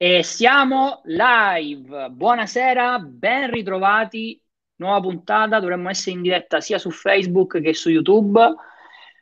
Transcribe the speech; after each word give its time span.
E 0.00 0.22
siamo 0.22 1.00
live. 1.06 2.10
Buonasera, 2.10 3.00
ben 3.00 3.50
ritrovati. 3.50 4.40
Nuova 4.76 5.00
puntata, 5.00 5.58
dovremmo 5.58 5.88
essere 5.88 6.14
in 6.14 6.22
diretta 6.22 6.60
sia 6.60 6.78
su 6.78 6.92
Facebook 6.92 7.60
che 7.60 7.74
su 7.74 7.90
YouTube. 7.90 8.40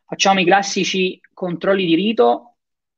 Facciamo 0.04 0.40
i 0.40 0.44
classici 0.44 1.18
controlli 1.32 1.86
di 1.86 1.94
rito. 1.94 2.56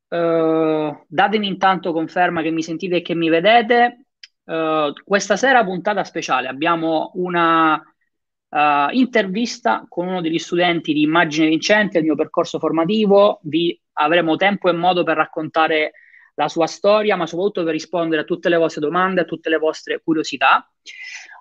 Uh, 0.08 1.04
datemi 1.06 1.46
intanto 1.46 1.92
conferma 1.92 2.42
che 2.42 2.50
mi 2.50 2.64
sentite 2.64 2.96
e 2.96 3.02
che 3.02 3.14
mi 3.14 3.28
vedete. 3.28 4.06
Uh, 4.42 4.92
questa 5.04 5.36
sera 5.36 5.62
puntata 5.62 6.02
speciale. 6.02 6.48
Abbiamo 6.48 7.12
una 7.14 7.74
uh, 7.74 8.88
intervista 8.90 9.86
con 9.88 10.08
uno 10.08 10.20
degli 10.20 10.38
studenti 10.40 10.92
di 10.92 11.02
Immagine 11.02 11.46
Vincente, 11.46 11.98
il 11.98 12.04
mio 12.04 12.16
percorso 12.16 12.58
formativo. 12.58 13.38
Vi 13.44 13.80
avremo 13.92 14.34
tempo 14.34 14.68
e 14.68 14.72
modo 14.72 15.04
per 15.04 15.14
raccontare 15.14 15.92
la 16.38 16.48
sua 16.48 16.68
storia, 16.68 17.16
ma 17.16 17.26
soprattutto 17.26 17.64
per 17.64 17.72
rispondere 17.72 18.22
a 18.22 18.24
tutte 18.24 18.48
le 18.48 18.56
vostre 18.56 18.80
domande, 18.80 19.22
a 19.22 19.24
tutte 19.24 19.48
le 19.48 19.58
vostre 19.58 20.00
curiosità. 20.00 20.70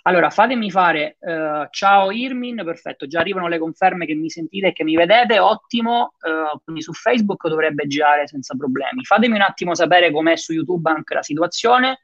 Allora, 0.03 0.31
fatemi 0.31 0.71
fare 0.71 1.17
uh, 1.19 1.67
ciao 1.69 2.11
Irmin, 2.11 2.61
perfetto, 2.63 3.05
già 3.05 3.19
arrivano 3.19 3.47
le 3.47 3.59
conferme 3.59 4.07
che 4.07 4.15
mi 4.15 4.29
sentite 4.29 4.67
e 4.67 4.73
che 4.73 4.83
mi 4.83 4.95
vedete, 4.95 5.37
ottimo, 5.37 6.13
uh, 6.21 6.59
quindi 6.63 6.81
su 6.81 6.93
Facebook 6.93 7.47
dovrebbe 7.47 7.85
girare 7.85 8.25
senza 8.27 8.55
problemi. 8.55 9.03
Fatemi 9.03 9.35
un 9.35 9.41
attimo 9.41 9.75
sapere 9.75 10.11
com'è 10.11 10.35
su 10.35 10.53
YouTube 10.53 10.89
anche 10.89 11.13
la 11.13 11.21
situazione. 11.21 11.99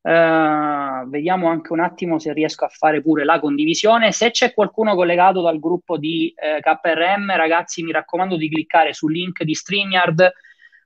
Uh, 0.00 1.08
vediamo 1.08 1.48
anche 1.48 1.72
un 1.72 1.80
attimo 1.80 2.20
se 2.20 2.32
riesco 2.32 2.64
a 2.64 2.68
fare 2.68 3.02
pure 3.02 3.24
la 3.24 3.40
condivisione. 3.40 4.12
Se 4.12 4.30
c'è 4.30 4.54
qualcuno 4.54 4.94
collegato 4.94 5.42
dal 5.42 5.58
gruppo 5.58 5.96
di 5.96 6.32
KRM, 6.36 7.34
ragazzi, 7.34 7.82
mi 7.82 7.90
raccomando 7.90 8.36
di 8.36 8.48
cliccare 8.48 8.92
sul 8.92 9.12
link 9.12 9.42
di 9.42 9.54
StreamYard 9.54 10.32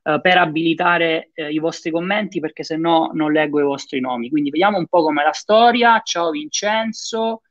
eh, 0.03 0.21
per 0.21 0.37
abilitare 0.39 1.31
eh, 1.35 1.53
i 1.53 1.59
vostri 1.59 1.91
commenti 1.91 2.41
perché 2.41 2.65
se 2.65 2.77
no 2.77 3.11
non 3.15 3.33
leggo 3.33 3.61
i 3.61 3.63
vostri 3.63 4.01
nomi. 4.01 4.31
Quindi 4.31 4.51
vediamo 4.51 4.79
un 4.79 4.87
po' 4.87 5.03
com'è 5.03 5.23
la 5.23 5.33
storia. 5.33 6.01
Ciao 6.03 6.31
Vincenzo. 6.31 7.43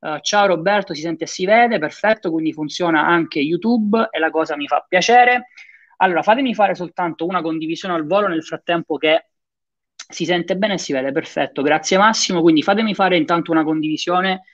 Uh, 0.00 0.18
ciao 0.20 0.46
Roberto, 0.46 0.94
si 0.94 1.02
sente 1.02 1.24
e 1.24 1.26
si 1.26 1.44
vede, 1.44 1.78
perfetto, 1.78 2.30
quindi 2.30 2.54
funziona 2.54 3.04
anche 3.06 3.38
YouTube 3.38 4.08
e 4.10 4.18
la 4.18 4.30
cosa 4.30 4.56
mi 4.56 4.66
fa 4.66 4.84
piacere. 4.88 5.48
Allora, 5.98 6.22
fatemi 6.22 6.54
fare 6.54 6.74
soltanto 6.74 7.26
una 7.26 7.42
condivisione 7.42 7.94
al 7.94 8.06
volo 8.06 8.26
nel 8.26 8.42
frattempo 8.42 8.96
che 8.96 9.26
si 9.94 10.24
sente 10.24 10.56
bene 10.56 10.74
e 10.74 10.78
si 10.78 10.94
vede, 10.94 11.12
perfetto, 11.12 11.60
grazie 11.60 11.98
Massimo. 11.98 12.40
Quindi 12.40 12.62
fatemi 12.62 12.94
fare 12.94 13.18
intanto 13.18 13.50
una 13.50 13.62
condivisione 13.62 14.44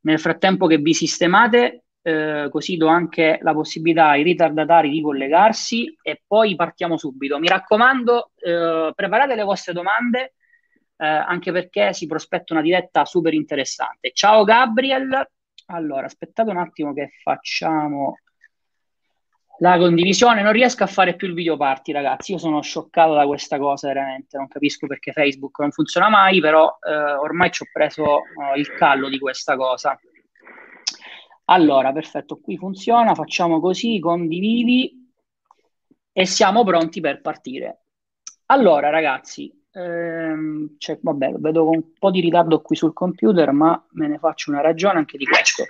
nel 0.00 0.18
frattempo 0.18 0.66
che 0.66 0.78
vi 0.78 0.94
sistemate 0.94 1.84
eh, 2.02 2.48
così 2.50 2.76
do 2.76 2.88
anche 2.88 3.38
la 3.42 3.54
possibilità 3.54 4.08
ai 4.08 4.22
ritardatari 4.22 4.90
di 4.90 5.00
collegarsi 5.00 5.96
e 6.02 6.22
poi 6.26 6.54
partiamo 6.56 6.96
subito. 6.96 7.38
Mi 7.38 7.48
raccomando, 7.48 8.32
eh, 8.36 8.92
preparate 8.94 9.34
le 9.34 9.44
vostre 9.44 9.72
domande, 9.72 10.34
eh, 10.96 11.06
anche 11.06 11.52
perché 11.52 11.92
si 11.92 12.06
prospetta 12.06 12.52
una 12.52 12.62
diretta 12.62 13.04
super 13.04 13.32
interessante. 13.34 14.10
Ciao 14.12 14.44
Gabriel. 14.44 15.26
Allora, 15.66 16.06
aspettate 16.06 16.50
un 16.50 16.58
attimo 16.58 16.92
che 16.92 17.10
facciamo 17.22 18.16
la 19.58 19.78
condivisione. 19.78 20.42
Non 20.42 20.52
riesco 20.52 20.82
a 20.82 20.88
fare 20.88 21.14
più 21.14 21.28
il 21.28 21.34
video 21.34 21.56
party, 21.56 21.92
ragazzi. 21.92 22.32
Io 22.32 22.38
sono 22.38 22.60
scioccato 22.62 23.14
da 23.14 23.26
questa 23.26 23.58
cosa, 23.58 23.88
veramente. 23.88 24.36
Non 24.36 24.48
capisco 24.48 24.86
perché 24.86 25.12
Facebook 25.12 25.60
non 25.60 25.70
funziona 25.70 26.08
mai, 26.08 26.40
però 26.40 26.78
eh, 26.80 26.92
ormai 26.92 27.50
ci 27.52 27.62
ho 27.62 27.66
preso 27.72 28.18
eh, 28.18 28.58
il 28.58 28.72
callo 28.74 29.08
di 29.08 29.18
questa 29.18 29.56
cosa. 29.56 29.98
Allora, 31.52 31.92
perfetto, 31.92 32.40
qui 32.40 32.56
funziona, 32.56 33.14
facciamo 33.14 33.60
così, 33.60 33.98
condividi 33.98 35.12
e 36.10 36.24
siamo 36.24 36.64
pronti 36.64 37.02
per 37.02 37.20
partire. 37.20 37.82
Allora, 38.46 38.88
ragazzi, 38.88 39.52
ehm, 39.70 40.76
cioè, 40.78 40.98
vabbè, 41.02 41.32
lo 41.32 41.38
vedo 41.40 41.64
con 41.66 41.74
un 41.74 41.92
po' 41.98 42.10
di 42.10 42.20
ritardo 42.20 42.62
qui 42.62 42.74
sul 42.74 42.94
computer, 42.94 43.52
ma 43.52 43.86
me 43.90 44.08
ne 44.08 44.18
faccio 44.18 44.50
una 44.50 44.62
ragione 44.62 44.98
anche 44.98 45.18
di 45.18 45.26
questo. 45.26 45.64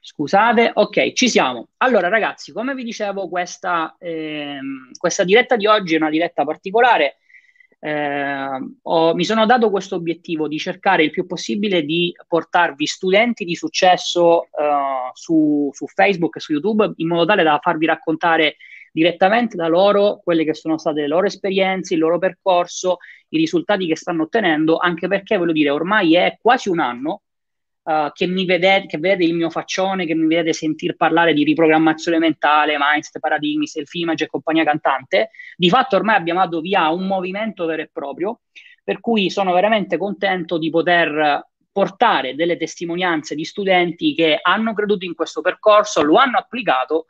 Scusate, 0.00 0.72
ok, 0.74 1.12
ci 1.12 1.30
siamo. 1.30 1.68
Allora, 1.78 2.08
ragazzi, 2.08 2.52
come 2.52 2.74
vi 2.74 2.84
dicevo, 2.84 3.26
questa, 3.30 3.96
ehm, 3.98 4.90
questa 4.98 5.24
diretta 5.24 5.56
di 5.56 5.66
oggi 5.66 5.94
è 5.94 5.98
una 5.98 6.10
diretta 6.10 6.44
particolare 6.44 7.20
eh, 7.86 8.48
ho, 8.80 9.14
mi 9.14 9.24
sono 9.26 9.44
dato 9.44 9.68
questo 9.68 9.96
obiettivo 9.96 10.48
di 10.48 10.58
cercare 10.58 11.04
il 11.04 11.10
più 11.10 11.26
possibile 11.26 11.82
di 11.82 12.14
portarvi 12.26 12.86
studenti 12.86 13.44
di 13.44 13.54
successo 13.54 14.44
eh, 14.44 15.10
su, 15.12 15.68
su, 15.70 15.86
Facebook 15.86 16.36
e 16.36 16.40
su 16.40 16.52
YouTube 16.52 16.94
in 16.96 17.08
modo 17.08 17.26
tale 17.26 17.42
da 17.42 17.58
farvi 17.62 17.84
raccontare 17.84 18.56
direttamente 18.90 19.56
da 19.56 19.66
loro 19.66 20.22
quelle 20.24 20.44
che 20.44 20.54
sono 20.54 20.78
state 20.78 21.02
le 21.02 21.08
loro 21.08 21.26
esperienze, 21.26 21.92
il 21.92 22.00
loro 22.00 22.16
percorso, 22.16 22.98
i 23.28 23.36
risultati 23.36 23.86
che 23.86 23.96
stanno 23.96 24.22
ottenendo, 24.22 24.78
anche 24.78 25.06
perché 25.06 25.36
voglio 25.36 25.52
dire, 25.52 25.68
ormai 25.68 26.14
è 26.14 26.38
quasi 26.40 26.70
un 26.70 26.80
anno 26.80 27.20
Uh, 27.84 28.10
che 28.14 28.26
mi 28.26 28.46
vedete, 28.46 28.86
che 28.86 28.96
vedete 28.96 29.24
il 29.24 29.34
mio 29.34 29.50
faccione, 29.50 30.06
che 30.06 30.14
mi 30.14 30.26
vedete 30.26 30.54
sentir 30.54 30.96
parlare 30.96 31.34
di 31.34 31.44
riprogrammazione 31.44 32.18
mentale, 32.18 32.76
mindset, 32.78 33.20
paradigmi, 33.20 33.66
self-image 33.66 34.24
e 34.24 34.26
compagnia 34.26 34.64
cantante, 34.64 35.28
di 35.54 35.68
fatto 35.68 35.96
ormai 35.96 36.16
abbiamo 36.16 36.40
dato 36.40 36.60
via 36.62 36.88
un 36.88 37.06
movimento 37.06 37.66
vero 37.66 37.82
e 37.82 37.90
proprio, 37.92 38.40
per 38.82 39.00
cui 39.00 39.28
sono 39.28 39.52
veramente 39.52 39.98
contento 39.98 40.56
di 40.56 40.70
poter 40.70 41.46
portare 41.70 42.34
delle 42.34 42.56
testimonianze 42.56 43.34
di 43.34 43.44
studenti 43.44 44.14
che 44.14 44.38
hanno 44.40 44.72
creduto 44.72 45.04
in 45.04 45.14
questo 45.14 45.42
percorso, 45.42 46.00
lo 46.02 46.16
hanno 46.16 46.38
applicato 46.38 47.04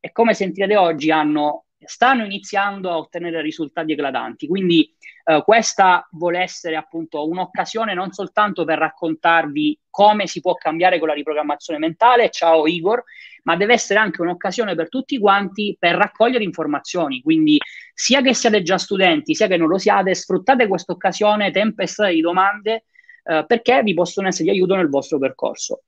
e 0.00 0.10
come 0.10 0.34
sentirete 0.34 0.76
oggi 0.76 1.12
hanno 1.12 1.66
stanno 1.78 2.24
iniziando 2.24 2.90
a 2.90 2.96
ottenere 2.96 3.40
risultati 3.42 3.92
eclatanti. 3.92 4.46
Quindi 4.46 4.95
eh, 5.28 5.42
questa 5.42 6.06
vuole 6.12 6.38
essere 6.38 6.76
appunto 6.76 7.26
un'occasione 7.26 7.94
non 7.94 8.12
soltanto 8.12 8.64
per 8.64 8.78
raccontarvi 8.78 9.76
come 9.90 10.28
si 10.28 10.40
può 10.40 10.54
cambiare 10.54 11.00
con 11.00 11.08
la 11.08 11.14
riprogrammazione 11.14 11.80
mentale, 11.80 12.30
ciao 12.30 12.66
Igor, 12.68 13.02
ma 13.42 13.56
deve 13.56 13.72
essere 13.72 13.98
anche 13.98 14.22
un'occasione 14.22 14.76
per 14.76 14.88
tutti 14.88 15.18
quanti 15.18 15.76
per 15.78 15.96
raccogliere 15.96 16.44
informazioni. 16.44 17.22
Quindi 17.22 17.58
sia 17.92 18.20
che 18.20 18.34
siate 18.34 18.62
già 18.62 18.78
studenti, 18.78 19.34
sia 19.34 19.48
che 19.48 19.56
non 19.56 19.66
lo 19.66 19.78
siate, 19.78 20.14
sfruttate 20.14 20.68
questa 20.68 20.92
occasione, 20.92 21.50
tempestate 21.50 22.12
di 22.12 22.20
domande 22.20 22.84
eh, 23.24 23.44
perché 23.48 23.82
vi 23.82 23.94
possono 23.94 24.28
essere 24.28 24.44
di 24.44 24.50
aiuto 24.50 24.76
nel 24.76 24.88
vostro 24.88 25.18
percorso. 25.18 25.82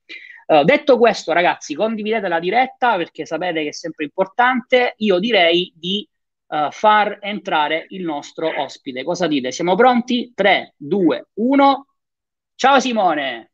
Uh, 0.49 0.63
detto 0.63 0.97
questo, 0.97 1.31
ragazzi, 1.31 1.75
condividete 1.75 2.27
la 2.27 2.39
diretta 2.39 2.97
perché 2.97 3.23
sapete 3.23 3.61
che 3.61 3.69
è 3.69 3.73
sempre 3.73 4.05
importante. 4.05 4.95
Io 4.97 5.19
direi 5.19 5.71
di 5.75 6.05
uh, 6.49 6.71
far 6.71 7.17
entrare 7.21 7.85
il 7.89 8.03
nostro 8.03 8.61
ospite. 8.61 9.03
Cosa 9.03 9.27
dite? 9.27 9.51
Siamo 9.51 9.75
pronti? 9.75 10.31
3, 10.35 10.75
2, 10.77 11.27
1. 11.33 11.87
Ciao 12.55 12.79
Simone. 12.79 13.51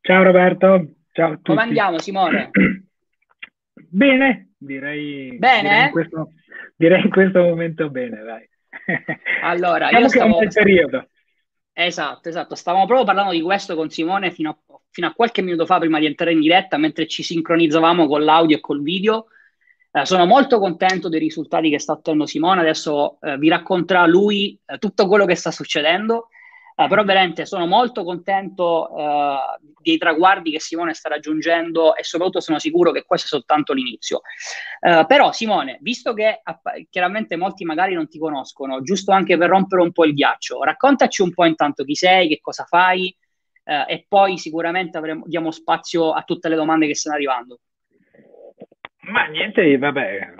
Ciao 0.00 0.22
Roberto. 0.22 0.94
Ciao 1.12 1.32
a 1.32 1.36
tutti. 1.36 1.50
Come 1.50 1.62
andiamo 1.62 1.98
Simone? 1.98 2.50
Bene, 3.88 4.50
direi. 4.56 5.36
Bene? 5.38 5.62
Direi 5.68 5.84
in 5.84 5.90
questo, 5.90 6.32
direi 6.76 7.02
in 7.02 7.10
questo 7.10 7.42
momento 7.42 7.90
bene, 7.90 8.22
dai. 8.22 8.48
Allora, 9.42 9.88
diciamo 9.88 10.02
io 10.02 10.08
stavo... 10.08 10.40
È 10.40 10.44
un 10.44 10.50
periodo. 10.52 11.08
Esatto, 11.72 12.28
esatto. 12.28 12.54
Stavamo 12.54 12.86
proprio 12.86 13.06
parlando 13.06 13.32
di 13.32 13.40
questo 13.40 13.74
con 13.74 13.90
Simone 13.90 14.30
fino 14.30 14.50
a 14.50 14.58
fino 14.94 15.08
a 15.08 15.12
qualche 15.12 15.42
minuto 15.42 15.66
fa, 15.66 15.80
prima 15.80 15.98
di 15.98 16.06
entrare 16.06 16.30
in 16.30 16.40
diretta, 16.40 16.78
mentre 16.78 17.08
ci 17.08 17.24
sincronizzavamo 17.24 18.06
con 18.06 18.22
l'audio 18.22 18.56
e 18.58 18.60
col 18.60 18.80
video. 18.80 19.26
Eh, 19.96 20.04
sono 20.06 20.26
molto 20.26 20.58
contento 20.58 21.08
dei 21.08 21.20
risultati 21.20 21.70
che 21.70 21.78
sta 21.78 21.92
ottenendo 21.92 22.26
Simone. 22.26 22.62
Adesso 22.62 23.18
eh, 23.20 23.38
vi 23.38 23.48
racconterà 23.48 24.06
lui 24.06 24.58
eh, 24.66 24.78
tutto 24.78 25.06
quello 25.06 25.24
che 25.24 25.36
sta 25.36 25.52
succedendo. 25.52 26.30
Eh, 26.74 26.88
però 26.88 27.04
veramente 27.04 27.46
sono 27.46 27.64
molto 27.68 28.02
contento 28.02 28.90
eh, 28.96 29.36
dei 29.80 29.96
traguardi 29.96 30.50
che 30.50 30.58
Simone 30.58 30.94
sta 30.94 31.10
raggiungendo 31.10 31.94
e 31.94 32.02
soprattutto 32.02 32.40
sono 32.40 32.58
sicuro 32.58 32.90
che 32.90 33.04
questo 33.04 33.26
è 33.26 33.30
soltanto 33.30 33.72
l'inizio. 33.72 34.22
Però 34.80 35.32
Simone, 35.32 35.78
visto 35.80 36.12
che 36.12 36.42
chiaramente 36.90 37.36
molti 37.36 37.64
magari 37.64 37.94
non 37.94 38.08
ti 38.08 38.18
conoscono, 38.18 38.82
giusto 38.82 39.12
anche 39.12 39.38
per 39.38 39.48
rompere 39.48 39.82
un 39.82 39.92
po' 39.92 40.04
il 40.04 40.12
ghiaccio, 40.12 40.62
raccontaci 40.62 41.22
un 41.22 41.32
po' 41.32 41.44
intanto 41.46 41.84
chi 41.84 41.94
sei, 41.94 42.28
che 42.28 42.40
cosa 42.40 42.64
fai, 42.64 43.14
e 43.62 44.04
poi 44.06 44.36
sicuramente 44.36 44.98
avremo, 44.98 45.24
diamo 45.26 45.50
spazio 45.50 46.12
a 46.12 46.22
tutte 46.22 46.48
le 46.48 46.56
domande 46.56 46.86
che 46.86 46.94
stanno 46.94 47.14
arrivando. 47.16 47.60
Ma 49.06 49.26
niente, 49.26 49.76
vabbè, 49.76 50.32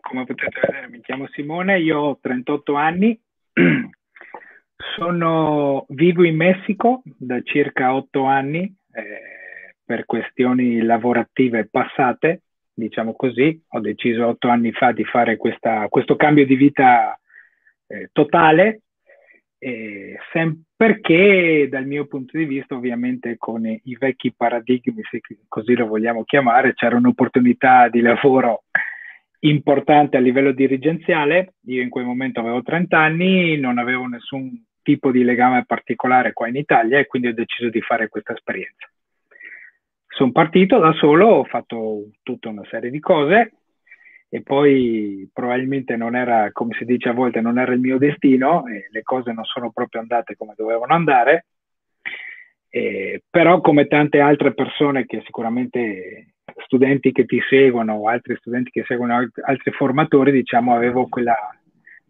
come 0.00 0.24
potete 0.24 0.60
vedere 0.64 0.88
mi 0.88 1.00
chiamo 1.00 1.26
Simone, 1.28 1.78
io 1.78 1.98
ho 1.98 2.18
38 2.20 2.74
anni, 2.74 3.20
sono, 4.96 5.84
vivo 5.90 6.24
in 6.24 6.36
Messico 6.36 7.02
da 7.04 7.40
circa 7.42 7.94
8 7.94 8.24
anni 8.24 8.62
eh, 8.92 9.74
per 9.84 10.06
questioni 10.06 10.80
lavorative 10.80 11.68
passate, 11.68 12.42
diciamo 12.72 13.14
così, 13.14 13.62
ho 13.68 13.80
deciso 13.80 14.26
8 14.26 14.48
anni 14.48 14.72
fa 14.72 14.92
di 14.92 15.04
fare 15.04 15.36
questa, 15.36 15.86
questo 15.88 16.16
cambio 16.16 16.46
di 16.46 16.56
vita 16.56 17.18
eh, 17.88 18.08
totale 18.12 18.82
sem- 19.58 20.62
perché 20.76 21.66
dal 21.68 21.86
mio 21.86 22.06
punto 22.06 22.36
di 22.36 22.44
vista, 22.44 22.74
ovviamente 22.74 23.36
con 23.36 23.66
i 23.66 23.96
vecchi 23.98 24.32
paradigmi, 24.32 25.02
se 25.10 25.20
così 25.48 25.74
lo 25.74 25.86
vogliamo 25.86 26.24
chiamare, 26.24 26.74
c'era 26.74 26.96
un'opportunità 26.96 27.88
di 27.88 28.00
lavoro 28.00 28.64
importante 29.40 30.16
a 30.16 30.20
livello 30.20 30.52
dirigenziale. 30.52 31.54
Io 31.66 31.82
in 31.82 31.88
quel 31.88 32.04
momento 32.04 32.40
avevo 32.40 32.62
30 32.62 32.98
anni, 32.98 33.58
non 33.58 33.78
avevo 33.78 34.06
nessun 34.06 34.64
tipo 34.82 35.10
di 35.10 35.22
legame 35.22 35.64
particolare 35.66 36.32
qua 36.32 36.48
in 36.48 36.56
Italia 36.56 36.98
e 36.98 37.06
quindi 37.06 37.28
ho 37.28 37.34
deciso 37.34 37.68
di 37.68 37.80
fare 37.80 38.08
questa 38.08 38.32
esperienza. 38.32 38.88
Sono 40.06 40.32
partito 40.32 40.78
da 40.78 40.92
solo, 40.94 41.26
ho 41.26 41.44
fatto 41.44 42.10
tutta 42.22 42.48
una 42.48 42.64
serie 42.70 42.90
di 42.90 42.98
cose 42.98 43.52
e 44.30 44.42
poi 44.42 45.28
probabilmente 45.32 45.96
non 45.96 46.14
era, 46.14 46.50
come 46.52 46.74
si 46.78 46.84
dice 46.84 47.08
a 47.08 47.14
volte, 47.14 47.40
non 47.40 47.58
era 47.58 47.72
il 47.72 47.80
mio 47.80 47.96
destino 47.96 48.66
e 48.66 48.88
le 48.90 49.02
cose 49.02 49.32
non 49.32 49.44
sono 49.44 49.70
proprio 49.70 50.00
andate 50.00 50.36
come 50.36 50.54
dovevano 50.56 50.94
andare. 50.94 51.46
Eh, 52.70 53.22
però 53.30 53.62
come 53.62 53.86
tante 53.86 54.20
altre 54.20 54.52
persone 54.52 55.06
che 55.06 55.22
sicuramente 55.24 56.34
studenti 56.64 57.12
che 57.12 57.24
ti 57.24 57.40
seguono 57.48 57.94
o 57.94 58.08
altri 58.08 58.36
studenti 58.36 58.70
che 58.70 58.84
seguono 58.86 59.14
altri 59.14 59.70
formatori, 59.72 60.30
diciamo, 60.32 60.74
avevo 60.74 61.06
quella, 61.08 61.36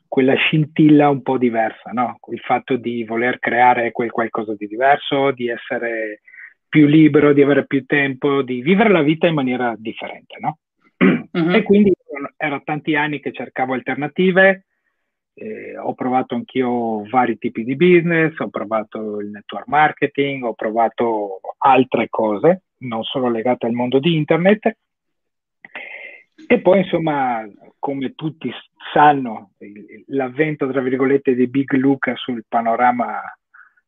quella 0.09 0.35
scintilla 0.35 1.09
un 1.11 1.23
po' 1.23 1.39
diversa, 1.39 1.91
no? 1.93 2.19
Il 2.33 2.41
fatto 2.41 2.77
di 2.77 3.05
voler 3.05 3.39
creare 3.39 3.93
quel 3.93 4.11
qualcosa 4.11 4.55
di 4.57 4.67
diverso, 4.67 5.31
di 5.31 5.49
essere 5.49 6.23
più 6.69 6.87
libero, 6.87 7.33
di 7.33 7.43
avere 7.43 7.67
più 7.67 7.85
tempo, 7.87 8.43
di 8.43 8.61
vivere 8.61 8.91
la 8.91 9.03
vita 9.03 9.29
in 9.29 9.35
maniera 9.35 9.75
differente, 9.79 10.37
no? 10.41 10.59
Uh-huh. 10.99 11.51
E 11.55 11.63
quindi 11.63 11.93
erano 12.37 12.63
tanti 12.65 12.95
anni 12.95 13.21
che 13.21 13.33
cercavo 13.33 13.75
alternative, 13.75 14.65
eh, 15.35 15.79
ho 15.79 15.95
provato 15.95 16.35
anch'io 16.35 17.09
vari 17.09 17.39
tipi 17.39 17.63
di 17.63 17.77
business, 17.77 18.37
ho 18.39 18.49
provato 18.49 19.21
il 19.21 19.29
network 19.29 19.67
marketing, 19.69 20.45
ho 20.45 20.55
provato 20.55 21.41
altre 21.59 22.09
cose, 22.09 22.63
non 22.79 23.05
solo 23.05 23.31
legate 23.31 23.67
al 23.67 23.73
mondo 23.73 23.99
di 24.01 24.17
internet. 24.17 24.77
E 26.47 26.61
poi, 26.61 26.79
insomma, 26.79 27.47
come 27.79 28.15
tutti 28.15 28.51
sanno, 28.93 29.53
l'avvento, 30.07 30.69
tra 30.71 30.81
virgolette, 30.81 31.35
di 31.35 31.47
Big 31.47 31.73
Luca 31.73 32.15
sul 32.17 32.45
panorama 32.49 33.21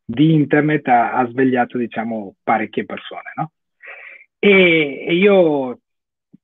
di 0.04 0.34
internet 0.34 0.86
ha, 0.88 1.12
ha 1.12 1.26
svegliato, 1.26 1.78
diciamo, 1.78 2.36
parecchie 2.42 2.84
persone, 2.84 3.32
no? 3.36 3.52
E, 4.38 5.04
e 5.06 5.14
io 5.14 5.78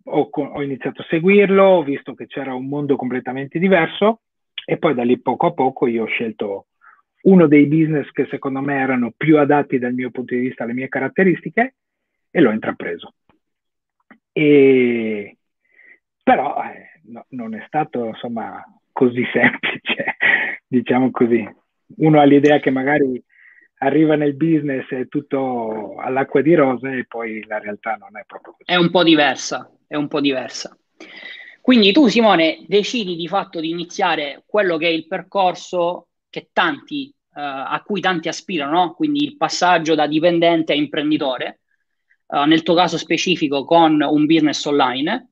ho, 0.08 0.28
ho, 0.30 0.62
iniziato 0.62 1.02
a 1.02 1.06
seguirlo, 1.08 1.62
ho 1.62 1.82
visto 1.82 2.14
che 2.14 2.26
c'era 2.26 2.54
un 2.54 2.66
mondo 2.66 2.96
completamente 2.96 3.58
diverso 3.58 4.20
e 4.64 4.78
poi 4.78 4.94
da 4.94 5.04
lì 5.04 5.20
poco 5.20 5.46
a 5.46 5.52
poco 5.52 5.86
io 5.86 6.04
ho 6.04 6.06
scelto 6.06 6.66
uno 7.22 7.46
dei 7.46 7.66
business 7.66 8.10
che 8.10 8.26
secondo 8.30 8.60
me 8.60 8.78
erano 8.78 9.12
più 9.16 9.38
adatti 9.38 9.78
dal 9.78 9.94
mio 9.94 10.10
punto 10.10 10.34
di 10.34 10.40
vista 10.40 10.64
alle 10.64 10.74
mie 10.74 10.88
caratteristiche 10.88 11.74
e 12.30 12.40
l'ho 12.40 12.52
intrapreso. 12.52 13.14
E, 14.32 15.36
però 16.22 16.62
eh, 16.62 17.00
no, 17.06 17.24
non 17.30 17.54
è 17.54 17.64
stato 17.66 18.06
insomma 18.06 18.62
così 18.92 19.24
semplice, 19.32 20.16
diciamo 20.66 21.10
così. 21.10 21.48
Uno 21.96 22.20
ha 22.20 22.24
l'idea 22.24 22.60
che 22.60 22.70
magari 22.70 23.22
arriva 23.86 24.16
nel 24.16 24.34
business 24.34 24.90
e 24.90 25.06
tutto 25.08 25.94
all'acqua 25.98 26.42
di 26.42 26.54
rose 26.54 26.98
e 26.98 27.06
poi 27.06 27.44
la 27.46 27.58
realtà 27.58 27.94
non 27.94 28.16
è 28.18 28.24
proprio 28.26 28.52
così. 28.52 28.70
È 28.70 28.76
un 28.76 28.90
po' 28.90 29.02
diversa, 29.02 29.70
è 29.86 29.96
un 29.96 30.08
po' 30.08 30.20
diversa. 30.20 30.76
Quindi 31.60 31.92
tu, 31.92 32.06
Simone, 32.06 32.64
decidi 32.66 33.16
di 33.16 33.26
fatto 33.26 33.60
di 33.60 33.70
iniziare 33.70 34.42
quello 34.46 34.76
che 34.76 34.86
è 34.86 34.90
il 34.90 35.06
percorso 35.06 36.08
che 36.28 36.50
tanti, 36.52 37.12
uh, 37.12 37.40
a 37.40 37.82
cui 37.84 38.00
tanti 38.00 38.28
aspirano, 38.28 38.70
no? 38.70 38.94
quindi 38.94 39.24
il 39.24 39.36
passaggio 39.36 39.94
da 39.94 40.06
dipendente 40.06 40.72
a 40.72 40.76
imprenditore, 40.76 41.60
uh, 42.26 42.44
nel 42.44 42.62
tuo 42.62 42.74
caso 42.74 42.98
specifico 42.98 43.64
con 43.64 44.00
un 44.00 44.26
business 44.26 44.64
online. 44.64 45.30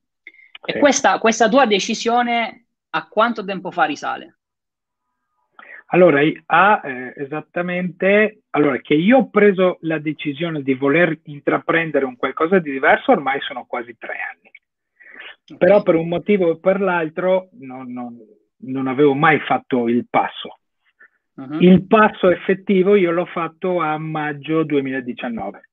Sì. 0.61 0.71
E 0.71 0.79
questa, 0.79 1.19
questa 1.19 1.47
tua 1.47 1.65
decisione 1.65 2.65
a 2.89 3.07
quanto 3.07 3.45
tempo 3.45 3.71
fa 3.71 3.85
risale? 3.85 4.39
Allora, 5.87 6.21
ha 6.47 6.81
eh, 6.83 7.13
esattamente, 7.17 8.41
allora, 8.51 8.79
che 8.79 8.95
io 8.95 9.17
ho 9.17 9.29
preso 9.29 9.77
la 9.81 9.99
decisione 9.99 10.63
di 10.63 10.73
voler 10.73 11.19
intraprendere 11.25 12.05
un 12.05 12.15
qualcosa 12.15 12.59
di 12.59 12.71
diverso 12.71 13.11
ormai 13.11 13.39
sono 13.41 13.65
quasi 13.65 13.95
tre 13.97 14.13
anni. 14.33 14.51
Okay. 15.43 15.57
Però 15.57 15.83
per 15.83 15.95
un 15.95 16.07
motivo 16.07 16.49
o 16.49 16.57
per 16.57 16.81
l'altro 16.81 17.49
non, 17.59 17.91
non, 17.91 18.17
non 18.57 18.87
avevo 18.87 19.13
mai 19.13 19.39
fatto 19.41 19.87
il 19.87 20.07
passo. 20.09 20.59
Uh-huh. 21.35 21.59
Il 21.59 21.85
passo 21.85 22.29
effettivo 22.29 22.95
io 22.95 23.11
l'ho 23.11 23.25
fatto 23.25 23.79
a 23.79 23.97
maggio 23.97 24.63
2019. 24.63 25.69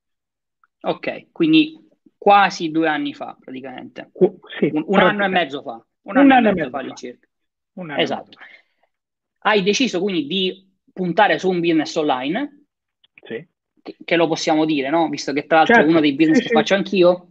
Ok, 0.81 1.31
quindi 1.31 1.75
quasi 2.17 2.69
due 2.69 2.87
anni 2.87 3.13
fa 3.13 3.35
praticamente. 3.39 4.09
Qu- 4.11 4.39
sì, 4.59 4.69
un, 4.71 4.83
un 4.85 4.99
anno 4.99 5.23
e 5.23 5.27
mezzo 5.29 5.61
fa. 5.63 5.83
Un, 6.03 6.17
un 6.17 6.31
anno, 6.31 6.49
e 6.49 6.53
mezzo 6.53 6.69
fa 6.69 6.79
all'incirca. 6.79 7.27
Esatto. 7.97 8.37
Hai 9.43 9.63
deciso 9.63 9.99
quindi 10.01 10.25
di 10.25 10.71
puntare 10.91 11.37
su 11.37 11.49
un 11.49 11.59
business 11.59 11.95
online. 11.95 12.65
Sì. 13.23 13.45
Che, 13.81 13.97
che 14.03 14.15
lo 14.15 14.27
possiamo 14.27 14.65
dire, 14.65 14.89
no? 14.89 15.09
Visto 15.09 15.33
che 15.33 15.45
tra 15.45 15.57
l'altro 15.57 15.75
certo. 15.75 15.89
è 15.89 15.91
uno 15.91 16.01
dei 16.01 16.15
business 16.15 16.37
sì, 16.37 16.43
che 16.43 16.49
sì. 16.49 16.53
faccio 16.53 16.75
anch'io. 16.75 17.27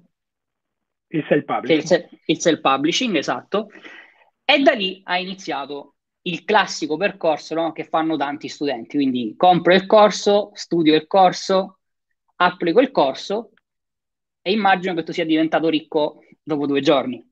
Il 1.09 1.25
self-publishing. 1.29 2.00
Il, 2.00 2.19
il 2.25 2.41
self-publishing, 2.41 3.17
esatto. 3.17 3.69
E 4.44 4.59
da 4.61 4.73
lì 4.73 5.00
ha 5.05 5.19
iniziato 5.19 5.94
il 6.23 6.44
classico 6.44 6.97
percorso 6.97 7.55
no, 7.55 7.73
che 7.73 7.85
fanno 7.85 8.17
tanti 8.17 8.49
studenti. 8.49 8.97
Quindi 8.97 9.35
compro 9.37 9.75
il 9.75 9.87
corso, 9.87 10.50
studio 10.55 10.94
il 10.94 11.06
corso, 11.06 11.79
applico 12.37 12.81
il 12.81 12.91
corso 12.91 13.53
e 14.43 14.53
immagino 14.53 14.94
che 14.94 15.05
tu 15.05 15.12
sia 15.12 15.25
diventato 15.25 15.69
ricco 15.69 16.25
dopo 16.43 16.67
due 16.67 16.81
giorni. 16.81 17.25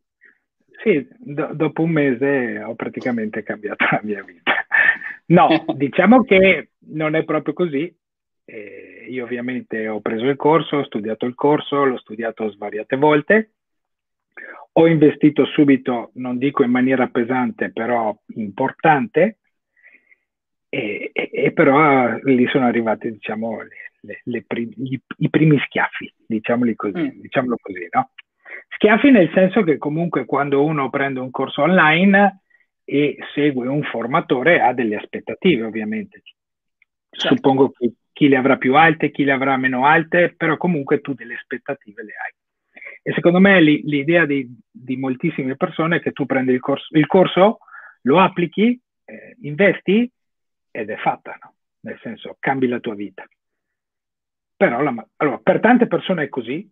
Sì, 0.83 1.07
do- 1.19 1.53
dopo 1.53 1.83
un 1.83 1.91
mese 1.91 2.63
ho 2.63 2.75
praticamente 2.75 3.43
cambiato 3.43 3.85
la 3.91 4.01
mia 4.03 4.23
vita. 4.23 4.53
No, 5.31 5.49
diciamo 5.75 6.23
che 6.23 6.71
non 6.91 7.15
è 7.15 7.25
proprio 7.25 7.55
così. 7.55 7.93
Eh, 8.45 9.07
io 9.09 9.25
ovviamente 9.25 9.89
ho 9.89 10.01
preso 10.01 10.27
il 10.27 10.37
corso, 10.37 10.79
ho 10.79 10.85
studiato 10.85 11.27
il 11.27 11.35
corso, 11.35 11.85
l'ho 11.85 11.99
studiato 11.99 12.51
svariate 12.51 12.97
volte 12.97 13.53
ho 14.73 14.87
investito 14.87 15.45
subito, 15.47 16.11
non 16.15 16.39
dico 16.39 16.63
in 16.63 16.71
maniera 16.71 17.09
pesante, 17.09 17.73
però 17.73 18.17
importante, 18.37 19.39
e, 20.69 21.11
e, 21.13 21.31
e 21.33 21.53
però 21.53 22.17
lì 22.23 22.47
sono 22.49 22.67
arrivati, 22.67 23.11
diciamo, 23.11 23.63
le, 23.63 24.21
le 24.23 24.45
prim- 24.47 24.73
gli, 24.77 24.99
i 25.19 25.29
primi 25.29 25.59
schiaffi, 25.59 26.13
diciamoli 26.27 26.75
così, 26.77 27.01
mm. 27.01 27.21
diciamolo 27.21 27.57
così, 27.61 27.89
no? 27.91 28.11
Schiaffi 28.69 29.11
nel 29.11 29.31
senso 29.35 29.63
che 29.63 29.79
comunque 29.79 30.25
quando 30.25 30.65
uno 30.65 30.89
prende 30.91 31.19
un 31.19 31.31
corso 31.31 31.63
online 31.63 32.43
e 32.93 33.19
segue 33.35 33.69
un 33.69 33.85
formatore 33.85 34.61
ha 34.61 34.73
delle 34.73 34.97
aspettative, 34.97 35.63
ovviamente. 35.63 36.23
Certo. 37.09 37.37
Suppongo 37.37 37.71
che 37.71 37.93
chi 38.13 38.27
le 38.27 38.37
avrà 38.37 38.57
più 38.57 38.75
alte, 38.75 39.13
chi 39.13 39.23
le 39.23 39.31
avrà 39.31 39.57
meno 39.57 39.87
alte, 39.87 40.35
però 40.37 40.57
comunque 40.57 41.01
tu 41.01 41.15
delle 41.15 41.35
aspettative 41.35 42.03
le 42.03 42.13
hai. 42.13 42.33
E 43.03 43.13
secondo 43.13 43.39
me 43.39 43.61
li, 43.63 43.83
l'idea 43.85 44.27
di, 44.27 44.53
di, 44.69 44.97
moltissime 44.97 45.55
persone 45.55 45.97
è 45.97 46.01
che 46.01 46.11
tu 46.11 46.27
prendi 46.27 46.51
il 46.51 46.59
corso, 46.59 46.97
il 46.97 47.07
corso 47.07 47.59
lo 48.03 48.19
applichi, 48.19 48.79
eh, 49.05 49.37
investi 49.43 50.11
ed 50.73 50.91
è 50.91 50.97
fatta, 50.97 51.39
no? 51.41 51.55
nel 51.83 51.99
senso 52.03 52.37
cambi 52.41 52.67
la 52.67 52.81
tua 52.81 52.97
vita. 52.97 53.25
Però 54.57 54.83
la, 54.83 55.07
allora, 55.19 55.39
per 55.39 55.61
tante 55.61 55.87
persone 55.87 56.25
è 56.25 56.29
così, 56.29 56.69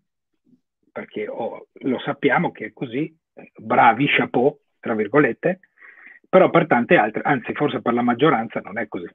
perché 0.90 1.28
oh, 1.28 1.69
lo 1.75 2.00
sappiamo 2.00 2.50
che 2.50 2.66
è 2.66 2.73
così, 2.73 3.16
bravi, 3.57 4.09
chapeau, 4.09 4.59
tra 4.81 4.97
virgolette, 4.97 5.61
però 6.28 6.50
per 6.50 6.66
tante 6.66 6.97
altre, 6.97 7.23
anzi 7.23 7.52
forse 7.54 7.80
per 7.80 7.94
la 7.94 8.02
maggioranza 8.02 8.61
non 8.61 8.78
è 8.78 8.87
così. 8.87 9.08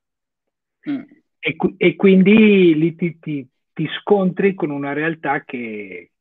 Mm. 0.89 1.03
E, 1.39 1.55
e, 1.77 1.95
quindi 1.95 2.73
lì 2.75 2.95
ti, 2.95 3.19
ti, 3.19 3.47
ti, 3.73 3.87
scontri 3.99 4.53
con 4.53 4.69
una 4.69 4.93
realtà 4.93 5.43
che, 5.43 6.11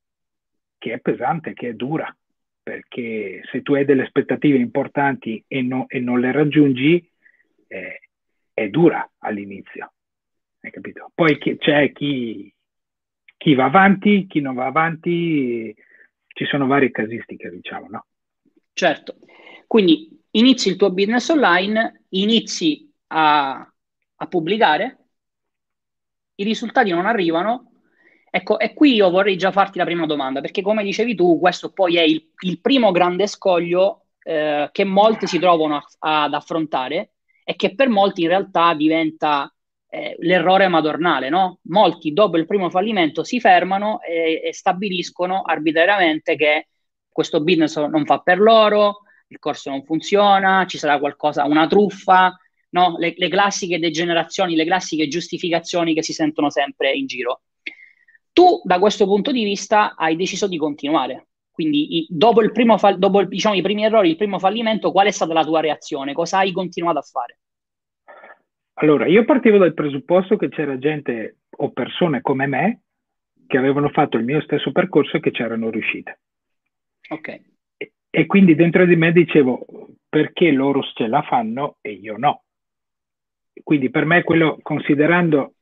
che 0.79 0.93
è 0.93 0.99
pesante, 0.99 1.53
che 1.55 1.69
è 1.69 1.73
dura, 1.75 2.15
perché 2.63 3.41
se 3.51 3.63
tu 3.63 3.75
hai 3.75 3.85
delle 3.85 4.03
aspettative 4.03 4.59
importanti 4.59 5.43
e, 5.47 5.63
no, 5.63 5.87
e 5.89 6.01
non 6.01 6.21
le 6.21 6.33
raggiungi, 6.33 7.11
eh, 7.69 8.01
è 8.53 8.69
dura 8.69 9.09
all'inizio, 9.19 9.93
hai 10.61 10.71
capito? 10.71 11.11
Poi 11.15 11.39
c'è 11.39 11.93
chi, 11.93 12.53
chi 13.37 13.55
va 13.55 13.65
avanti, 13.65 14.27
chi 14.27 14.41
non 14.41 14.55
va 14.55 14.67
avanti, 14.67 15.75
ci 16.29 16.45
sono 16.47 16.67
varie 16.67 16.91
casistiche, 16.91 17.51
diciamo, 17.51 17.89
no? 17.89 18.07
Certo, 18.73 19.17
quindi 19.67 20.22
inizi 20.33 20.69
il 20.69 20.77
tuo 20.77 20.91
business 20.93 21.29
online, 21.29 22.05
inizi 22.11 22.93
a, 23.09 23.73
a 24.17 24.27
pubblicare, 24.27 24.99
i 26.37 26.45
risultati 26.45 26.91
non 26.91 27.07
arrivano, 27.07 27.73
Ecco, 28.35 28.59
e 28.59 28.73
qui 28.73 28.95
io 28.95 29.11
vorrei 29.11 29.37
già 29.37 29.53
farti 29.53 29.77
la 29.77 29.85
prima 29.85 30.07
domanda, 30.07 30.41
perché 30.41 30.63
come 30.63 30.83
dicevi 30.83 31.15
tu, 31.15 31.39
questo 31.39 31.71
poi 31.71 31.99
è 31.99 32.01
il, 32.01 32.31
il 32.45 32.63
primo 32.63 32.91
grande 32.91 33.27
scoglio 33.27 34.07
eh, 34.23 34.71
che 34.73 34.85
molti 34.85 35.27
si 35.27 35.39
trovano 35.39 35.77
a, 35.77 36.23
ad 36.23 36.33
affrontare 36.33 37.11
e 37.45 37.57
che 37.57 37.75
per 37.75 37.91
molti 37.91 38.23
in 38.23 38.29
realtà 38.29 38.73
diventa 38.73 39.55
eh, 39.87 40.17
l'errore 40.21 40.67
madornale, 40.69 41.29
no? 41.29 41.59
Molti 41.65 42.15
dopo 42.15 42.39
il 42.39 42.47
primo 42.47 42.71
fallimento 42.71 43.23
si 43.23 43.39
fermano 43.39 44.01
e, 44.01 44.41
e 44.43 44.55
stabiliscono 44.55 45.43
arbitrariamente 45.43 46.35
che 46.35 46.69
questo 47.11 47.43
business 47.43 47.77
non 47.85 48.07
fa 48.07 48.21
per 48.21 48.41
loro, 48.41 49.01
il 49.33 49.39
corso 49.39 49.71
non 49.71 49.83
funziona, 49.85 50.67
ci 50.67 50.79
sarà 50.79 50.99
qualcosa, 50.99 51.45
una 51.45 51.67
truffa, 51.67 52.37
no? 52.71 52.97
le, 52.99 53.15
le 53.17 53.29
classiche 53.29 53.79
degenerazioni, 53.79 54.55
le 54.55 54.65
classiche 54.65 55.09
giustificazioni 55.09 55.95
che 55.95 56.03
si 56.03 56.13
sentono 56.13 56.51
sempre 56.51 56.93
in 56.93 57.07
giro. 57.07 57.43
Tu, 58.33 58.61
da 58.65 58.79
questo 58.79 59.07
punto 59.07 59.33
di 59.33 59.43
vista, 59.45 59.95
hai 59.97 60.17
deciso 60.17 60.47
di 60.47 60.59
continuare. 60.59 61.29
Quindi, 61.51 61.99
i, 61.99 62.07
dopo, 62.09 62.43
il 62.43 62.53
primo 62.53 62.79
fa- 62.79 62.95
dopo 62.95 63.25
diciamo, 63.25 63.55
i 63.55 63.63
primi 63.63 63.85
errori, 63.85 64.11
il 64.11 64.17
primo 64.17 64.39
fallimento, 64.39 64.93
qual 64.93 65.07
è 65.07 65.11
stata 65.11 65.33
la 65.35 65.45
tua 65.45 65.61
reazione? 65.61 66.13
Cosa 66.13 66.39
hai 66.39 66.53
continuato 66.53 66.99
a 66.99 67.03
fare? 67.03 67.39
Allora, 68.75 69.07
io 69.07 69.25
partivo 69.25 69.59
dal 69.59 69.75
presupposto 69.75 70.37
che 70.37 70.49
c'era 70.49 70.79
gente 70.79 71.41
o 71.51 71.71
persone 71.73 72.23
come 72.23 72.47
me 72.47 72.81
che 73.47 73.59
avevano 73.59 73.91
fatto 73.91 74.17
il 74.17 74.25
mio 74.25 74.41
stesso 74.41 74.73
percorso 74.73 75.19
e 75.19 75.21
che 75.21 75.31
c'erano 75.31 75.69
riuscite. 75.69 76.21
Ok. 77.11 77.52
E, 78.15 78.27
quindi 78.27 78.55
dentro 78.55 78.85
di 78.85 78.95
me 78.95 79.11
dicevo, 79.11 79.65
perché 80.07 80.51
loro 80.51 80.83
ce 80.83 81.07
la 81.07 81.23
fanno 81.23 81.79
e 81.81 81.93
io 81.93 82.17
no? 82.19 82.43
Quindi 83.63 83.89
per 83.89 84.05
me 84.05 84.23
quello, 84.23 84.59
considerando, 84.61 85.55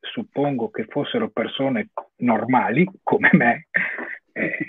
suppongo 0.00 0.70
che 0.70 0.84
fossero 0.84 1.30
persone 1.30 1.88
normali 2.18 2.88
come 3.02 3.30
me, 3.32 3.66
eh, 4.32 4.66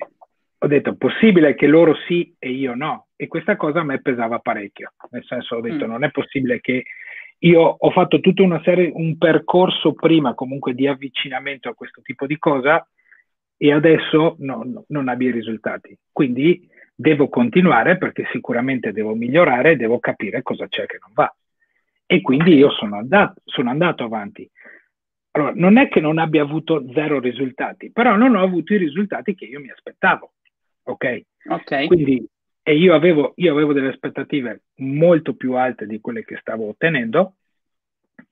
ho 0.58 0.68
detto 0.68 0.96
possibile 0.96 1.54
che 1.54 1.68
loro 1.68 1.94
sì 2.08 2.34
e 2.40 2.50
io 2.50 2.74
no. 2.74 3.10
E 3.16 3.28
questa 3.28 3.56
cosa 3.56 3.82
a 3.82 3.84
me 3.84 4.01
pesava 4.01 4.40
parecchio. 4.40 4.94
Nel 5.12 5.24
senso 5.25 5.58
ho 5.58 5.62
detto 5.62 5.86
mm. 5.86 5.90
non 5.90 6.04
è 6.04 6.10
possibile 6.10 6.60
che 6.60 6.86
io 7.38 7.62
ho 7.62 7.92
fatto 7.92 8.20
tutta 8.20 8.42
una 8.42 8.62
serie, 8.63 8.90
un 8.92 9.18
percorso 9.20 9.94
prima 9.94 10.34
comunque 10.34 10.74
di 10.74 10.88
avvicinamento 10.88 11.70
a 11.70 11.75
questo 11.75 12.01
tipo 12.01 12.25
di 12.25 12.40
cosa 12.40 12.84
e 13.58 13.72
adesso 13.72 14.38
no, 14.40 14.63
no, 14.66 14.86
non 14.88 15.08
abbia 15.08 15.30
i 15.30 15.34
risultati. 15.34 15.96
Quindi 16.12 16.68
devo 17.01 17.27
continuare 17.29 17.98
perché 17.98 18.27
sicuramente 18.31 18.91
devo 18.91 19.15
migliorare, 19.15 19.75
devo 19.75 20.00
capire 20.00 20.41
cosa 20.43 20.67
c'è 20.67 20.86
che 20.86 21.00
non 21.01 21.12
va. 21.13 21.34
E 22.05 22.22
quindi 22.22 22.55
io 22.55 22.70
sono 22.72 22.98
andato, 22.98 23.41
sono 23.46 23.70
andato 23.70 24.03
avanti. 24.03 24.50
Allora, 25.31 25.53
non 25.55 25.77
è 25.77 25.88
che 25.88 26.00
non 26.00 26.20
abbia 26.20 26.43
avuto 26.43 26.86
zero 26.93 27.20
risultati, 27.20 27.91
però 27.91 28.15
non 28.15 28.36
ho 28.36 28.43
avuto 28.43 28.74
i 28.74 28.77
risultati 28.77 29.34
che 29.34 29.46
io 29.46 29.60
mi 29.60 29.72
aspettavo. 29.72 30.34
Ok? 30.84 31.22
Ok. 31.50 31.88
Quindi 31.88 32.27
e 32.63 32.75
io 32.75 32.93
avevo, 32.93 33.34
io 33.38 33.51
avevo 33.51 33.74
delle 33.74 33.88
aspettative 33.88 34.63
molto 34.75 35.34
più 35.34 35.53
alte 35.53 35.88
di 35.88 36.00
quelle 36.00 36.24
che 36.24 36.38
stavo 36.39 36.67
ottenendo 36.67 37.38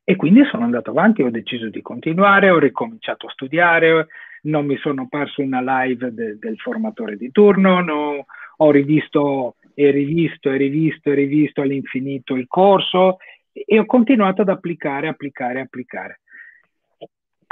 e 0.04 0.16
quindi 0.16 0.46
sono 0.46 0.66
andato 0.66 0.92
avanti, 0.92 1.24
ho 1.24 1.32
deciso 1.32 1.70
di 1.70 1.82
continuare, 1.82 2.52
ho 2.52 2.60
ricominciato 2.60 3.26
a 3.26 3.32
studiare, 3.32 4.08
non 4.44 4.66
mi 4.66 4.78
sono 4.78 5.08
perso 5.08 5.42
una 5.42 5.62
live 5.62 6.14
de, 6.14 6.38
del 6.38 6.58
formatore 6.58 7.18
di 7.18 7.32
turno, 7.32 7.82
no, 7.82 8.26
ho 8.62 8.72
rivisto 8.72 9.56
e 9.74 9.92
rivisto 9.92 10.52
e 10.52 10.58
rivisto 10.58 11.12
e 11.12 11.16
rivisto 11.16 11.62
all'infinito 11.62 12.36
il 12.36 12.48
corso 12.48 13.18
e 13.52 13.80
ho 13.80 13.86
continuato 13.86 14.42
ad 14.42 14.50
applicare, 14.50 15.08
applicare, 15.08 15.62
applicare 15.62 16.22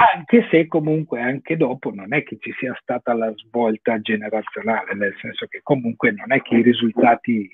anche 0.00 0.46
se 0.48 0.68
comunque 0.68 1.20
anche 1.20 1.56
dopo 1.56 1.92
non 1.92 2.14
è 2.14 2.22
che 2.22 2.38
ci 2.38 2.52
sia 2.56 2.76
stata 2.80 3.14
la 3.14 3.32
svolta 3.34 4.00
generazionale, 4.00 4.94
nel 4.94 5.16
senso 5.20 5.46
che 5.46 5.60
comunque 5.60 6.12
non 6.12 6.32
è 6.32 6.40
che 6.40 6.54
i 6.54 6.62
risultati 6.62 7.48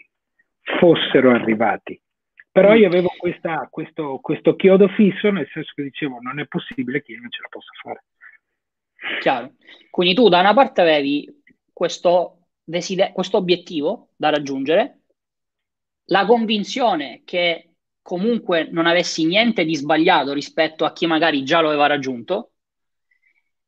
fossero 0.78 1.30
arrivati. 1.30 1.98
Però 2.52 2.74
io 2.74 2.86
avevo 2.86 3.08
questa, 3.16 3.66
questo, 3.70 4.18
questo 4.20 4.56
chiodo 4.56 4.88
fisso, 4.88 5.30
nel 5.30 5.48
senso 5.52 5.72
che 5.74 5.84
dicevo 5.84 6.18
non 6.20 6.38
è 6.38 6.46
possibile 6.46 7.02
che 7.02 7.12
io 7.12 7.20
non 7.20 7.30
ce 7.30 7.40
la 7.40 7.48
possa 7.48 7.72
fare. 7.82 8.04
Chiaro. 9.20 9.52
Quindi 9.90 10.14
tu 10.14 10.28
da 10.28 10.40
una 10.40 10.54
parte 10.54 10.82
avevi 10.82 11.26
questo, 11.72 12.43
desider- 12.64 13.12
questo 13.12 13.36
obiettivo 13.36 14.10
da 14.16 14.30
raggiungere, 14.30 15.02
la 16.06 16.26
convinzione 16.26 17.22
che 17.24 17.74
comunque 18.02 18.68
non 18.70 18.86
avessi 18.86 19.24
niente 19.24 19.64
di 19.64 19.74
sbagliato 19.76 20.32
rispetto 20.32 20.84
a 20.84 20.92
chi 20.92 21.06
magari 21.06 21.42
già 21.44 21.60
lo 21.60 21.68
aveva 21.68 21.86
raggiunto. 21.86 22.52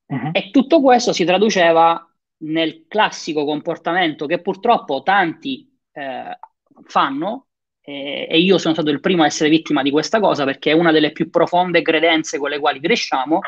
Uh-huh. 0.06 0.30
E 0.32 0.50
tutto 0.50 0.80
questo 0.80 1.12
si 1.12 1.24
traduceva 1.24 2.00
nel 2.38 2.84
classico 2.86 3.44
comportamento 3.44 4.26
che 4.26 4.40
purtroppo 4.40 5.02
tanti 5.02 5.74
eh, 5.92 6.38
fanno, 6.84 7.46
eh, 7.80 8.26
e 8.28 8.38
io 8.38 8.58
sono 8.58 8.74
stato 8.74 8.90
il 8.90 9.00
primo 9.00 9.22
a 9.22 9.26
essere 9.26 9.48
vittima 9.48 9.82
di 9.82 9.90
questa 9.90 10.20
cosa 10.20 10.44
perché 10.44 10.70
è 10.72 10.74
una 10.74 10.92
delle 10.92 11.12
più 11.12 11.30
profonde 11.30 11.82
credenze 11.82 12.38
con 12.38 12.50
le 12.50 12.58
quali 12.58 12.80
cresciamo, 12.80 13.40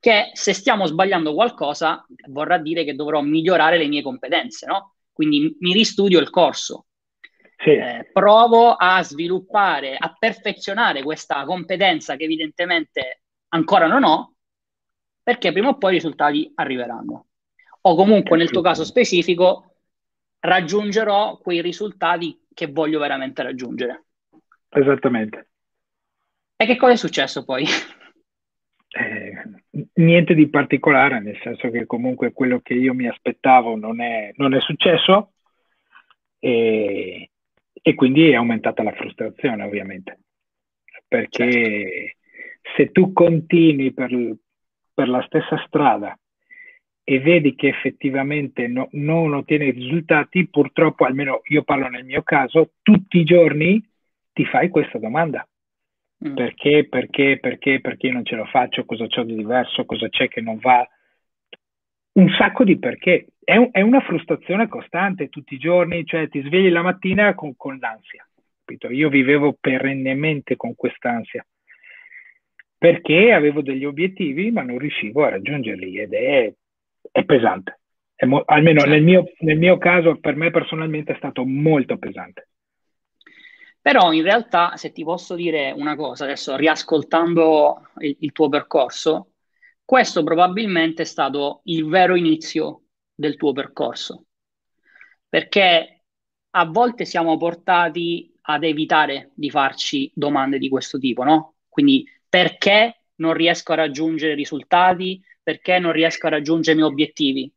che 0.00 0.30
se 0.32 0.54
stiamo 0.54 0.86
sbagliando 0.86 1.34
qualcosa 1.34 2.04
vorrà 2.28 2.56
dire 2.58 2.84
che 2.84 2.96
dovrò 2.96 3.20
migliorare 3.20 3.76
le 3.76 3.86
mie 3.86 4.02
competenze, 4.02 4.66
no? 4.66 4.94
Quindi 5.12 5.56
mi 5.60 5.74
ristudio 5.74 6.18
il 6.18 6.30
corso, 6.30 6.86
sì. 7.56 7.70
eh, 7.70 8.08
provo 8.10 8.74
a 8.74 9.02
sviluppare, 9.02 9.96
a 9.98 10.16
perfezionare 10.18 11.02
questa 11.02 11.44
competenza 11.44 12.16
che 12.16 12.24
evidentemente 12.24 13.22
ancora 13.48 13.86
non 13.86 14.02
ho, 14.02 14.34
perché 15.22 15.52
prima 15.52 15.68
o 15.68 15.76
poi 15.76 15.90
i 15.92 15.94
risultati 15.96 16.50
arriveranno. 16.54 17.26
O 17.82 17.94
comunque 17.94 18.38
nel 18.38 18.50
tuo 18.50 18.62
caso 18.62 18.84
specifico 18.84 19.76
raggiungerò 20.40 21.36
quei 21.38 21.60
risultati 21.60 22.46
che 22.54 22.68
voglio 22.68 22.98
veramente 22.98 23.42
raggiungere. 23.42 24.04
Esattamente. 24.70 25.48
E 26.56 26.66
che 26.66 26.76
cosa 26.76 26.92
è 26.92 26.96
successo 26.96 27.44
poi? 27.44 27.66
Niente 29.92 30.34
di 30.34 30.48
particolare, 30.48 31.20
nel 31.20 31.38
senso 31.42 31.68
che 31.70 31.84
comunque 31.84 32.32
quello 32.32 32.60
che 32.60 32.74
io 32.74 32.94
mi 32.94 33.08
aspettavo 33.08 33.76
non 33.76 34.00
è, 34.00 34.32
non 34.36 34.54
è 34.54 34.60
successo 34.60 35.32
e, 36.38 37.30
e 37.72 37.94
quindi 37.94 38.30
è 38.30 38.34
aumentata 38.34 38.82
la 38.82 38.92
frustrazione, 38.92 39.62
ovviamente, 39.62 40.20
perché 41.06 41.50
certo. 41.50 42.76
se 42.76 42.92
tu 42.92 43.12
continui 43.12 43.92
per, 43.92 44.10
per, 44.94 45.08
la 45.08 45.22
stessa 45.22 45.62
strada 45.66 46.18
e 47.02 47.20
vedi 47.20 47.54
che 47.54 47.68
effettivamente 47.68 48.68
no, 48.68 48.88
non 48.92 49.34
ottieni 49.34 49.70
risultati, 49.70 50.48
purtroppo, 50.48 51.04
almeno 51.04 51.40
io 51.44 51.62
parlo 51.62 51.88
nel 51.88 52.04
mio 52.04 52.22
caso, 52.22 52.72
tutti 52.82 53.18
i 53.18 53.24
giorni 53.24 53.84
ti 54.32 54.44
fai 54.44 54.68
questa 54.68 54.98
domanda. 54.98 55.46
Mm. 56.26 56.34
Perché, 56.34 56.86
perché, 56.88 57.38
perché, 57.40 57.80
perché 57.80 58.10
non 58.10 58.24
ce 58.24 58.36
lo 58.36 58.44
faccio, 58.44 58.84
cosa 58.84 59.06
c'ho 59.06 59.22
di 59.22 59.36
diverso, 59.36 59.84
cosa 59.84 60.08
c'è 60.08 60.28
che 60.28 60.40
non 60.40 60.58
va, 60.58 60.86
un 62.12 62.28
sacco 62.36 62.64
di 62.64 62.78
perché. 62.78 63.26
È, 63.42 63.56
è, 63.72 63.80
una 63.80 64.00
frustrazione 64.00 64.68
costante 64.68 65.28
tutti 65.28 65.54
i 65.54 65.58
giorni, 65.58 66.04
cioè 66.04 66.28
ti 66.28 66.40
svegli 66.42 66.70
la 66.70 66.82
mattina 66.82 67.34
con, 67.34 67.56
con 67.56 67.78
l'ansia. 67.80 68.26
Capito? 68.64 68.90
Io 68.90 69.08
vivevo 69.08 69.56
perennemente 69.58 70.56
con 70.56 70.74
quest'ansia 70.74 71.44
perché 72.80 73.30
avevo 73.32 73.60
degli 73.60 73.84
obiettivi 73.84 74.50
ma 74.50 74.62
non 74.62 74.78
riuscivo 74.78 75.22
a 75.22 75.28
raggiungerli 75.28 75.98
ed 75.98 76.14
è, 76.14 76.50
è 77.12 77.24
pesante. 77.24 77.80
È 78.14 78.24
mo- 78.24 78.42
almeno 78.46 78.84
nel 78.84 79.02
mio, 79.02 79.30
nel 79.40 79.58
mio 79.58 79.76
caso, 79.76 80.18
per 80.18 80.34
me 80.34 80.50
personalmente 80.50 81.12
è 81.12 81.16
stato 81.16 81.44
molto 81.44 81.98
pesante. 81.98 82.48
Però 83.82 84.12
in 84.12 84.22
realtà, 84.22 84.76
se 84.76 84.92
ti 84.92 85.02
posso 85.04 85.34
dire 85.34 85.72
una 85.72 85.96
cosa, 85.96 86.24
adesso 86.24 86.54
riascoltando 86.56 87.90
il, 87.98 88.16
il 88.20 88.32
tuo 88.32 88.48
percorso, 88.48 89.32
questo 89.84 90.22
probabilmente 90.22 91.02
è 91.02 91.04
stato 91.06 91.62
il 91.64 91.86
vero 91.86 92.14
inizio 92.14 92.82
del 93.14 93.36
tuo 93.36 93.52
percorso, 93.52 94.26
perché 95.28 96.04
a 96.50 96.64
volte 96.66 97.04
siamo 97.04 97.36
portati 97.36 98.32
ad 98.42 98.64
evitare 98.64 99.30
di 99.34 99.50
farci 99.50 100.10
domande 100.14 100.58
di 100.58 100.68
questo 100.68 100.98
tipo, 100.98 101.22
no? 101.22 101.54
Quindi 101.68 102.06
perché 102.28 103.06
non 103.16 103.32
riesco 103.34 103.72
a 103.72 103.76
raggiungere 103.76 104.34
risultati, 104.34 105.22
perché 105.42 105.78
non 105.78 105.92
riesco 105.92 106.26
a 106.26 106.30
raggiungere 106.30 106.76
i 106.76 106.80
miei 106.80 106.92
obiettivi. 106.92 107.52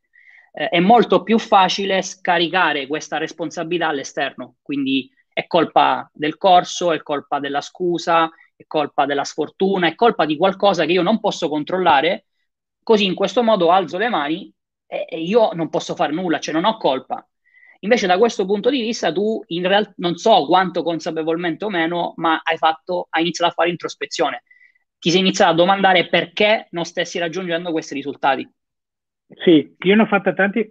Eh, 0.52 0.68
è 0.68 0.80
molto 0.80 1.22
più 1.22 1.38
facile 1.38 2.02
scaricare 2.02 2.86
questa 2.86 3.18
responsabilità 3.18 3.88
all'esterno, 3.88 4.56
quindi 4.62 5.10
è 5.34 5.46
colpa 5.48 6.08
del 6.14 6.38
corso, 6.38 6.92
è 6.92 7.02
colpa 7.02 7.40
della 7.40 7.60
scusa, 7.60 8.30
è 8.56 8.64
colpa 8.66 9.04
della 9.04 9.24
sfortuna, 9.24 9.88
è 9.88 9.96
colpa 9.96 10.24
di 10.24 10.36
qualcosa 10.36 10.86
che 10.86 10.92
io 10.92 11.02
non 11.02 11.18
posso 11.20 11.48
controllare, 11.48 12.26
così 12.82 13.04
in 13.04 13.14
questo 13.14 13.42
modo 13.42 13.70
alzo 13.72 13.98
le 13.98 14.08
mani 14.08 14.50
e, 14.86 15.06
e 15.08 15.20
io 15.20 15.50
non 15.52 15.68
posso 15.68 15.96
fare 15.96 16.12
nulla, 16.12 16.38
cioè 16.38 16.54
non 16.54 16.64
ho 16.64 16.76
colpa. 16.76 17.26
Invece 17.80 18.06
da 18.06 18.16
questo 18.16 18.46
punto 18.46 18.70
di 18.70 18.80
vista 18.80 19.12
tu 19.12 19.42
in 19.48 19.66
realtà 19.66 19.92
non 19.96 20.16
so 20.16 20.46
quanto 20.46 20.84
consapevolmente 20.84 21.64
o 21.64 21.68
meno, 21.68 22.14
ma 22.16 22.40
hai, 22.42 22.56
fatto, 22.56 23.08
hai 23.10 23.22
iniziato 23.22 23.50
a 23.50 23.54
fare 23.54 23.70
introspezione. 23.70 24.44
Ti 24.98 25.10
sei 25.10 25.20
iniziato 25.20 25.50
a 25.50 25.56
domandare 25.56 26.08
perché 26.08 26.68
non 26.70 26.84
stessi 26.84 27.18
raggiungendo 27.18 27.72
questi 27.72 27.92
risultati. 27.94 28.48
Sì, 29.44 29.74
io 29.78 29.96
ne 29.96 30.02
ho 30.02 30.06
fatte 30.06 30.32
tanti. 30.32 30.66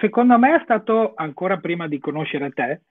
Secondo 0.00 0.38
me 0.38 0.54
è 0.54 0.60
stato 0.62 1.14
ancora 1.16 1.56
prima 1.58 1.88
di 1.88 1.98
conoscere 1.98 2.50
te, 2.50 2.82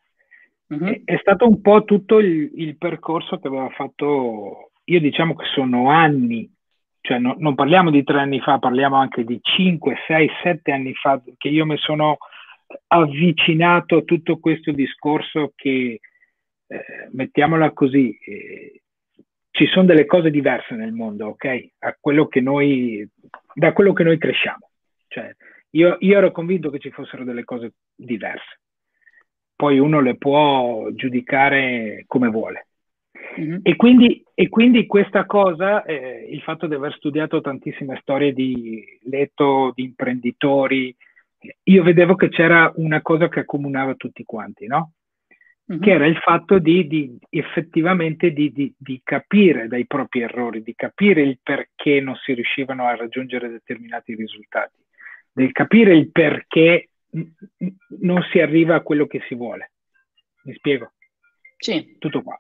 Uh-huh. 0.68 1.02
È, 1.04 1.18
stato 1.20 1.48
un 1.48 1.62
po' 1.62 1.84
tutto 1.84 2.20
il, 2.20 2.52
il, 2.56 2.78
percorso 2.78 3.38
che 3.40 3.48
aveva 3.48 3.70
fatto, 3.70 4.72
io 4.86 5.00
diciamo 5.00 5.36
che 5.36 5.46
sono 5.54 5.90
anni, 5.90 6.52
cioè 7.02 7.20
no, 7.20 7.36
non 7.38 7.54
parliamo 7.54 7.92
di 7.92 8.04
tre 8.04 8.20
anni 8.20 8.40
fa, 8.40 8.58
parliamo 8.58 8.96
anche 8.96 9.24
di 9.24 9.40
5, 9.42 9.96
6, 10.08 10.30
7 10.42 10.72
anni 10.72 10.94
fa 10.96 11.22
che 11.38 11.50
io 11.50 11.66
mi 11.66 11.78
sono 11.78 12.18
avvicinato 12.88 14.04
tutto 14.06 14.40
questo 14.40 14.72
discorso 14.72 15.54
che, 15.56 16.00
eh, 16.68 17.10
mettiamola 17.12 17.72
così, 17.72 18.18
eh, 18.26 18.82
ci 19.52 19.68
sono 19.68 19.86
delle 19.86 20.06
cose 20.06 20.32
diverse 20.32 20.76
nel 20.76 20.92
mondo, 20.92 21.28
ok? 21.28 21.70
Quello 22.00 22.28
noi, 22.42 23.08
da 23.54 23.72
quello 23.72 23.94
che 23.94 24.04
noi 24.04 24.18
cresciamo. 24.18 24.70
Cioè, 25.08 25.34
io, 25.72 25.96
io 26.00 26.18
ero 26.18 26.32
convinto 26.32 26.70
che 26.70 26.80
ci 26.80 26.92
fossero 26.92 27.24
delle 27.24 27.46
cose 27.46 27.74
diverse. 27.96 28.60
Poi 29.56 29.80
uno 29.80 30.02
le 30.02 30.18
può 30.18 30.90
giudicare 30.92 32.04
come 32.08 32.28
vuole. 32.28 32.68
Mm-hmm. 33.40 33.60
E, 33.64 33.76
quindi, 33.76 34.24
e, 34.34 34.50
quindi, 34.50 34.86
questa 34.86 35.26
cosa, 35.26 35.84
eh, 35.84 36.28
il 36.30 36.42
fatto 36.42 36.68
di 36.68 36.76
aver 36.76 36.94
studiato 36.94 37.42
tantissime 37.42 37.98
storie 38.02 38.34
di 38.34 38.84
letto, 39.04 39.72
di 39.76 39.84
imprenditori, 39.84 40.96
io 41.64 41.84
vedevo 41.84 42.16
che 42.16 42.30
c'era 42.30 42.72
una 42.76 43.02
cosa 43.02 43.28
che 43.28 43.42
accomunava 43.42 43.96
tutti 43.96 44.24
quanti, 44.24 44.68
no? 44.68 44.92
Mm-hmm. 45.72 45.82
Che 45.82 45.92
era 45.92 46.06
il 46.06 46.18
fatto 46.18 46.60
di, 46.60 46.88
di 46.88 47.18
effettivamente 47.30 48.32
di, 48.32 48.52
di, 48.52 48.72
di, 48.78 49.02
capire 49.04 49.68
dai 49.68 49.88
propri 49.88 50.22
errori, 50.22 50.62
di 50.62 50.76
capire 50.76 51.22
il 51.22 51.40
perché 51.42 52.00
non 52.00 52.16
si 52.16 52.34
riuscivano 52.34 52.86
a 52.86 52.96
raggiungere 52.96 53.50
determinati 53.50 54.14
risultati, 54.14 54.78
del 55.32 55.52
capire 55.52 55.96
il 55.96 56.12
perché 56.12 56.90
non 58.00 58.22
si 58.32 58.40
arriva 58.40 58.76
a 58.76 58.82
quello 58.82 59.08
che 59.08 59.22
si 59.28 59.36
vuole. 59.36 59.72
Mi 60.44 60.54
spiego? 60.54 60.94
Sì. 61.58 61.96
Tutto 61.98 62.22
qua. 62.22 62.40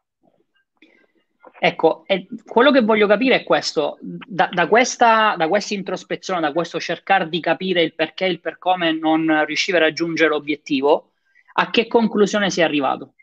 Ecco, 1.57 2.05
quello 2.45 2.71
che 2.71 2.81
voglio 2.81 3.07
capire 3.07 3.35
è 3.35 3.43
questo, 3.43 3.97
da, 4.01 4.49
da, 4.51 4.67
questa, 4.67 5.35
da 5.37 5.47
questa 5.47 5.73
introspezione, 5.73 6.41
da 6.41 6.51
questo 6.51 6.79
cercare 6.79 7.29
di 7.29 7.39
capire 7.39 7.81
il 7.81 7.95
perché 7.95 8.25
e 8.25 8.29
il 8.29 8.41
per 8.41 8.57
come 8.57 8.91
non 8.91 9.43
riusciva 9.45 9.77
a 9.77 9.81
raggiungere 9.81 10.29
l'obiettivo, 10.29 11.11
a 11.53 11.69
che 11.69 11.87
conclusione 11.87 12.49
sei 12.49 12.63
arrivato? 12.65 13.13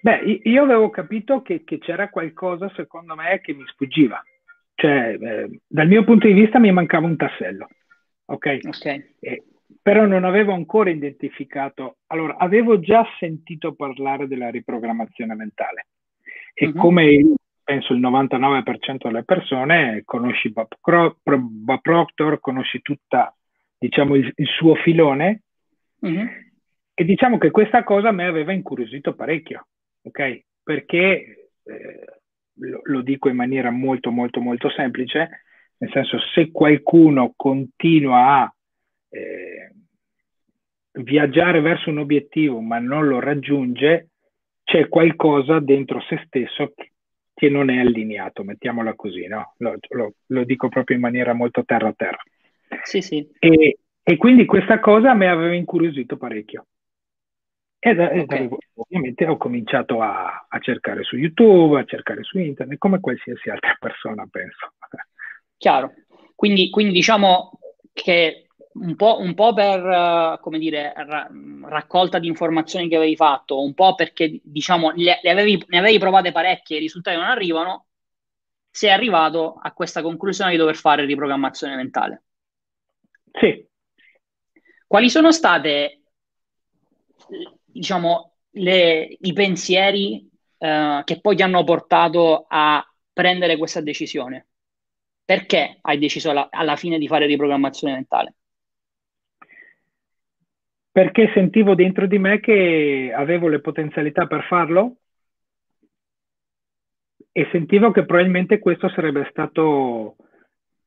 Beh, 0.00 0.40
io 0.44 0.62
avevo 0.62 0.90
capito 0.90 1.42
che, 1.42 1.64
che 1.64 1.78
c'era 1.78 2.08
qualcosa, 2.08 2.70
secondo 2.74 3.14
me, 3.14 3.40
che 3.40 3.52
mi 3.52 3.64
sfuggiva. 3.66 4.22
Cioè, 4.74 5.18
eh, 5.20 5.60
dal 5.66 5.88
mio 5.88 6.04
punto 6.04 6.26
di 6.26 6.32
vista 6.32 6.58
mi 6.58 6.72
mancava 6.72 7.06
un 7.06 7.16
tassello. 7.16 7.68
Ok? 8.30 8.58
okay. 8.62 9.14
E, 9.20 9.42
però 9.80 10.06
non 10.06 10.24
avevo 10.24 10.52
ancora 10.52 10.90
identificato. 10.90 11.98
Allora, 12.08 12.36
avevo 12.36 12.80
già 12.80 13.06
sentito 13.18 13.74
parlare 13.74 14.26
della 14.26 14.50
riprogrammazione 14.50 15.34
mentale 15.34 15.86
e 16.54 16.66
uh-huh. 16.66 16.74
come 16.74 17.34
penso 17.62 17.92
il 17.92 18.00
99% 18.00 18.96
delle 19.02 19.24
persone 19.24 20.02
conosci 20.04 20.50
Bob 20.50 21.80
Proctor, 21.80 22.40
conosci 22.40 22.80
tutta, 22.80 23.34
diciamo, 23.78 24.14
il, 24.14 24.32
il 24.34 24.46
suo 24.46 24.74
filone 24.74 25.42
uh-huh. 26.00 26.26
e 26.94 27.04
diciamo 27.04 27.38
che 27.38 27.50
questa 27.50 27.84
cosa 27.84 28.10
mi 28.10 28.24
aveva 28.24 28.52
incuriosito 28.52 29.14
parecchio, 29.14 29.68
ok? 30.02 30.44
Perché 30.62 31.50
eh, 31.62 32.04
lo, 32.54 32.80
lo 32.82 33.00
dico 33.02 33.28
in 33.28 33.36
maniera 33.36 33.70
molto, 33.70 34.10
molto, 34.10 34.40
molto 34.40 34.70
semplice, 34.70 35.44
nel 35.78 35.90
senso 35.92 36.18
se 36.34 36.50
qualcuno 36.50 37.32
continua 37.36 38.42
a 38.42 38.54
eh, 39.10 39.72
viaggiare 41.02 41.60
verso 41.60 41.90
un 41.90 41.98
obiettivo 41.98 42.60
ma 42.60 42.78
non 42.78 43.06
lo 43.06 43.20
raggiunge, 43.20 44.08
c'è 44.64 44.88
qualcosa 44.88 45.60
dentro 45.60 46.00
se 46.02 46.22
stesso 46.26 46.74
che 47.38 47.48
non 47.48 47.70
è 47.70 47.78
allineato, 47.78 48.42
mettiamola 48.42 48.94
così, 48.94 49.26
no? 49.28 49.54
Lo, 49.58 49.76
lo, 49.90 50.14
lo 50.26 50.44
dico 50.44 50.68
proprio 50.68 50.96
in 50.96 51.02
maniera 51.02 51.32
molto 51.32 51.64
terra 51.64 51.88
a 51.88 51.94
terra. 51.96 52.20
Sì, 52.82 53.00
sì. 53.00 53.26
E, 53.38 53.78
e 54.02 54.16
quindi 54.16 54.44
questa 54.44 54.80
cosa 54.80 55.14
mi 55.14 55.26
aveva 55.26 55.54
incuriosito 55.54 56.16
parecchio. 56.16 56.66
E 57.78 57.94
da, 57.94 58.06
okay. 58.06 58.48
da, 58.48 58.56
ovviamente 58.74 59.24
ho 59.24 59.36
cominciato 59.36 60.02
a, 60.02 60.46
a, 60.48 60.58
cercare 60.58 61.04
su 61.04 61.16
YouTube, 61.16 61.78
a 61.78 61.84
cercare 61.84 62.24
su 62.24 62.38
internet, 62.38 62.76
come 62.76 62.98
qualsiasi 62.98 63.50
altra 63.50 63.76
persona, 63.78 64.26
penso. 64.28 64.72
Chiaro. 65.58 65.92
Quindi, 66.34 66.70
quindi 66.70 66.92
diciamo 66.92 67.58
che 67.92 68.46
un 68.74 68.94
po', 68.94 69.18
un 69.18 69.34
po', 69.34 69.52
per, 69.52 69.84
uh, 69.84 70.40
come 70.40 70.58
dire, 70.58 70.92
ra- 70.94 71.28
raccolta 71.64 72.20
di 72.20 72.28
informazioni 72.28 72.88
che 72.88 72.94
avevi 72.94 73.16
fatto, 73.16 73.60
un 73.60 73.74
po' 73.74 73.96
perché, 73.96 74.38
diciamo, 74.42 74.92
le, 74.94 75.18
le 75.20 75.30
avevi, 75.30 75.62
ne 75.66 75.78
avevi 75.78 75.98
provate 75.98 76.30
parecchie 76.30 76.76
e 76.76 76.78
i 76.78 76.82
risultati 76.82 77.16
non 77.16 77.26
arrivano, 77.26 77.86
sei 78.70 78.90
arrivato 78.90 79.58
a 79.60 79.72
questa 79.72 80.00
conclusione 80.00 80.52
di 80.52 80.56
dover 80.56 80.76
fare 80.76 81.04
riprogrammazione 81.04 81.74
mentale. 81.74 82.22
Sì. 83.32 83.66
Quali 84.86 85.10
sono 85.10 85.32
state, 85.32 86.02
diciamo, 87.64 88.36
le, 88.50 89.16
i 89.20 89.32
pensieri 89.32 90.30
uh, 90.58 91.02
che 91.02 91.20
poi 91.20 91.34
ti 91.34 91.42
hanno 91.42 91.64
portato 91.64 92.46
a 92.48 92.84
prendere 93.12 93.56
questa 93.56 93.80
decisione? 93.80 94.46
Perché 95.28 95.76
hai 95.82 95.98
deciso 95.98 96.30
alla, 96.30 96.48
alla 96.50 96.76
fine 96.76 96.96
di 96.96 97.06
fare 97.06 97.26
riprogrammazione 97.26 97.92
mentale? 97.92 98.32
perché 100.98 101.30
sentivo 101.32 101.76
dentro 101.76 102.08
di 102.08 102.18
me 102.18 102.40
che 102.40 103.12
avevo 103.14 103.46
le 103.46 103.60
potenzialità 103.60 104.26
per 104.26 104.42
farlo 104.48 104.96
e 107.30 107.48
sentivo 107.52 107.92
che 107.92 108.04
probabilmente 108.04 108.58
questo 108.58 108.88
sarebbe 108.88 109.28
stato 109.30 110.16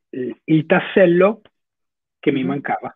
il 0.09 0.65
tassello 0.65 1.39
che 2.19 2.31
mi 2.33 2.39
mm-hmm. 2.39 2.47
mancava. 2.47 2.93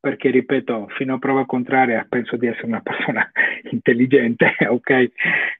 Perché, 0.00 0.30
ripeto, 0.30 0.86
fino 0.96 1.16
a 1.16 1.18
prova 1.18 1.44
contraria, 1.44 2.06
penso 2.08 2.38
di 2.38 2.46
essere 2.46 2.68
una 2.68 2.80
persona 2.84 3.30
intelligente, 3.70 4.56
ok, 4.66 5.10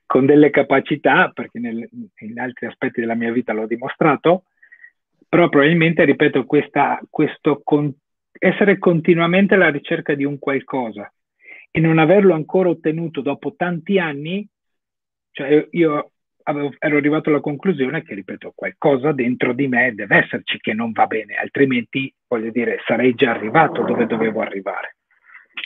con 0.06 0.24
delle 0.24 0.48
capacità, 0.48 1.30
perché 1.34 1.58
nel, 1.58 1.86
in 2.20 2.40
altri 2.40 2.68
aspetti 2.68 3.00
della 3.00 3.14
mia 3.14 3.32
vita 3.32 3.52
l'ho 3.52 3.66
dimostrato, 3.66 4.44
però 5.28 5.48
probabilmente, 5.48 6.04
ripeto, 6.04 6.44
questa, 6.44 7.00
questo 7.10 7.60
continuo 7.62 8.00
essere 8.38 8.78
continuamente 8.78 9.54
alla 9.54 9.70
ricerca 9.70 10.14
di 10.14 10.24
un 10.24 10.38
qualcosa 10.38 11.10
e 11.70 11.80
non 11.80 11.98
averlo 11.98 12.34
ancora 12.34 12.68
ottenuto 12.68 13.20
dopo 13.20 13.54
tanti 13.56 13.98
anni, 13.98 14.46
cioè 15.30 15.66
io 15.70 16.10
avevo, 16.44 16.74
ero 16.78 16.96
arrivato 16.96 17.28
alla 17.28 17.40
conclusione 17.40 18.02
che, 18.02 18.14
ripeto, 18.14 18.52
qualcosa 18.54 19.12
dentro 19.12 19.52
di 19.52 19.68
me 19.68 19.94
deve 19.94 20.18
esserci 20.18 20.58
che 20.58 20.72
non 20.72 20.92
va 20.92 21.06
bene, 21.06 21.34
altrimenti, 21.34 22.12
voglio 22.26 22.50
dire, 22.50 22.80
sarei 22.86 23.14
già 23.14 23.30
arrivato 23.32 23.82
dove 23.82 24.06
dovevo 24.06 24.40
arrivare. 24.40 24.96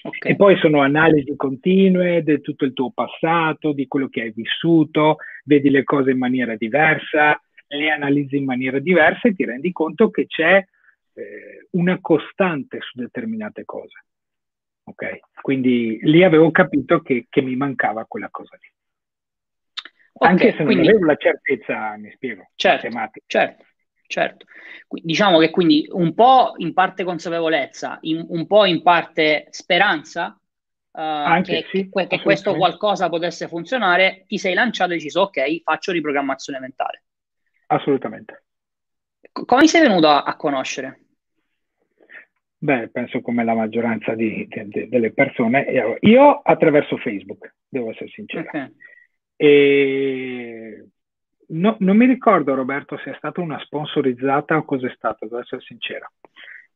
Okay. 0.03 0.33
E 0.33 0.37
poi 0.37 0.57
sono 0.59 0.81
analisi 0.81 1.35
continue 1.37 2.23
di 2.23 2.40
tutto 2.40 2.64
il 2.64 2.73
tuo 2.73 2.90
passato, 2.92 3.73
di 3.73 3.87
quello 3.87 4.09
che 4.09 4.23
hai 4.23 4.33
vissuto, 4.35 5.16
vedi 5.44 5.68
le 5.68 5.85
cose 5.85 6.12
in 6.12 6.18
maniera 6.18 6.57
diversa, 6.57 7.40
le 7.76 7.90
analizzi 7.90 8.37
in 8.37 8.44
maniera 8.44 8.78
diversa 8.78 9.28
e 9.28 9.35
ti 9.35 9.44
rendi 9.44 9.72
conto 9.72 10.11
che 10.11 10.26
c'è 10.26 10.64
eh, 11.14 11.66
una 11.72 11.98
costante 12.00 12.80
su 12.80 12.98
determinate 12.98 13.64
cose. 13.64 14.04
Ok? 14.85 15.20
Quindi 15.40 15.98
lì 16.02 16.24
avevo 16.24 16.50
capito 16.50 17.00
che, 17.00 17.26
che 17.28 17.42
mi 17.42 17.54
mancava 17.54 18.06
quella 18.06 18.28
cosa 18.30 18.56
lì. 18.61 18.68
Okay, 20.12 20.30
Anche 20.30 20.56
se 20.56 20.64
quindi, 20.64 20.87
non 20.87 20.88
avevo 20.88 21.06
la 21.06 21.16
certezza, 21.16 21.96
mi 21.96 22.11
spiego, 22.11 22.50
certo, 22.54 22.88
certo, 23.26 23.64
certo. 24.06 24.46
Diciamo 24.88 25.38
che 25.38 25.50
quindi 25.50 25.87
un 25.92 26.12
po' 26.14 26.54
in 26.56 26.74
parte 26.74 27.04
consapevolezza, 27.04 27.98
in, 28.02 28.26
un 28.28 28.46
po' 28.46 28.64
in 28.64 28.83
parte 28.83 29.46
speranza 29.50 30.38
uh, 30.90 31.40
che, 31.42 31.64
sì, 31.70 31.88
che, 31.88 32.06
che 32.09 32.20
questo 32.20 32.56
qualcosa 32.56 33.09
potesse 33.09 33.46
funzionare, 33.46 34.24
ti 34.26 34.37
sei 34.37 34.52
lanciato 34.52 34.90
e 34.90 34.94
hai 34.94 34.98
deciso 34.98 35.22
ok, 35.22 35.62
faccio 35.62 35.92
riprogrammazione 35.92 36.59
mentale. 36.59 37.04
Assolutamente. 37.72 38.44
Come 39.33 39.66
sei 39.66 39.83
venuto 39.83 40.09
a, 40.09 40.22
a 40.22 40.37
conoscere? 40.37 40.98
Beh, 42.59 42.88
penso 42.88 43.20
come 43.20 43.44
la 43.44 43.54
maggioranza 43.54 44.14
di, 44.14 44.46
di, 44.48 44.88
delle 44.88 45.12
persone. 45.12 45.96
Io 46.00 46.40
attraverso 46.42 46.96
Facebook, 46.98 47.54
devo 47.68 47.90
essere 47.90 48.09
sincero. 48.09 48.48
Okay. 48.48 48.74
E 49.37 50.85
no, 51.48 51.76
non 51.78 51.96
mi 51.96 52.06
ricordo, 52.06 52.54
Roberto, 52.54 52.98
se 52.98 53.12
è 53.12 53.14
stata 53.16 53.40
una 53.40 53.59
sponsorizzata 53.61 54.56
o 54.56 54.64
cos'è 54.64 54.92
stato, 54.94 55.26
devo 55.26 55.40
essere 55.40 55.62
sincero. 55.62 56.11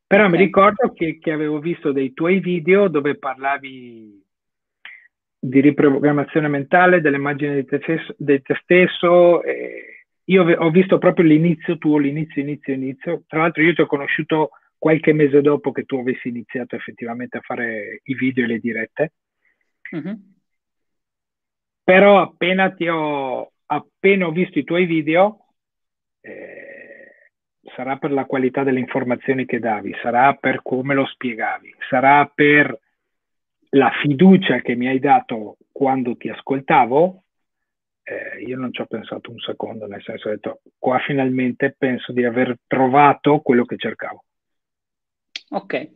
Però 0.07 0.27
okay. 0.27 0.39
mi 0.39 0.45
ricordo 0.45 0.93
che, 0.93 1.19
che, 1.19 1.33
avevo 1.33 1.59
visto 1.59 1.93
dei 1.93 2.15
tuoi 2.15 2.39
video 2.39 2.89
dove 2.89 3.19
parlavi 3.19 4.23
di 5.41 5.61
riprogrammazione 5.61 6.49
mentale, 6.49 7.01
dell'immagine 7.01 7.57
di 7.57 7.65
te 7.65 7.81
stesso. 7.83 8.15
Di 8.17 8.41
te 8.41 8.55
stesso 8.63 9.43
io 10.25 10.43
ho 10.43 10.71
visto 10.71 10.99
proprio 10.99 11.27
l'inizio 11.27 11.77
tuo, 11.79 11.99
l'inizio, 11.99 12.41
inizio, 12.41 12.73
inizio. 12.73 13.25
Tra 13.27 13.41
l'altro 13.41 13.63
io 13.63 13.75
ti 13.75 13.83
ho 13.83 13.87
conosciuto 13.87 14.51
qualche 14.79 15.13
mese 15.13 15.41
dopo 15.41 15.73
che 15.73 15.85
tu 15.85 15.97
avessi 15.97 16.29
iniziato 16.29 16.77
effettivamente 16.77 17.39
a 17.39 17.43
fare 17.43 18.01
i 18.05 18.15
video 18.15 18.45
e 18.45 18.47
le 18.47 18.59
dirette. 18.59 19.13
Mm-hmm. 19.95 20.15
Però 21.83 22.21
appena 22.21 22.71
ti 22.71 22.89
ho, 22.89 23.53
appena 23.67 24.27
ho 24.27 24.31
visto 24.31 24.59
i 24.59 24.65
tuoi 24.65 24.87
video, 24.87 25.47
eh, 26.21 27.31
sarà 27.75 27.97
per 27.97 28.13
la 28.13 28.25
qualità 28.25 28.63
delle 28.63 28.79
informazioni 28.79 29.45
che 29.45 29.59
davi, 29.59 29.95
sarà 30.03 30.35
per 30.35 30.63
come 30.63 30.95
lo 30.95 31.05
spiegavi, 31.05 31.75
sarà 31.89 32.31
per 32.35 32.79
la 33.71 33.91
fiducia 34.01 34.61
che 34.61 34.75
mi 34.77 34.87
hai 34.87 34.99
dato 34.99 35.57
quando 35.73 36.17
ti 36.17 36.29
ascoltavo, 36.29 37.24
eh, 38.05 38.43
io 38.43 38.59
non 38.59 38.73
ci 38.73 38.83
ho 38.83 38.87
pensato 38.87 39.31
un 39.31 39.39
secondo, 39.39 39.87
nel 39.87 40.03
senso 40.03 40.29
ho 40.29 40.31
detto, 40.31 40.61
qua 40.79 40.99
finalmente 41.01 41.75
penso 41.77 42.13
di 42.13 42.25
aver 42.25 42.59
trovato 42.67 43.41
quello 43.41 43.65
che 43.65 43.77
cercavo. 43.79 44.25
Ok. 45.51 45.91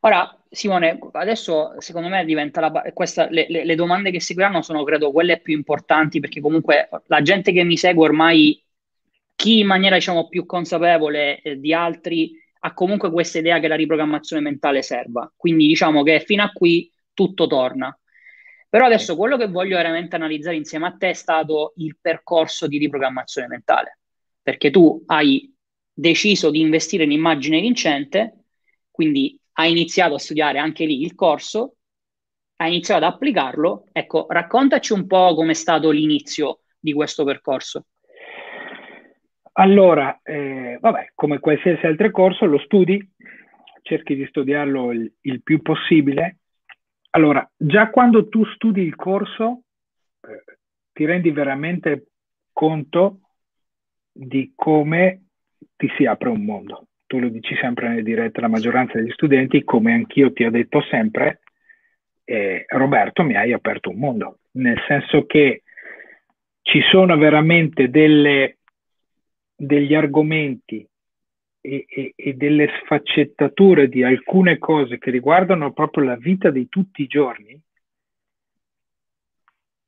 Ora, 0.00 0.38
Simone, 0.48 0.98
adesso 1.12 1.74
secondo 1.80 2.08
me 2.08 2.24
diventa 2.24 2.60
la, 2.60 2.70
questa, 2.94 3.28
le, 3.28 3.46
le, 3.48 3.64
le, 3.64 3.74
domande 3.74 4.12
che 4.12 4.20
seguiranno 4.20 4.62
sono 4.62 4.84
credo 4.84 5.10
quelle 5.10 5.40
più 5.40 5.54
importanti 5.54 6.20
perché 6.20 6.40
comunque 6.40 6.88
la 7.06 7.20
gente 7.20 7.52
che 7.52 7.64
mi 7.64 7.76
segue 7.76 8.04
ormai, 8.04 8.62
chi 9.34 9.58
in 9.58 9.66
maniera 9.66 9.96
diciamo 9.96 10.28
più 10.28 10.46
consapevole 10.46 11.40
eh, 11.40 11.58
di 11.58 11.74
altri 11.74 12.32
ha 12.60 12.74
comunque 12.74 13.10
questa 13.10 13.38
idea 13.38 13.58
che 13.58 13.68
la 13.68 13.74
riprogrammazione 13.74 14.42
mentale 14.42 14.82
serva. 14.82 15.30
Quindi 15.36 15.66
diciamo 15.66 16.02
che 16.04 16.20
fino 16.20 16.44
a 16.44 16.52
qui 16.52 16.90
tutto 17.12 17.46
torna. 17.48 17.96
Però 18.68 18.84
adesso 18.84 19.16
quello 19.16 19.36
che 19.36 19.48
voglio 19.48 19.76
veramente 19.76 20.16
analizzare 20.16 20.56
insieme 20.56 20.86
a 20.86 20.92
te 20.92 21.10
è 21.10 21.14
stato 21.14 21.72
il 21.76 21.96
percorso 22.00 22.66
di 22.66 22.76
riprogrammazione 22.78 23.48
mentale, 23.48 23.98
perché 24.42 24.70
tu 24.70 25.02
hai 25.06 25.52
deciso 25.92 26.50
di 26.50 26.60
investire 26.60 27.04
in 27.04 27.12
immagine 27.12 27.60
vincente, 27.60 28.44
quindi 28.90 29.40
hai 29.54 29.70
iniziato 29.70 30.14
a 30.14 30.18
studiare 30.18 30.58
anche 30.58 30.84
lì 30.84 31.02
il 31.02 31.14
corso, 31.14 31.76
hai 32.56 32.68
iniziato 32.68 33.04
ad 33.04 33.12
applicarlo. 33.12 33.86
Ecco, 33.90 34.26
raccontaci 34.28 34.92
un 34.92 35.06
po' 35.06 35.34
com'è 35.34 35.54
stato 35.54 35.90
l'inizio 35.90 36.60
di 36.78 36.92
questo 36.92 37.24
percorso. 37.24 37.86
Allora, 39.52 40.20
eh, 40.22 40.78
vabbè, 40.80 41.12
come 41.14 41.40
qualsiasi 41.40 41.86
altro 41.86 42.10
corso, 42.10 42.44
lo 42.44 42.58
studi, 42.58 43.00
cerchi 43.82 44.14
di 44.14 44.26
studiarlo 44.26 44.92
il, 44.92 45.12
il 45.22 45.42
più 45.42 45.62
possibile. 45.62 46.38
Allora, 47.10 47.48
già 47.56 47.90
quando 47.90 48.28
tu 48.28 48.44
studi 48.44 48.82
il 48.82 48.94
corso, 48.94 49.62
eh, 50.20 50.44
ti 50.92 51.04
rendi 51.04 51.30
veramente 51.30 52.08
conto 52.52 53.20
di 54.12 54.52
come 54.54 55.22
ti 55.76 55.88
si 55.96 56.04
apre 56.04 56.28
un 56.28 56.44
mondo. 56.44 56.88
Tu 57.06 57.18
lo 57.18 57.28
dici 57.28 57.54
sempre 57.56 57.88
nelle 57.88 58.02
dirette 58.02 58.38
alla 58.38 58.48
maggioranza 58.48 58.98
degli 58.98 59.10
studenti, 59.12 59.64
come 59.64 59.92
anch'io 59.92 60.32
ti 60.32 60.44
ho 60.44 60.50
detto 60.50 60.82
sempre, 60.82 61.40
eh, 62.24 62.64
Roberto 62.68 63.22
mi 63.22 63.36
hai 63.36 63.52
aperto 63.52 63.90
un 63.90 63.98
mondo, 63.98 64.40
nel 64.52 64.78
senso 64.86 65.24
che 65.24 65.62
ci 66.62 66.82
sono 66.90 67.16
veramente 67.16 67.88
delle, 67.88 68.58
degli 69.56 69.94
argomenti 69.94 70.87
e, 71.68 71.84
e, 71.88 72.12
e, 72.16 72.34
delle 72.34 72.68
sfaccettature 72.82 73.88
di 73.88 74.02
alcune 74.02 74.58
cose 74.58 74.98
che 74.98 75.10
riguardano 75.10 75.72
proprio 75.72 76.04
la 76.04 76.16
vita 76.16 76.50
di 76.50 76.68
tutti 76.68 77.02
i 77.02 77.06
giorni, 77.06 77.60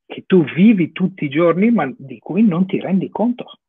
che 0.05 0.23
tu 0.25 0.43
vivi 0.43 0.91
tutti 0.91 1.25
i 1.25 1.29
giorni, 1.29 1.71
ma 1.71 1.91
di 1.97 2.19
cui 2.19 2.45
non 2.45 2.65
ti 2.65 2.79
rendi 2.79 3.09
conto. 3.09 3.59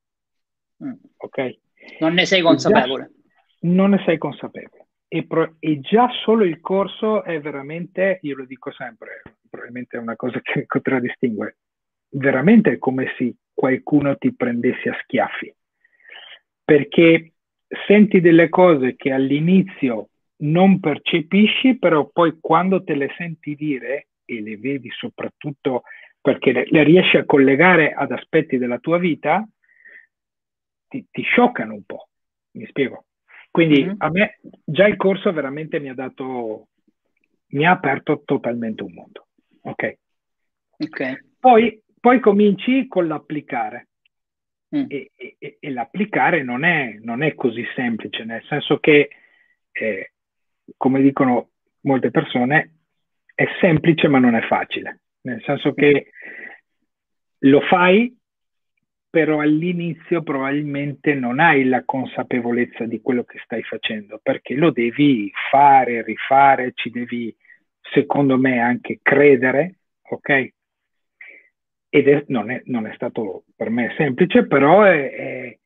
Mm. 0.84 0.92
Ok? 1.16 1.58
Non 2.00 2.14
ne 2.14 2.26
sei 2.26 2.42
consapevole 2.42 3.12
non 3.62 3.90
ne 3.90 4.02
sei 4.04 4.18
consapevole. 4.18 4.86
E, 5.08 5.26
pro- 5.26 5.56
e, 5.58 5.80
già 5.80 6.08
solo 6.24 6.44
il 6.44 6.60
corso 6.60 7.22
è 7.22 7.40
veramente, 7.40 8.18
io 8.22 8.36
lo 8.36 8.46
dico 8.46 8.72
sempre, 8.72 9.22
probabilmente 9.48 9.96
è 9.96 10.00
una 10.00 10.16
cosa 10.16 10.40
che 10.40 10.64
contraddistingue, 10.66 11.56
veramente 12.10 12.72
è 12.72 12.78
come 12.78 13.12
se 13.18 13.34
qualcuno 13.52 14.16
ti 14.16 14.34
prendesse 14.34 14.88
a 14.88 14.98
schiaffi, 15.02 15.54
perché 16.64 17.31
senti 17.86 18.20
delle 18.20 18.48
cose 18.48 18.96
che 18.96 19.12
all'inizio 19.12 20.08
non 20.42 20.80
percepisci, 20.80 21.78
però 21.78 22.08
poi 22.12 22.38
quando 22.40 22.82
te 22.82 22.94
le 22.94 23.12
senti 23.16 23.54
dire 23.54 24.08
e 24.24 24.40
le 24.40 24.56
vedi 24.56 24.90
soprattutto 24.90 25.82
perché 26.20 26.52
le, 26.52 26.66
le 26.68 26.84
riesci 26.84 27.16
a 27.16 27.24
collegare 27.24 27.92
ad 27.92 28.12
aspetti 28.12 28.56
della 28.56 28.78
tua 28.78 28.98
vita, 28.98 29.46
ti, 30.88 31.06
ti 31.10 31.22
scioccano 31.22 31.74
un 31.74 31.82
po'. 31.84 32.08
Mi 32.52 32.66
spiego. 32.66 33.06
Quindi 33.50 33.84
mm-hmm. 33.84 33.94
a 33.98 34.10
me 34.10 34.38
già 34.64 34.86
il 34.86 34.96
corso 34.96 35.32
veramente 35.32 35.80
mi 35.80 35.88
ha 35.88 35.94
dato, 35.94 36.68
mi 37.48 37.66
ha 37.66 37.72
aperto 37.72 38.22
totalmente 38.24 38.82
un 38.82 38.92
mondo. 38.92 39.26
Ok. 39.62 39.98
okay. 40.78 41.18
Poi, 41.38 41.82
poi 42.00 42.20
cominci 42.20 42.86
con 42.86 43.06
l'applicare. 43.06 43.88
Mm. 44.74 44.84
E, 44.88 45.10
e, 45.16 45.56
e, 45.60 45.70
l'applicare 45.70 46.42
non 46.42 46.64
è, 46.64 46.98
non 47.02 47.22
è, 47.22 47.34
così 47.34 47.62
semplice, 47.74 48.24
nel 48.24 48.42
senso 48.48 48.78
che, 48.78 49.10
eh, 49.70 50.12
come 50.78 51.02
dicono 51.02 51.50
molte 51.80 52.10
persone, 52.10 52.76
è 53.34 53.44
semplice 53.60 54.08
ma 54.08 54.18
non 54.18 54.34
è 54.34 54.40
facile. 54.42 55.00
Nel 55.22 55.42
senso 55.44 55.74
che 55.74 56.10
lo 57.40 57.60
fai, 57.60 58.16
però 59.10 59.40
all'inizio 59.40 60.22
probabilmente 60.22 61.12
non 61.12 61.38
hai 61.38 61.64
la 61.64 61.84
consapevolezza 61.84 62.86
di 62.86 63.02
quello 63.02 63.24
che 63.24 63.40
stai 63.44 63.62
facendo, 63.62 64.18
perché 64.22 64.54
lo 64.54 64.70
devi 64.70 65.30
fare, 65.50 66.02
rifare, 66.02 66.72
ci 66.74 66.90
devi, 66.90 67.34
secondo 67.92 68.38
me, 68.38 68.58
anche 68.58 69.00
credere, 69.02 69.80
ok? 70.02 70.52
Ed 71.94 72.08
è, 72.08 72.24
non, 72.28 72.50
è, 72.50 72.62
non, 72.66 72.86
è, 72.86 72.94
stato 72.94 73.44
per 73.54 73.68
me 73.68 73.92
semplice, 73.98 74.46
però 74.46 74.82
è, 74.82 75.58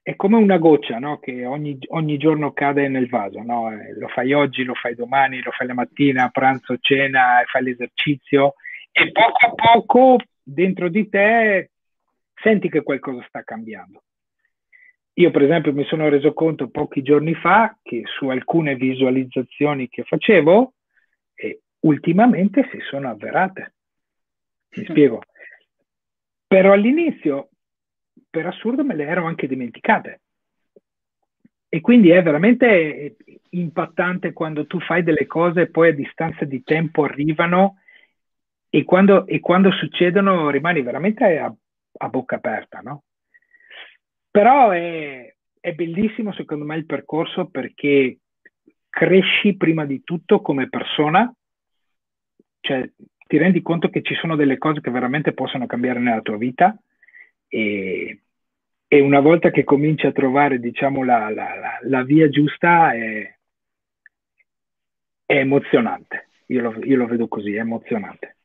è, 0.00 0.14
come 0.14 0.36
una 0.36 0.56
goccia 0.58 1.00
no? 1.00 1.18
che 1.18 1.44
ogni, 1.44 1.76
ogni, 1.88 2.16
giorno 2.16 2.52
cade 2.52 2.86
nel 2.86 3.08
vaso. 3.08 3.42
No? 3.42 3.72
Eh, 3.72 3.92
lo 3.98 4.06
fai 4.06 4.32
oggi, 4.32 4.62
lo 4.62 4.74
fai 4.74 4.94
domani, 4.94 5.42
lo 5.42 5.50
fai 5.50 5.66
la 5.66 5.74
mattina, 5.74 6.28
pranzo, 6.28 6.76
cena, 6.78 7.42
fai 7.50 7.64
l'esercizio 7.64 8.54
e 8.92 9.10
poco 9.10 9.46
a 9.46 9.52
poco 9.52 10.16
dentro 10.40 10.88
di 10.88 11.08
te 11.08 11.70
senti 12.34 12.68
che 12.68 12.84
qualcosa 12.84 13.24
sta 13.26 13.42
cambiando. 13.42 14.02
Io 15.14 15.32
per 15.32 15.42
esempio 15.42 15.72
mi 15.72 15.84
sono 15.86 16.08
reso 16.08 16.32
conto 16.34 16.70
pochi 16.70 17.02
giorni 17.02 17.34
fa 17.34 17.76
che 17.82 18.02
su 18.04 18.28
alcune 18.28 18.76
visualizzazioni 18.76 19.88
che 19.88 20.04
facevo 20.04 20.72
eh, 21.34 21.62
ultimamente 21.80 22.68
si 22.70 22.78
sono 22.88 23.10
avverate. 23.10 23.74
Mi 24.76 24.84
spiego. 24.84 25.20
Però 26.52 26.74
all'inizio, 26.74 27.48
per 28.28 28.44
assurdo, 28.44 28.84
me 28.84 28.94
le 28.94 29.06
ero 29.06 29.24
anche 29.24 29.46
dimenticate. 29.46 30.20
E 31.66 31.80
quindi 31.80 32.10
è 32.10 32.22
veramente 32.22 33.16
impattante 33.52 34.34
quando 34.34 34.66
tu 34.66 34.78
fai 34.80 35.02
delle 35.02 35.26
cose 35.26 35.62
e 35.62 35.70
poi 35.70 35.88
a 35.88 35.94
distanza 35.94 36.44
di 36.44 36.62
tempo 36.62 37.04
arrivano 37.04 37.78
e 38.68 38.84
quando, 38.84 39.26
e 39.26 39.40
quando 39.40 39.70
succedono 39.70 40.50
rimani 40.50 40.82
veramente 40.82 41.38
a, 41.38 41.50
a 41.98 42.08
bocca 42.08 42.36
aperta, 42.36 42.80
no? 42.80 43.04
Però 44.30 44.72
è, 44.72 45.34
è 45.58 45.72
bellissimo 45.72 46.34
secondo 46.34 46.66
me 46.66 46.76
il 46.76 46.84
percorso 46.84 47.48
perché 47.48 48.18
cresci 48.90 49.56
prima 49.56 49.86
di 49.86 50.02
tutto 50.04 50.42
come 50.42 50.68
persona, 50.68 51.34
cioè 52.60 52.86
ti 53.32 53.38
rendi 53.38 53.62
conto 53.62 53.88
che 53.88 54.02
ci 54.02 54.14
sono 54.16 54.36
delle 54.36 54.58
cose 54.58 54.82
che 54.82 54.90
veramente 54.90 55.32
possono 55.32 55.64
cambiare 55.64 55.98
nella 55.98 56.20
tua 56.20 56.36
vita 56.36 56.76
e, 57.48 58.20
e 58.86 59.00
una 59.00 59.20
volta 59.20 59.50
che 59.50 59.64
cominci 59.64 60.04
a 60.04 60.12
trovare 60.12 60.58
diciamo 60.58 61.02
la, 61.02 61.30
la, 61.30 61.54
la, 61.54 61.78
la 61.80 62.02
via 62.02 62.28
giusta 62.28 62.92
è, 62.92 63.34
è 65.24 65.34
emozionante, 65.34 66.28
io 66.48 66.60
lo, 66.60 66.84
io 66.84 66.98
lo 66.98 67.06
vedo 67.06 67.26
così, 67.26 67.54
è 67.54 67.60
emozionante. 67.60 68.36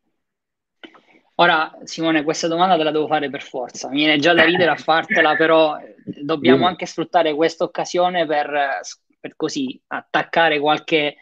Ora, 1.35 1.77
Simone, 1.83 2.23
questa 2.23 2.47
domanda 2.47 2.77
te 2.77 2.83
la 2.83 2.91
devo 2.91 3.07
fare 3.07 3.29
per 3.29 3.43
forza. 3.43 3.89
Mi 3.89 3.97
viene 3.97 4.19
già 4.19 4.33
da 4.33 4.45
ridere 4.45 4.71
a 4.71 4.77
fartela, 4.77 5.35
però 5.35 5.77
dobbiamo 6.23 6.65
anche 6.65 6.85
sfruttare 6.85 7.35
questa 7.35 7.65
occasione 7.65 8.25
per, 8.25 8.79
per, 9.19 9.35
così 9.35 9.79
attaccare 9.87 10.61
qualche 10.61 11.17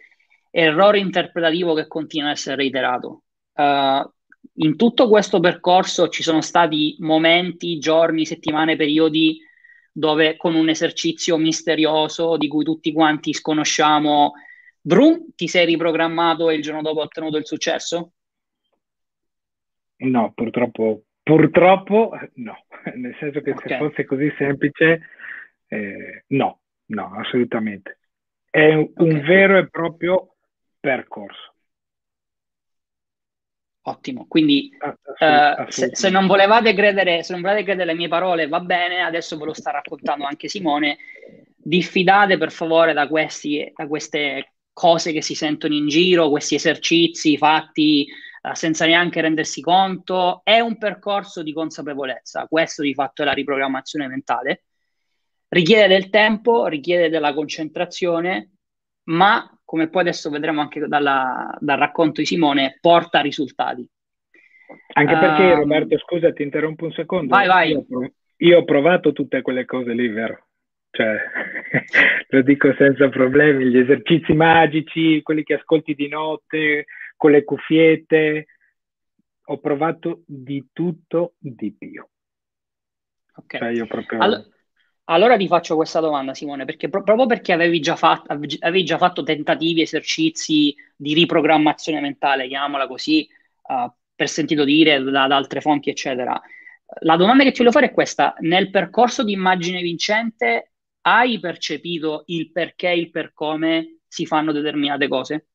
errore 0.52 1.00
interpretativo 1.00 1.74
che 1.74 1.88
continua 1.88 2.30
a 2.30 2.34
essere 2.34 2.58
reiterato. 2.58 3.24
Uh, 3.56 4.12
in 4.58 4.76
tutto 4.76 5.10
questo 5.10 5.40
percorso 5.40 6.08
ci 6.10 6.24
sono 6.24 6.42
stati 6.42 6.96
momenti, 7.00 7.78
giorni, 7.78 8.26
settimane, 8.26 8.76
periodi 8.76 9.40
dove 9.92 10.36
con 10.36 10.56
un 10.56 10.68
esercizio 10.70 11.38
misterioso 11.38 12.38
di 12.38 12.48
cui 12.48 12.64
tutti 12.66 12.92
quanti 12.92 13.34
sconosciamo, 13.34 14.34
Vroom, 14.82 15.34
ti 15.36 15.48
sei 15.48 15.66
riprogrammato 15.66 16.50
e 16.50 16.56
il 16.56 16.62
giorno 16.62 16.82
dopo 16.82 17.00
hai 17.00 17.06
ottenuto 17.06 17.38
il 17.38 17.46
successo? 17.46 18.12
No, 19.98 20.34
purtroppo, 20.36 21.04
purtroppo 21.24 22.12
no, 22.36 22.66
nel 22.96 23.16
senso 23.20 23.42
che 23.42 23.52
okay. 23.52 23.70
se 23.70 23.78
fosse 23.78 24.06
così 24.06 24.32
semplice, 24.38 25.02
eh, 25.68 26.24
no, 26.28 26.60
no, 26.88 27.14
assolutamente. 27.16 28.00
È 28.50 28.74
un, 28.74 28.92
okay. 28.94 29.22
vero 29.22 29.58
e 29.58 29.70
proprio 29.70 30.36
percorso. 30.80 31.55
Ottimo, 33.88 34.26
quindi 34.28 34.72
uh, 34.80 35.66
se, 35.68 35.92
se, 35.94 36.10
non 36.10 36.26
volevate 36.26 36.74
credere, 36.74 37.22
se 37.22 37.34
non 37.34 37.42
volevate 37.42 37.66
credere 37.66 37.92
alle 37.92 38.00
mie 38.00 38.08
parole, 38.08 38.48
va 38.48 38.60
bene, 38.60 39.02
adesso 39.02 39.38
ve 39.38 39.46
lo 39.46 39.54
sta 39.54 39.70
raccontando 39.70 40.26
anche 40.26 40.48
Simone. 40.48 40.98
Diffidate 41.56 42.40
per 42.40 42.52
favore 42.52 42.94
da, 42.94 43.08
questi, 43.08 43.72
da 43.76 43.86
queste 43.88 44.54
cose 44.74 45.12
che 45.12 45.22
si 45.22 45.36
sentono 45.36 45.76
in 45.76 45.88
giro, 45.88 46.32
questi 46.32 46.56
esercizi 46.56 47.38
fatti 47.38 48.08
uh, 48.42 48.56
senza 48.56 48.88
neanche 48.88 49.22
rendersi 49.22 49.62
conto. 49.62 50.42
È 50.44 50.60
un 50.60 50.80
percorso 50.80 51.44
di 51.44 51.54
consapevolezza, 51.54 52.48
questo 52.48 52.82
di 52.82 52.96
fatto 52.96 53.22
è 53.22 53.26
la 53.26 53.34
riprogrammazione 53.34 54.08
mentale. 54.08 54.64
Richiede 55.48 55.86
del 55.86 56.10
tempo, 56.10 56.66
richiede 56.66 57.10
della 57.10 57.36
concentrazione, 57.36 58.54
ma 59.10 59.55
come 59.66 59.90
poi 59.90 60.02
adesso 60.02 60.30
vedremo 60.30 60.62
anche 60.62 60.88
dalla, 60.88 61.56
dal 61.60 61.78
racconto 61.78 62.22
di 62.22 62.28
Simone, 62.28 62.78
porta 62.80 63.20
risultati. 63.20 63.88
Anche 64.94 65.18
perché, 65.18 65.44
um, 65.44 65.56
Roberto, 65.56 65.98
scusa, 65.98 66.32
ti 66.32 66.44
interrompo 66.44 66.86
un 66.86 66.92
secondo. 66.94 67.36
Vai, 67.36 67.48
vai. 67.48 67.72
Io, 67.72 68.14
io, 68.38 68.60
ho 68.60 68.64
provato 68.64 69.12
tutte 69.12 69.42
quelle 69.42 69.66
cose 69.66 69.94
lì, 69.94 70.08
vero? 70.08 70.48
Cioè, 70.92 71.16
lo 72.30 72.42
dico 72.42 72.74
senza 72.78 73.10
problemi, 73.10 73.66
gli 73.66 73.78
esercizi 73.78 74.34
magici, 74.34 75.22
quelli 75.22 75.44
che 75.44 75.56
ascolti 75.56 75.94
di 75.94 76.08
notte, 76.08 76.86
con 77.18 77.32
le 77.32 77.44
cuffiette, 77.44 78.46
ho 79.48 79.60
provato 79.60 80.24
di 80.26 80.70
tutto 80.72 81.34
di 81.38 81.76
più. 81.78 82.06
Ok. 83.38 83.58
Cioè 83.58 83.70
io 83.70 83.88
proprio... 83.88 84.20
All- 84.20 84.54
allora 85.06 85.38
ti 85.38 85.48
faccio 85.48 85.76
questa 85.76 86.00
domanda, 86.00 86.34
Simone, 86.34 86.66
perché 86.66 86.90
pro- 86.90 87.04
proprio 87.04 87.28
perché 87.28 87.54
avevi 87.54 87.80
già, 87.80 87.96
fatto, 87.96 88.32
avevi 88.32 88.84
già, 88.84 88.98
fatto, 88.98 89.24
tentativi, 89.24 89.82
esercizi 89.82 90.76
di 90.96 91.14
riprogrammazione 91.14 92.02
mentale, 92.02 92.48
chiamiamola 92.48 92.88
così, 92.88 93.28
uh, 93.68 93.92
per 94.16 94.30
sentito 94.30 94.64
dire 94.64 95.02
da, 95.04 95.28
da, 95.28 95.36
altre 95.36 95.62
fonti, 95.62 95.90
eccetera. 95.90 96.40
La 97.02 97.18
domanda 97.18 97.44
che 97.44 97.52
ti 97.52 97.60
voglio 97.60 97.72
fare 97.72 97.88
è 97.88 97.94
questa: 97.94 98.34
nel 98.40 98.72
percorso 98.72 99.24
di 99.24 99.34
immagine 99.34 99.82
vincente 99.82 100.72
hai 101.02 101.40
percepito 101.40 102.24
il 102.28 102.52
perché 102.52 102.90
e 102.90 102.98
il 102.98 103.12
per 103.12 103.32
come 103.34 104.00
si 104.08 104.26
fanno 104.26 104.52
determinate 104.52 105.08
cose? 105.08 105.48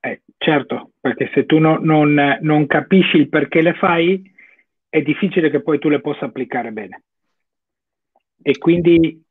Eh, 0.00 0.22
certo, 0.36 0.92
perché 1.00 1.30
se 1.32 1.46
tu 1.46 1.58
no, 1.58 1.78
non, 1.78 2.38
non 2.40 2.66
capisci 2.66 3.16
il 3.16 3.28
perché 3.28 3.62
le 3.62 3.74
fai, 3.74 4.22
è 4.88 5.00
difficile 5.00 5.50
che 5.50 5.62
poi 5.62 5.78
tu 5.78 5.88
le 5.88 6.00
possa 6.00 6.26
applicare 6.26 6.72
bene. 6.72 7.04
E 8.42 8.58
quindi 8.58 9.22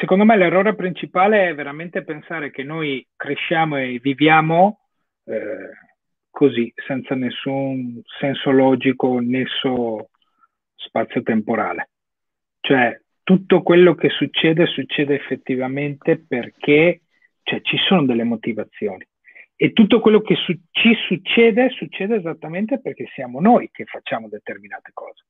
secondo 0.00 0.24
me 0.24 0.36
l'errore 0.36 0.74
principale 0.74 1.48
è 1.48 1.54
veramente 1.54 2.02
pensare 2.02 2.50
che 2.50 2.64
noi 2.64 3.06
cresciamo 3.14 3.76
e 3.76 4.00
viviamo 4.02 4.80
eh, 5.24 5.70
così, 6.30 6.72
senza 6.86 7.14
nessun 7.14 8.00
senso 8.18 8.50
logico, 8.50 9.20
nesso 9.20 10.10
spazio-temporale. 10.74 11.90
Cioè, 12.60 13.00
tutto 13.22 13.62
quello 13.62 13.94
che 13.94 14.08
succede 14.08 14.66
succede 14.66 15.14
effettivamente 15.14 16.18
perché 16.26 17.02
cioè, 17.42 17.60
ci 17.62 17.76
sono 17.86 18.04
delle 18.04 18.24
motivazioni. 18.24 19.06
E 19.54 19.72
tutto 19.72 20.00
quello 20.00 20.22
che 20.22 20.34
su- 20.34 20.58
ci 20.72 20.92
succede 21.06 21.68
succede 21.70 22.16
esattamente 22.16 22.80
perché 22.80 23.06
siamo 23.14 23.40
noi 23.40 23.70
che 23.70 23.84
facciamo 23.84 24.28
determinate 24.28 24.90
cose. 24.92 25.24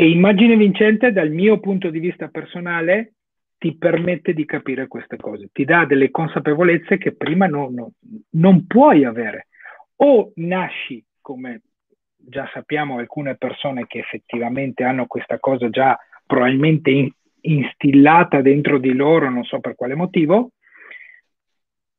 E 0.00 0.08
immagine 0.08 0.56
vincente, 0.56 1.10
dal 1.10 1.32
mio 1.32 1.58
punto 1.58 1.90
di 1.90 1.98
vista 1.98 2.28
personale, 2.28 3.14
ti 3.58 3.76
permette 3.76 4.32
di 4.32 4.44
capire 4.44 4.86
queste 4.86 5.16
cose, 5.16 5.48
ti 5.52 5.64
dà 5.64 5.86
delle 5.86 6.12
consapevolezze 6.12 6.98
che 6.98 7.16
prima 7.16 7.48
no, 7.48 7.68
no, 7.68 7.90
non 8.34 8.64
puoi 8.68 9.04
avere. 9.04 9.48
O 9.96 10.30
nasci, 10.36 11.04
come 11.20 11.62
già 12.16 12.48
sappiamo, 12.52 12.98
alcune 12.98 13.34
persone 13.34 13.88
che 13.88 13.98
effettivamente 13.98 14.84
hanno 14.84 15.06
questa 15.06 15.40
cosa 15.40 15.68
già 15.68 15.98
probabilmente 16.24 16.90
in, 16.90 17.10
instillata 17.40 18.40
dentro 18.40 18.78
di 18.78 18.92
loro, 18.92 19.28
non 19.28 19.42
so 19.42 19.58
per 19.58 19.74
quale 19.74 19.96
motivo, 19.96 20.52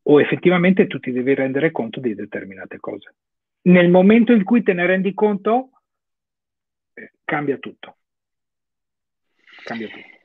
o 0.04 0.22
effettivamente 0.22 0.88
tu 0.88 1.00
ti 1.00 1.12
devi 1.12 1.34
rendere 1.34 1.72
conto 1.72 2.00
di 2.00 2.16
determinate 2.16 2.78
cose. 2.80 3.16
Nel 3.64 3.90
momento 3.90 4.32
in 4.32 4.46
cui 4.46 4.64
te 4.64 4.72
ne 4.72 4.86
rendi 4.86 5.14
conto, 5.14 5.72
cambia 7.30 7.58
tutto. 7.58 7.98
Cambia 9.64 9.88
tutto. 9.88 10.18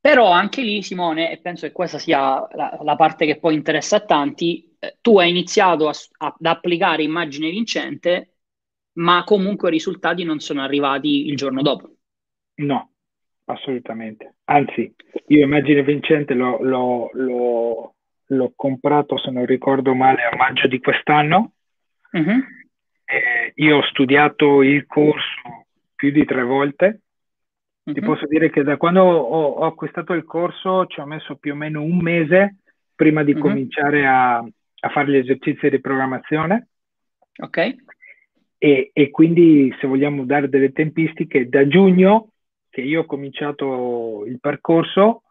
Però 0.00 0.30
anche 0.30 0.62
lì, 0.62 0.80
Simone, 0.82 1.32
e 1.32 1.38
penso 1.38 1.66
che 1.66 1.72
questa 1.72 1.98
sia 1.98 2.46
la, 2.52 2.78
la 2.82 2.96
parte 2.96 3.26
che 3.26 3.38
poi 3.38 3.54
interessa 3.54 3.96
a 3.96 4.04
tanti, 4.04 4.76
eh, 4.78 4.96
tu 5.00 5.18
hai 5.18 5.28
iniziato 5.28 5.88
a, 5.88 5.92
a, 6.18 6.26
ad 6.38 6.46
applicare 6.46 7.02
immagine 7.02 7.50
vincente, 7.50 8.34
ma 8.98 9.24
comunque 9.24 9.68
i 9.68 9.72
risultati 9.72 10.22
non 10.22 10.38
sono 10.38 10.62
arrivati 10.62 11.26
il 11.26 11.36
giorno 11.36 11.62
dopo. 11.62 11.90
No, 12.54 12.92
assolutamente. 13.46 14.36
Anzi, 14.44 14.94
io 15.26 15.44
immagine 15.44 15.82
vincente 15.82 16.34
l'ho, 16.34 16.62
l'ho, 16.62 17.10
l'ho, 17.14 17.94
l'ho 18.24 18.52
comprato, 18.54 19.18
se 19.18 19.30
non 19.32 19.46
ricordo 19.46 19.94
male, 19.94 20.22
a 20.22 20.36
maggio 20.36 20.68
di 20.68 20.78
quest'anno. 20.78 21.54
Uh-huh. 22.12 22.42
Eh, 23.04 23.52
io 23.56 23.78
ho 23.78 23.82
studiato 23.82 24.62
il 24.62 24.86
corso 24.86 25.66
più 25.98 26.12
di 26.12 26.24
tre 26.24 26.44
volte. 26.44 26.84
Mm-hmm. 26.86 27.94
Ti 27.94 28.00
mhm. 28.00 28.06
posso 28.06 28.26
dire 28.26 28.50
che 28.50 28.62
da 28.62 28.76
quando 28.76 29.02
ho, 29.02 29.46
ho, 29.46 29.66
acquistato 29.66 30.12
il 30.12 30.24
corso 30.24 30.86
ci 30.86 31.00
ho 31.00 31.06
messo 31.06 31.36
più 31.36 31.52
o 31.52 31.56
meno 31.56 31.82
un 31.82 31.98
mese 31.98 32.58
prima 32.94 33.24
di 33.24 33.32
mm-hmm. 33.32 33.42
cominciare 33.42 34.06
a, 34.06 34.36
a, 34.36 34.88
fare 34.90 35.10
gli 35.10 35.16
esercizi 35.16 35.68
di 35.68 35.80
programmazione. 35.80 36.68
Ok. 37.42 37.74
E, 38.58 38.90
e, 38.92 39.10
quindi 39.10 39.74
se 39.80 39.86
vogliamo 39.88 40.24
dare 40.24 40.48
delle 40.48 40.72
tempistiche, 40.72 41.48
da 41.48 41.66
giugno 41.66 42.30
che 42.70 42.80
io 42.80 43.00
ho 43.00 43.06
cominciato 43.06 44.24
il 44.26 44.38
percorso, 44.38 45.22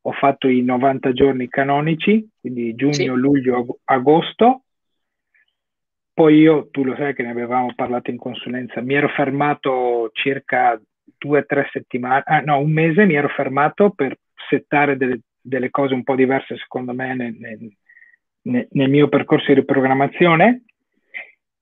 ho 0.00 0.12
fatto 0.12 0.48
i 0.48 0.62
90 0.62 1.12
giorni 1.12 1.48
canonici, 1.48 2.26
quindi 2.40 2.74
giugno, 2.74 2.92
sì. 2.92 3.06
luglio, 3.06 3.78
agosto, 3.84 4.62
poi 6.16 6.38
io, 6.38 6.68
tu 6.70 6.82
lo 6.82 6.96
sai 6.96 7.12
che 7.12 7.22
ne 7.22 7.28
avevamo 7.28 7.74
parlato 7.74 8.10
in 8.10 8.16
consulenza, 8.16 8.80
mi 8.80 8.94
ero 8.94 9.06
fermato 9.08 10.08
circa 10.14 10.80
due 11.18 11.40
o 11.40 11.44
tre 11.44 11.68
settimane, 11.70 12.22
ah, 12.24 12.40
no, 12.40 12.58
un 12.58 12.72
mese 12.72 13.04
mi 13.04 13.16
ero 13.16 13.28
fermato 13.28 13.90
per 13.90 14.18
settare 14.48 14.96
delle, 14.96 15.20
delle 15.38 15.68
cose 15.68 15.92
un 15.92 16.04
po' 16.04 16.14
diverse 16.14 16.56
secondo 16.56 16.94
me 16.94 17.14
nel, 17.14 17.36
nel, 17.38 18.66
nel 18.70 18.88
mio 18.88 19.08
percorso 19.08 19.48
di 19.48 19.60
riprogrammazione 19.60 20.62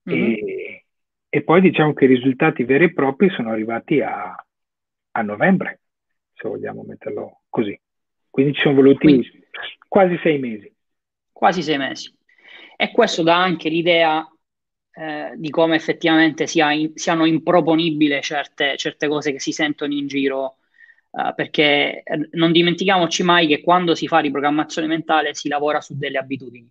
mm-hmm. 0.09 0.33
e, 0.35 0.85
e, 1.29 1.43
poi 1.43 1.61
diciamo 1.61 1.93
che 1.93 2.05
i 2.05 2.15
risultati 2.15 2.63
veri 2.63 2.85
e 2.85 2.93
propri 2.93 3.31
sono 3.31 3.51
arrivati 3.51 4.03
a, 4.03 4.37
a 5.11 5.23
novembre, 5.23 5.81
se 6.33 6.49
vogliamo 6.49 6.85
metterlo 6.87 7.41
così. 7.49 7.77
Quindi 8.31 8.53
ci 8.53 8.61
sono 8.61 8.77
voluti 8.77 8.99
Quindi, 8.99 9.49
quasi 9.89 10.17
sei 10.23 10.39
mesi. 10.39 10.73
Quasi 11.33 11.61
sei 11.61 11.77
mesi. 11.77 12.17
E 12.77 12.93
questo 12.93 13.25
dà 13.25 13.37
anche 13.37 13.69
l'idea 13.69 14.25
eh, 14.97 15.33
di 15.37 15.51
come 15.51 15.77
effettivamente 15.77 16.47
sia 16.47 16.73
in, 16.73 16.93
siano 16.95 17.25
improponibili 17.25 18.21
certe, 18.23 18.77
certe, 18.77 19.09
cose 19.09 19.33
che 19.33 19.41
si 19.41 19.53
sentono 19.53 19.93
in 19.93 20.07
giro, 20.07 20.59
eh, 21.11 21.33
perché 21.35 22.03
eh, 22.03 22.29
non 22.33 22.53
dimentichiamoci 22.53 23.23
mai 23.23 23.47
che 23.47 23.61
quando 23.61 23.95
si 23.95 24.07
fa 24.07 24.19
riprogrammazione 24.21 24.87
mentale 24.87 25.35
si 25.35 25.49
lavora 25.49 25.81
su 25.81 25.97
delle 25.97 26.19
abitudini 26.19 26.71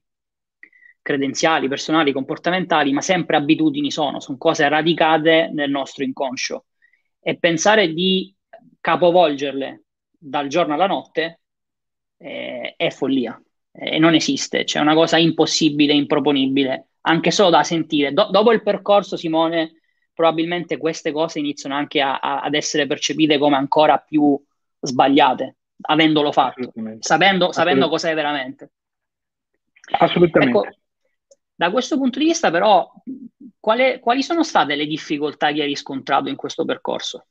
credenziali, 1.03 1.67
personali, 1.67 2.13
comportamentali, 2.13 2.93
ma 2.93 3.01
sempre 3.01 3.36
abitudini 3.36 3.91
sono, 3.91 4.21
sono 4.21 4.38
cose 4.38 4.67
radicate 4.69 5.51
nel 5.53 5.69
nostro 5.69 6.03
inconscio. 6.03 6.65
E 7.19 7.38
pensare 7.38 7.93
di 7.93 8.33
capovolgerle 8.79 9.83
dal 10.17 10.47
giorno 10.47 10.73
alla 10.73 10.88
notte 10.88 11.41
eh, 12.17 12.73
è 12.77 12.89
follia 12.89 13.39
e 13.71 13.99
non 13.99 14.13
esiste, 14.13 14.63
c'è 14.63 14.79
una 14.79 14.93
cosa 14.93 15.17
impossibile, 15.17 15.93
improponibile 15.93 16.88
anche 17.05 17.31
solo 17.31 17.49
da 17.49 17.63
sentire. 17.63 18.13
Do- 18.13 18.29
dopo 18.29 18.51
il 18.51 18.61
percorso, 18.63 19.17
Simone, 19.17 19.81
probabilmente 20.13 20.77
queste 20.77 21.11
cose 21.11 21.39
iniziano 21.39 21.75
anche 21.75 22.01
a- 22.01 22.19
a- 22.19 22.41
ad 22.41 22.53
essere 22.53 22.85
percepite 22.85 23.37
come 23.37 23.55
ancora 23.55 23.97
più 23.97 24.39
sbagliate, 24.79 25.57
avendolo 25.81 26.31
fatto, 26.31 26.71
sapendo, 26.99 27.51
sapendo 27.51 27.89
cos'è 27.89 28.13
veramente. 28.13 28.71
Assolutamente. 29.99 30.57
Ecco, 30.57 30.77
da 31.55 31.71
questo 31.71 31.97
punto 31.97 32.19
di 32.19 32.25
vista, 32.25 32.51
però, 32.51 32.91
quale, 33.59 33.99
quali 33.99 34.23
sono 34.23 34.43
state 34.43 34.75
le 34.75 34.85
difficoltà 34.85 35.51
che 35.51 35.61
hai 35.61 35.67
riscontrato 35.67 36.29
in 36.29 36.35
questo 36.35 36.63
percorso? 36.65 37.27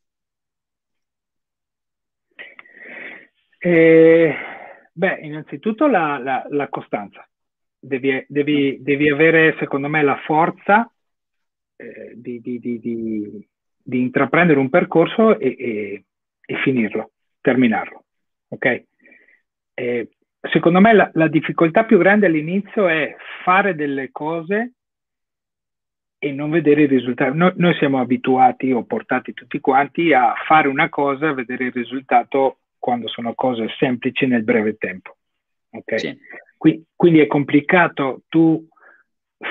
Eh, 3.58 4.35
beh, 4.92 5.18
innanzitutto 5.22 5.87
la, 5.87 6.18
la, 6.18 6.44
la 6.50 6.68
costanza 6.68 7.26
devi, 7.83 8.25
devi, 8.29 8.79
devi 8.81 9.11
avere, 9.11 9.57
secondo 9.59 9.88
me, 9.88 10.03
la 10.03 10.16
forza 10.25 10.90
eh, 11.77 12.12
di, 12.14 12.40
di, 12.40 12.61
di, 12.61 13.49
di, 13.83 14.01
intraprendere 14.01 14.61
un 14.61 14.71
percorso 14.71 15.38
e, 15.38 15.57
e, 15.59 16.05
e 16.47 16.57
finirlo, 16.62 17.11
terminarlo. 17.40 18.05
Ok? 18.49 18.85
E 19.75 20.09
secondo 20.40 20.81
me 20.81 20.92
la, 20.92 21.11
la, 21.14 21.29
difficoltà 21.29 21.85
più 21.85 21.99
grande 21.99 22.27
all'inizio 22.27 22.87
è 22.88 23.16
fare 23.42 23.75
delle 23.75 24.11
cose 24.12 24.75
e 26.18 26.31
non 26.31 26.51
vedere 26.51 26.83
il 26.83 26.88
risultato. 26.88 27.35
Noi, 27.35 27.53
noi, 27.57 27.75
siamo 27.75 27.99
abituati 27.99 28.71
o 28.71 28.85
portati 28.85 29.33
tutti 29.33 29.59
quanti 29.59 30.12
a 30.12 30.35
fare 30.47 30.68
una 30.68 30.88
cosa, 30.88 31.31
a 31.31 31.35
vedere 31.35 31.64
il 31.64 31.73
risultato 31.73 32.59
quando 32.79 33.09
sono 33.09 33.35
cose 33.35 33.66
semplici 33.79 34.27
nel 34.27 34.45
breve 34.45 34.77
tempo. 34.77 35.16
Okay? 35.71 35.99
Sì. 35.99 36.18
Qui, 36.62 36.81
quindi 36.94 37.18
è 37.18 37.27
complicato 37.27 38.22
tu 38.29 38.68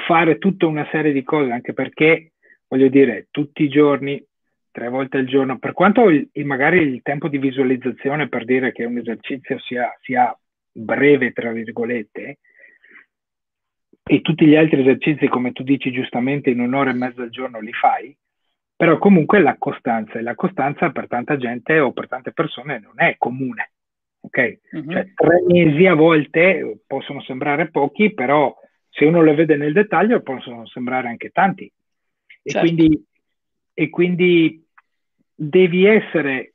fare 0.08 0.38
tutta 0.38 0.65
una 0.65 0.88
serie 0.91 1.12
di 1.12 1.24
cose, 1.24 1.52
anche 1.52 1.74
perché, 1.74 2.32
voglio 2.69 2.88
dire, 2.88 3.28
tutti 3.32 3.63
i 3.63 3.67
giorni, 3.67 4.26
tre 4.71 4.88
volte 4.88 5.17
al 5.17 5.26
giorno, 5.26 5.60
per 5.60 5.74
quanto 5.74 6.08
il, 6.08 6.30
magari 6.45 6.78
il 6.78 7.02
tempo 7.02 7.28
di 7.28 7.38
visualizzazione 7.38 8.30
per 8.30 8.45
dire 8.45 8.71
che 8.71 8.86
un 8.86 8.97
esercizio 8.97 9.60
sia, 9.60 9.93
sia 10.00 10.34
breve, 10.71 11.34
tra 11.34 11.52
virgolette, 11.52 12.38
e 14.04 14.21
tutti 14.21 14.45
gli 14.45 14.56
altri 14.56 14.80
esercizi, 14.80 15.28
come 15.28 15.52
tu 15.52 15.63
dici 15.63 15.91
giustamente, 15.91 16.50
in 16.50 16.62
un'ora 16.62 16.91
e 16.91 16.93
mezza 16.93 17.24
al 17.24 17.30
giorno 17.30 17.60
li 17.60 17.74
fai, 17.74 18.15
però 18.74 18.97
comunque 18.97 19.41
la 19.41 19.58
costanza, 19.58 20.17
e 20.17 20.21
la 20.21 20.36
costanza 20.36 20.91
per 20.91 21.08
tanta 21.08 21.36
gente 21.36 21.78
o 21.78 21.91
per 21.91 22.08
tante 22.08 22.32
persone 22.32 22.80
non 22.80 22.93
è 22.95 23.15
comune. 23.17 23.70
Ok? 24.32 24.60
Uh-huh. 24.72 24.91
Cioè, 24.91 25.12
tre 25.13 25.44
mesi 25.46 25.86
a 25.86 25.94
volte 25.94 26.84
possono 26.88 27.22
sembrare 27.22 27.70
pochi, 27.70 28.13
però 28.13 28.56
se 28.89 29.06
uno 29.06 29.22
lo 29.22 29.36
vede 29.36 29.58
nel 29.58 29.74
dettaglio 29.74 30.22
possono 30.22 30.65
sembrare 30.67 31.10
anche 31.10 31.30
tanti. 31.30 31.72
Certo. 32.44 32.58
E, 32.58 32.62
quindi, 32.62 33.06
e 33.74 33.89
quindi 33.89 34.65
devi 35.36 35.86
essere 35.86 36.54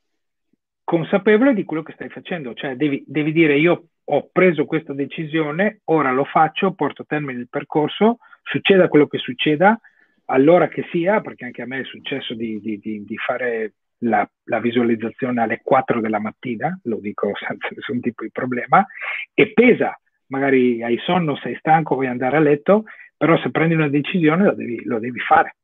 consapevole 0.82 1.52
di 1.52 1.64
quello 1.64 1.82
che 1.82 1.92
stai 1.92 2.08
facendo, 2.08 2.54
cioè 2.54 2.76
devi, 2.76 3.04
devi 3.06 3.32
dire 3.32 3.58
io 3.58 3.88
ho 4.08 4.28
preso 4.30 4.64
questa 4.64 4.92
decisione, 4.92 5.80
ora 5.84 6.12
lo 6.12 6.24
faccio, 6.24 6.74
porto 6.74 7.02
a 7.02 7.06
termine 7.06 7.40
il 7.40 7.48
percorso, 7.48 8.18
succeda 8.42 8.88
quello 8.88 9.08
che 9.08 9.18
succeda, 9.18 9.78
allora 10.26 10.68
che 10.68 10.86
sia, 10.92 11.20
perché 11.20 11.44
anche 11.44 11.62
a 11.62 11.66
me 11.66 11.80
è 11.80 11.84
successo 11.84 12.34
di, 12.34 12.60
di, 12.60 12.78
di, 12.78 13.04
di 13.04 13.16
fare 13.16 13.74
la, 13.98 14.28
la, 14.44 14.60
visualizzazione 14.60 15.42
alle 15.42 15.60
4 15.62 16.00
della 16.00 16.20
mattina, 16.20 16.78
lo 16.84 16.98
dico 16.98 17.32
senza 17.38 17.68
nessun 17.74 18.00
tipo 18.00 18.22
di 18.22 18.30
problema, 18.30 18.86
e 19.32 19.52
pesa, 19.52 19.98
magari 20.26 20.82
hai 20.82 20.98
sonno, 21.04 21.36
sei 21.36 21.56
stanco, 21.56 21.94
vuoi 21.94 22.08
andare 22.08 22.36
a 22.36 22.40
letto, 22.40 22.84
però 23.16 23.38
se 23.38 23.50
prendi 23.50 23.74
una 23.74 23.88
decisione 23.88 24.44
lo 24.44 24.54
devi, 24.54 24.82
lo 24.84 24.98
devi 24.98 25.20
fare. 25.20 25.56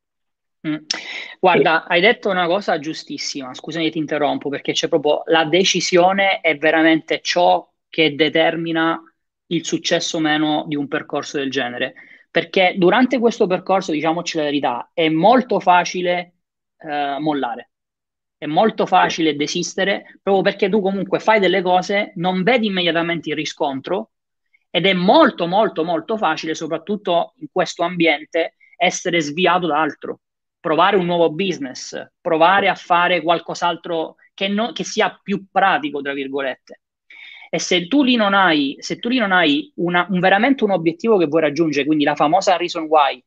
Mm. 0.67 0.77
Guarda, 1.41 1.87
hai 1.87 2.01
detto 2.01 2.31
una 2.31 2.47
cosa 2.47 2.79
giustissima, 2.79 3.53
scusami 3.53 3.91
ti 3.91 3.99
interrompo 3.99 4.49
perché 4.49 4.73
c'è 4.73 4.87
proprio 4.87 5.23
la 5.27 5.45
decisione 5.45 6.41
è 6.41 6.57
veramente 6.57 7.21
ciò 7.21 7.69
che 7.89 8.15
determina 8.15 9.03
il 9.47 9.65
successo 9.67 10.17
o 10.17 10.21
meno 10.21 10.65
di 10.67 10.77
un 10.77 10.89
percorso 10.89 11.39
del 11.39 11.51
genere. 11.51 11.95
Perché 12.31 12.75
durante 12.79 13.19
questo 13.19 13.47
percorso, 13.47 13.93
diciamoci 13.93 14.39
la 14.39 14.45
verità, 14.45 14.91
è 14.95 15.09
molto 15.11 15.61
facile 15.61 16.33
eh, 16.79 17.17
mollare, 17.19 17.72
è 18.43 18.47
molto 18.47 18.87
facile 18.87 19.37
desistere, 19.37 20.19
proprio 20.21 20.43
perché 20.43 20.69
tu 20.69 20.81
comunque 20.81 21.21
fai 21.21 21.39
delle 21.39 21.63
cose, 21.63 22.11
non 22.17 22.43
vedi 22.43 22.67
immediatamente 22.67 23.29
il 23.29 23.37
riscontro 23.37 24.15
ed 24.69 24.85
è 24.85 24.93
molto, 24.95 25.47
molto, 25.47 25.85
molto 25.85 26.17
facile, 26.17 26.57
soprattutto 26.57 27.35
in 27.37 27.47
questo 27.53 27.85
ambiente, 27.85 28.57
essere 28.77 29.21
sviato 29.21 29.69
da 29.69 29.81
altro, 29.81 30.23
provare 30.59 30.97
un 30.97 31.05
nuovo 31.05 31.31
business, 31.31 32.05
provare 32.21 32.69
a 32.69 32.75
fare 32.75 33.23
qualcos'altro 33.23 34.17
che, 34.35 34.49
no, 34.49 34.73
che 34.73 34.83
sia 34.83 35.17
più 35.23 35.47
pratico, 35.49 36.01
tra 36.01 36.13
virgolette. 36.13 36.81
E 37.49 37.61
se 37.61 37.87
tu 37.87 38.03
lì 38.03 38.17
non 38.17 38.35
hai, 38.35 38.75
se 38.81 38.99
tu 38.99 39.09
lì 39.09 39.19
non 39.19 39.31
hai 39.31 39.71
una, 39.77 40.05
un, 40.11 40.19
veramente 40.19 40.65
un 40.65 40.73
obiettivo 40.73 41.17
che 41.17 41.27
vuoi 41.27 41.43
raggiungere, 41.43 41.87
quindi 41.87 42.03
la 42.03 42.17
famosa 42.17 42.57
reason 42.57 42.87
why, 42.89 43.23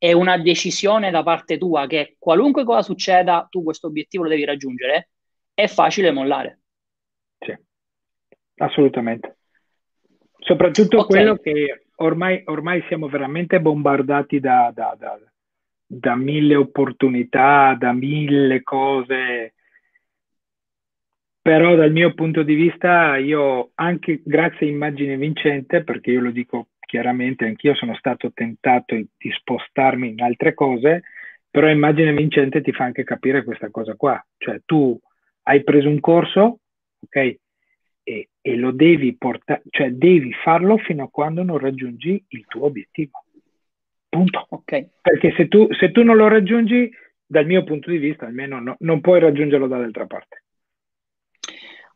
è 0.00 0.12
una 0.12 0.38
decisione 0.38 1.10
da 1.10 1.22
parte 1.22 1.58
tua 1.58 1.86
che 1.86 2.16
qualunque 2.18 2.64
cosa 2.64 2.80
succeda, 2.80 3.46
tu 3.50 3.62
questo 3.62 3.88
obiettivo 3.88 4.22
lo 4.22 4.30
devi 4.30 4.46
raggiungere, 4.46 5.10
è 5.52 5.66
facile 5.66 6.10
mollare. 6.10 6.60
Sì, 7.38 7.54
assolutamente. 8.56 9.36
Soprattutto 10.38 11.00
okay. 11.00 11.06
quello 11.06 11.36
che 11.36 11.84
ormai, 11.96 12.42
ormai, 12.46 12.82
siamo 12.88 13.08
veramente 13.08 13.60
bombardati 13.60 14.40
da, 14.40 14.72
da, 14.74 14.96
da, 14.98 15.18
da 15.84 16.16
mille 16.16 16.54
opportunità, 16.54 17.76
da 17.78 17.92
mille 17.92 18.62
cose 18.62 19.52
però 21.42 21.74
dal 21.74 21.92
mio 21.92 22.14
punto 22.14 22.42
di 22.42 22.54
vista 22.54 23.16
io 23.16 23.72
anche 23.74 24.22
grazie 24.24 24.66
a 24.66 24.70
Immagine 24.70 25.16
Vincente, 25.16 25.82
perché 25.82 26.10
io 26.10 26.20
lo 26.20 26.30
dico 26.30 26.68
chiaramente, 26.90 27.44
anch'io 27.44 27.72
sono 27.76 27.94
stato 27.94 28.32
tentato 28.32 28.96
di 28.96 29.30
spostarmi 29.30 30.08
in 30.08 30.20
altre 30.22 30.54
cose, 30.54 31.04
però 31.48 31.68
Immagine 31.68 32.12
Vincente 32.12 32.62
ti 32.62 32.72
fa 32.72 32.82
anche 32.82 33.04
capire 33.04 33.44
questa 33.44 33.70
cosa 33.70 33.94
qua, 33.94 34.20
cioè 34.38 34.60
tu 34.64 34.98
hai 35.44 35.62
preso 35.62 35.88
un 35.88 36.00
corso, 36.00 36.58
ok? 36.98 37.36
E, 38.02 38.28
e 38.40 38.56
lo 38.56 38.72
devi 38.72 39.16
portare, 39.16 39.62
cioè 39.70 39.92
devi 39.92 40.32
farlo 40.32 40.78
fino 40.78 41.04
a 41.04 41.08
quando 41.08 41.44
non 41.44 41.58
raggiungi 41.58 42.24
il 42.26 42.44
tuo 42.48 42.64
obiettivo. 42.64 43.24
Punto. 44.08 44.46
Ok. 44.48 44.86
Perché 45.00 45.32
se 45.36 45.46
tu, 45.46 45.72
se 45.72 45.92
tu 45.92 46.02
non 46.02 46.16
lo 46.16 46.26
raggiungi, 46.26 46.90
dal 47.24 47.46
mio 47.46 47.62
punto 47.62 47.88
di 47.88 47.98
vista, 47.98 48.26
almeno 48.26 48.58
no, 48.58 48.74
non 48.80 49.00
puoi 49.00 49.20
raggiungerlo 49.20 49.68
dall'altra 49.68 50.06
parte. 50.06 50.39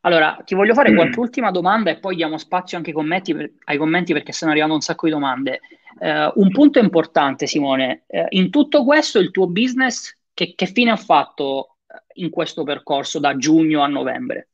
Allora, 0.04 0.38
ti 0.44 0.54
voglio 0.54 0.74
fare 0.74 0.94
qualche 0.94 1.18
ultima 1.18 1.50
domanda 1.50 1.90
e 1.90 1.98
poi 1.98 2.14
diamo 2.16 2.36
spazio 2.36 2.76
anche 2.76 2.90
ai 2.90 2.96
commenti, 2.96 3.34
per, 3.34 3.50
ai 3.64 3.78
commenti 3.78 4.12
perché 4.12 4.32
stanno 4.32 4.50
arrivando 4.52 4.74
un 4.74 4.82
sacco 4.82 5.06
di 5.06 5.12
domande. 5.12 5.60
Uh, 5.98 6.40
un 6.40 6.50
punto 6.50 6.78
importante, 6.78 7.46
Simone, 7.46 8.02
uh, 8.08 8.26
in 8.30 8.50
tutto 8.50 8.84
questo 8.84 9.18
il 9.18 9.30
tuo 9.30 9.46
business 9.46 10.14
che, 10.34 10.54
che, 10.54 10.66
fine 10.66 10.90
ha 10.90 10.96
fatto 10.96 11.76
eh, 11.86 12.20
in 12.22 12.28
questo 12.28 12.64
percorso 12.64 13.18
da 13.18 13.36
giugno 13.36 13.80
a 13.80 13.86
novembre? 13.86 14.48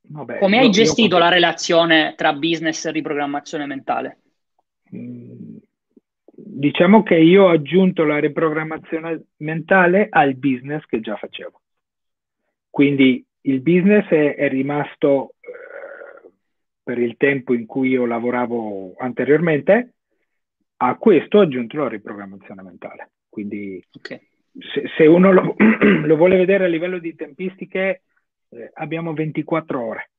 Vabbè, 0.00 0.38
Come 0.38 0.56
io, 0.56 0.62
hai 0.62 0.70
gestito 0.70 1.16
io... 1.16 1.22
la 1.22 1.28
relazione 1.30 2.14
tra 2.16 2.34
business 2.34 2.84
e 2.84 2.90
riprogrammazione 2.90 3.64
mentale? 3.64 4.18
Mm, 4.94 5.56
diciamo 6.32 7.02
che 7.02 7.16
io 7.16 7.44
ho 7.44 7.50
aggiunto 7.50 8.04
la 8.04 8.18
riprogrammazione 8.18 9.22
mentale 9.36 10.08
al 10.10 10.34
business 10.34 10.84
che 10.84 11.00
già 11.00 11.16
facevo. 11.16 11.60
Quindi 12.68 13.24
il 13.48 13.62
business 13.62 14.06
è, 14.08 14.34
è 14.36 14.48
rimasto 14.48 15.34
eh, 15.40 16.30
per 16.82 16.98
il 16.98 17.16
tempo 17.16 17.54
in 17.54 17.66
cui 17.66 17.90
io 17.90 18.04
lavoravo 18.04 18.94
anteriormente, 18.98 19.94
a 20.76 20.94
questo 20.96 21.38
ho 21.38 21.40
aggiunto 21.40 21.78
la 21.78 21.88
riprogrammazione 21.88 22.62
mentale. 22.62 23.10
Quindi 23.28 23.82
okay. 23.96 24.20
se, 24.52 24.84
se, 24.96 25.06
uno 25.06 25.32
lo, 25.32 25.56
lo, 26.04 26.16
vuole 26.16 26.36
vedere 26.36 26.64
a 26.64 26.68
livello 26.68 26.98
di 26.98 27.14
tempistiche, 27.14 28.02
eh, 28.50 28.70
abbiamo 28.74 29.12
24 29.14 29.82
ore. 29.82 30.10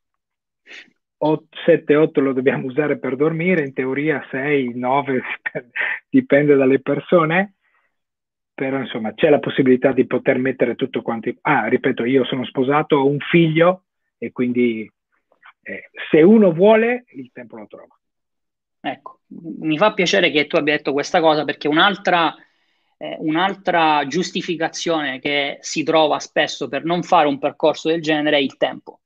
7-8 1.20 2.22
lo 2.22 2.34
dobbiamo 2.34 2.66
usare 2.66 2.98
per 2.98 3.16
dormire, 3.16 3.66
in 3.66 3.74
teoria 3.74 4.26
6, 4.32 4.74
9, 4.76 5.22
dipende 6.10 6.56
dalle 6.56 6.80
persone 6.80 7.56
però 8.60 8.78
insomma 8.78 9.14
c'è 9.14 9.30
la 9.30 9.40
possibilità 9.40 9.94
di 9.94 10.06
poter 10.06 10.38
mettere 10.38 10.76
tutto 10.76 11.02
quanto. 11.02 11.32
Ah, 11.44 11.68
ripeto, 11.68 12.04
io 12.04 12.26
sono 12.26 12.44
sposato, 12.44 12.98
ho 12.98 13.06
un 13.06 13.20
figlio 13.20 13.86
e 14.18 14.34
quindi 14.34 14.82
eh, 15.62 15.90
se 16.12 16.22
uno 16.22 16.52
vuole 16.52 17.06
il 17.14 17.32
tempo 17.32 17.56
lo 17.56 17.68
trova. 17.68 17.98
Ecco, 18.82 19.22
mi 19.62 19.78
fa 19.78 19.94
piacere 19.94 20.30
che 20.30 20.46
tu 20.46 20.58
abbia 20.58 20.76
detto 20.76 20.92
questa 20.92 21.22
cosa 21.22 21.46
perché 21.46 21.70
un'altra, 21.70 22.36
eh, 22.98 23.16
un'altra 23.20 24.06
giustificazione 24.06 25.20
che 25.20 25.60
si 25.62 25.84
trova 25.84 26.20
spesso 26.20 26.68
per 26.68 26.84
non 26.84 27.02
fare 27.02 27.30
un 27.30 27.40
percorso 27.40 27.88
del 27.88 28.02
genere 28.02 28.36
è 28.36 28.42
il 28.42 28.58
tempo. 28.58 29.00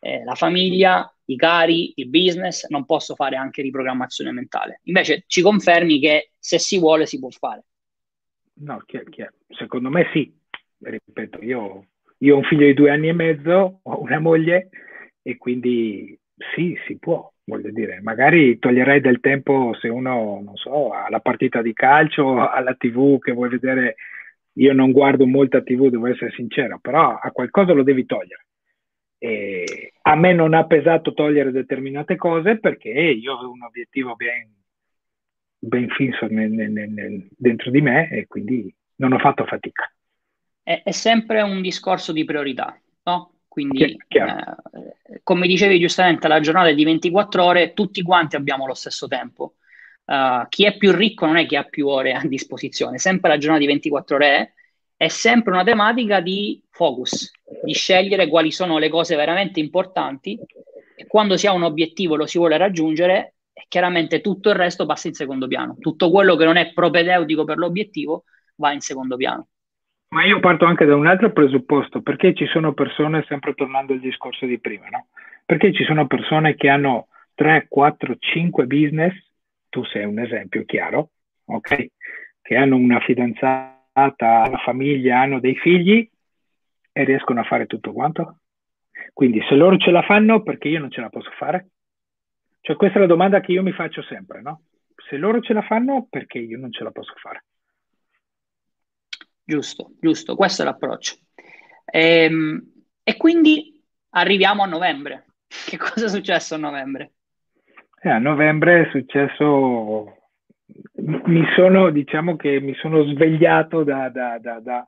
Eh, 0.00 0.22
la 0.22 0.34
famiglia, 0.34 1.10
i 1.24 1.36
cari, 1.36 1.94
il 1.96 2.10
business, 2.10 2.66
non 2.68 2.84
posso 2.84 3.14
fare 3.14 3.36
anche 3.36 3.62
riprogrammazione 3.62 4.32
mentale. 4.32 4.80
Invece 4.82 5.24
ci 5.28 5.40
confermi 5.40 5.98
che 5.98 6.32
se 6.38 6.58
si 6.58 6.78
vuole 6.78 7.06
si 7.06 7.18
può 7.18 7.30
fare. 7.30 7.64
No, 8.54 8.82
chi 8.86 8.96
è, 8.98 9.04
chi 9.04 9.22
è? 9.22 9.30
secondo 9.48 9.88
me 9.88 10.08
sì. 10.12 10.32
Ripeto, 10.78 11.42
io, 11.42 11.86
io 12.18 12.34
ho 12.34 12.38
un 12.38 12.44
figlio 12.44 12.66
di 12.66 12.74
due 12.74 12.90
anni 12.90 13.08
e 13.08 13.12
mezzo, 13.12 13.80
ho 13.82 14.00
una 14.00 14.18
moglie 14.18 14.68
e 15.22 15.36
quindi 15.36 16.18
sì, 16.54 16.76
si 16.86 16.98
può, 16.98 17.30
voglio 17.44 17.70
dire. 17.70 18.00
Magari 18.00 18.58
toglierei 18.58 19.00
del 19.00 19.20
tempo 19.20 19.74
se 19.80 19.88
uno, 19.88 20.40
non 20.42 20.56
so, 20.56 20.92
ha 20.92 21.08
la 21.08 21.20
partita 21.20 21.62
di 21.62 21.72
calcio, 21.72 22.48
alla 22.48 22.74
tv 22.74 23.18
che 23.18 23.32
vuoi 23.32 23.48
vedere. 23.48 23.94
Io 24.56 24.72
non 24.74 24.92
guardo 24.92 25.26
molta 25.26 25.62
tv, 25.62 25.88
devo 25.88 26.08
essere 26.08 26.32
sincero, 26.32 26.78
però 26.80 27.16
a 27.16 27.30
qualcosa 27.30 27.72
lo 27.72 27.82
devi 27.82 28.04
togliere. 28.04 28.46
E 29.18 29.92
a 30.02 30.16
me 30.16 30.32
non 30.32 30.52
ha 30.52 30.66
pesato 30.66 31.14
togliere 31.14 31.52
determinate 31.52 32.16
cose 32.16 32.58
perché 32.58 32.90
io 32.90 33.34
ho 33.34 33.50
un 33.50 33.62
obiettivo 33.62 34.16
ben 34.16 34.61
ben 35.64 35.88
fisso 35.90 36.26
nel, 36.26 36.50
nel, 36.50 36.70
nel, 36.70 37.28
dentro 37.36 37.70
di 37.70 37.80
me 37.80 38.08
e 38.10 38.26
quindi 38.26 38.74
non 38.96 39.12
ho 39.12 39.18
fatto 39.18 39.44
fatica. 39.44 39.90
È, 40.62 40.82
è 40.84 40.90
sempre 40.90 41.40
un 41.42 41.62
discorso 41.62 42.12
di 42.12 42.24
priorità, 42.24 42.76
no? 43.04 43.34
Quindi, 43.46 43.96
eh, 44.08 45.20
come 45.22 45.46
dicevi 45.46 45.78
giustamente, 45.78 46.26
la 46.26 46.40
giornata 46.40 46.68
è 46.68 46.74
di 46.74 46.84
24 46.84 47.44
ore, 47.44 47.72
tutti 47.74 48.02
quanti 48.02 48.34
abbiamo 48.34 48.66
lo 48.66 48.74
stesso 48.74 49.06
tempo. 49.06 49.54
uh, 50.06 50.48
chi 50.48 50.64
è 50.64 50.76
più 50.76 50.90
ricco 50.90 51.26
non 51.26 51.36
è 51.36 51.46
chi 51.46 51.56
ha 51.56 51.62
più 51.62 51.86
ore 51.86 52.12
a 52.12 52.26
disposizione, 52.26 52.98
sempre 52.98 53.30
la 53.30 53.38
giornata 53.38 53.60
di 53.60 53.66
24 53.66 54.16
ore 54.16 54.26
è, 54.26 54.52
è 54.96 55.08
sempre 55.08 55.52
una 55.52 55.64
tematica 55.64 56.20
di 56.20 56.60
focus, 56.70 57.30
di 57.62 57.74
scegliere 57.74 58.26
quali 58.26 58.50
sono 58.50 58.78
le 58.78 58.88
cose 58.88 59.16
veramente 59.16 59.60
importanti 59.60 60.38
e 60.96 61.06
quando 61.06 61.36
si 61.36 61.46
ha 61.46 61.52
un 61.52 61.62
obiettivo 61.62 62.16
lo 62.16 62.26
si 62.26 62.38
vuole 62.38 62.56
raggiungere, 62.56 63.34
chiaramente 63.68 64.20
tutto 64.20 64.50
il 64.50 64.56
resto 64.56 64.86
passa 64.86 65.08
in 65.08 65.14
secondo 65.14 65.46
piano. 65.46 65.76
Tutto 65.78 66.10
quello 66.10 66.36
che 66.36 66.44
non 66.44 66.56
è 66.56 66.72
propedeutico 66.72 67.44
per 67.44 67.58
l'obiettivo 67.58 68.24
va 68.56 68.72
in 68.72 68.80
secondo 68.80 69.16
piano. 69.16 69.48
Ma 70.08 70.24
io 70.24 70.40
parto 70.40 70.66
anche 70.66 70.84
da 70.84 70.94
un 70.94 71.06
altro 71.06 71.32
presupposto, 71.32 72.02
perché 72.02 72.34
ci 72.34 72.46
sono 72.46 72.74
persone, 72.74 73.24
sempre 73.26 73.54
tornando 73.54 73.94
al 73.94 74.00
discorso 74.00 74.44
di 74.44 74.60
prima, 74.60 74.88
no? 74.88 75.06
Perché 75.46 75.72
ci 75.72 75.84
sono 75.84 76.06
persone 76.06 76.54
che 76.54 76.68
hanno 76.68 77.08
3, 77.34 77.66
4, 77.68 78.16
5 78.18 78.66
business, 78.66 79.14
tu 79.70 79.82
sei 79.84 80.04
un 80.04 80.18
esempio 80.18 80.64
chiaro, 80.66 81.12
ok? 81.46 81.86
Che 82.42 82.56
hanno 82.56 82.76
una 82.76 83.00
fidanzata, 83.00 84.44
una 84.46 84.60
famiglia, 84.62 85.20
hanno 85.20 85.40
dei 85.40 85.56
figli 85.56 86.06
e 86.92 87.04
riescono 87.04 87.40
a 87.40 87.44
fare 87.44 87.64
tutto 87.66 87.92
quanto? 87.92 88.36
Quindi 89.14 89.42
se 89.48 89.54
loro 89.54 89.78
ce 89.78 89.90
la 89.90 90.02
fanno, 90.02 90.42
perché 90.42 90.68
io 90.68 90.78
non 90.78 90.90
ce 90.90 91.00
la 91.00 91.08
posso 91.08 91.30
fare? 91.38 91.68
Cioè 92.62 92.76
questa 92.76 92.98
è 92.98 93.00
la 93.00 93.08
domanda 93.08 93.40
che 93.40 93.50
io 93.50 93.62
mi 93.62 93.72
faccio 93.72 94.02
sempre, 94.02 94.40
no? 94.40 94.62
Se 95.08 95.16
loro 95.16 95.40
ce 95.40 95.52
la 95.52 95.62
fanno, 95.62 96.06
perché 96.08 96.38
io 96.38 96.58
non 96.58 96.70
ce 96.70 96.84
la 96.84 96.92
posso 96.92 97.12
fare? 97.16 97.44
Giusto, 99.42 99.90
giusto, 100.00 100.36
questo 100.36 100.62
è 100.62 100.64
l'approccio. 100.64 101.16
E, 101.84 102.24
ehm, 102.24 102.62
e 103.02 103.16
quindi 103.16 103.82
arriviamo 104.10 104.62
a 104.62 104.66
novembre. 104.66 105.26
Che 105.66 105.76
cosa 105.76 106.06
è 106.06 106.08
successo 106.08 106.54
a 106.54 106.58
novembre? 106.58 107.12
Eh, 108.00 108.10
a 108.10 108.18
novembre 108.18 108.82
è 108.86 108.90
successo, 108.90 110.28
mi 110.94 111.44
sono, 111.56 111.90
diciamo 111.90 112.36
che 112.36 112.60
mi 112.60 112.74
sono 112.74 113.04
svegliato 113.06 113.82
da, 113.82 114.08
da, 114.08 114.38
da, 114.38 114.60
da, 114.60 114.86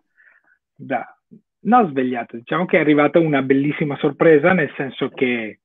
da 0.74 1.18
no 1.62 1.88
svegliato, 1.88 2.36
diciamo 2.36 2.66
che 2.66 2.76
è 2.76 2.80
arrivata 2.80 3.18
una 3.18 3.42
bellissima 3.42 3.96
sorpresa, 3.96 4.52
nel 4.52 4.72
senso 4.76 5.08
che 5.08 5.58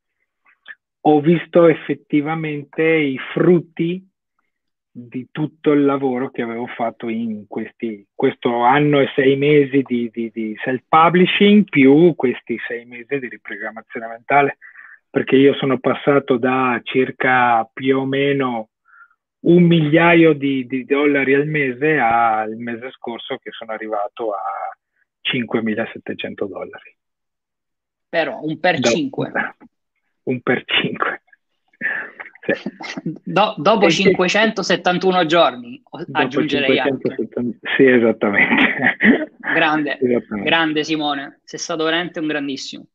ho 1.02 1.22
visto 1.22 1.68
effettivamente 1.68 2.84
i 2.84 3.18
frutti 3.34 4.06
di 4.91 5.30
tutto 5.32 5.72
il 5.72 5.86
lavoro 5.86 6.30
che 6.30 6.41
avevo 6.41 6.68
fatto 6.68 7.08
in 7.08 7.45
questi, 7.47 8.06
questo 8.14 8.64
anno 8.64 9.00
e 9.00 9.10
sei 9.16 9.38
mesi 9.38 9.82
di, 9.84 10.10
di, 10.12 10.30
di 10.34 10.58
self-publishing 10.64 11.64
più 11.70 12.14
questi 12.16 12.58
sei 12.68 12.86
mesi 12.86 13.20
di 13.20 13.30
riprogrammazione 13.30 14.08
mentale, 14.08 14.58
perché 15.10 15.36
io 15.36 15.54
sono 15.56 15.80
passato 15.80 16.38
da 16.38 16.80
circa 16.84 17.70
più 17.72 18.00
o 18.00 18.06
meno 18.06 18.70
un 19.41 19.64
migliaio 19.64 20.34
di, 20.34 20.66
di 20.66 20.84
dollari 20.84 21.34
al 21.34 21.47
mese 21.47 21.97
al 21.97 22.56
mese 22.58 22.91
scorso 22.91 23.38
che 23.38 23.52
sono 23.52 23.72
arrivato 23.72 24.32
a 24.32 24.41
5.700 25.22 26.45
dollari. 26.45 26.97
Però 28.10 28.39
un 28.41 28.60
per 28.60 28.80
5. 28.80 29.32
Un 30.24 30.42
per 30.42 30.64
5. 30.66 31.22
Do, 33.04 33.54
dopo 33.58 33.86
e 33.86 33.92
571 33.92 35.26
giorni 35.26 35.82
aggiungerei 36.12 36.82
570, 36.82 37.40
anche. 37.40 37.60
Sì, 37.76 37.86
esattamente. 37.86 39.36
Grande, 39.38 39.98
esattamente. 40.02 40.50
grande 40.50 40.84
Simone, 40.84 41.42
sei 41.44 41.60
stato 41.60 41.84
veramente 41.84 42.20
un 42.20 42.28
grandissimo. 42.28 42.88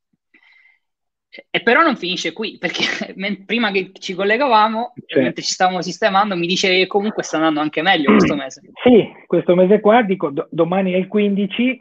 E 1.51 1.62
però 1.62 1.83
non 1.83 1.97
finisce 1.97 2.33
qui, 2.33 2.59
perché 2.59 2.85
prima 3.45 3.70
che 3.70 3.91
ci 3.93 4.14
collegavamo, 4.14 4.93
cioè. 5.07 5.22
mentre 5.22 5.43
ci 5.43 5.53
stavamo 5.53 5.83
sistemando, 5.83 6.37
mi 6.37 6.47
dicevi 6.47 6.79
che 6.79 6.87
comunque 6.87 7.22
sta 7.25 7.37
andando 7.37 7.61
anche 7.61 7.83
meglio 7.83 8.12
questo 8.12 8.37
mese. 8.37 8.61
Sì, 8.83 9.12
questo 9.27 9.55
mese 9.55 9.81
qua, 9.81 10.03
dico, 10.03 10.31
do, 10.31 10.47
domani 10.51 10.93
è 10.93 10.97
il 10.97 11.09
15, 11.09 11.81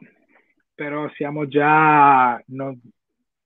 però 0.74 1.08
siamo 1.16 1.48
già, 1.48 2.42
no, 2.48 2.78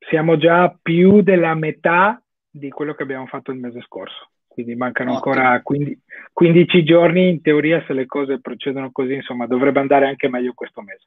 siamo 0.10 0.38
già 0.38 0.76
più 0.82 1.22
della 1.22 1.54
metà 1.56 2.22
di 2.50 2.70
quello 2.70 2.94
che 2.94 3.04
abbiamo 3.04 3.28
fatto 3.28 3.52
il 3.52 3.60
mese 3.60 3.82
scorso. 3.82 4.30
Quindi 4.48 4.76
mancano 4.76 5.14
Ottimo. 5.16 5.34
ancora 5.34 5.62
15, 5.62 6.02
15 6.34 6.84
giorni, 6.84 7.30
in 7.30 7.42
teoria 7.42 7.84
se 7.86 7.94
le 7.94 8.08
cose 8.08 8.40
procedono 8.42 8.92
così, 8.92 9.14
insomma, 9.14 9.46
dovrebbe 9.46 9.80
andare 9.80 10.08
anche 10.08 10.28
meglio 10.30 10.54
questo 10.54 10.82
mese. 10.82 11.06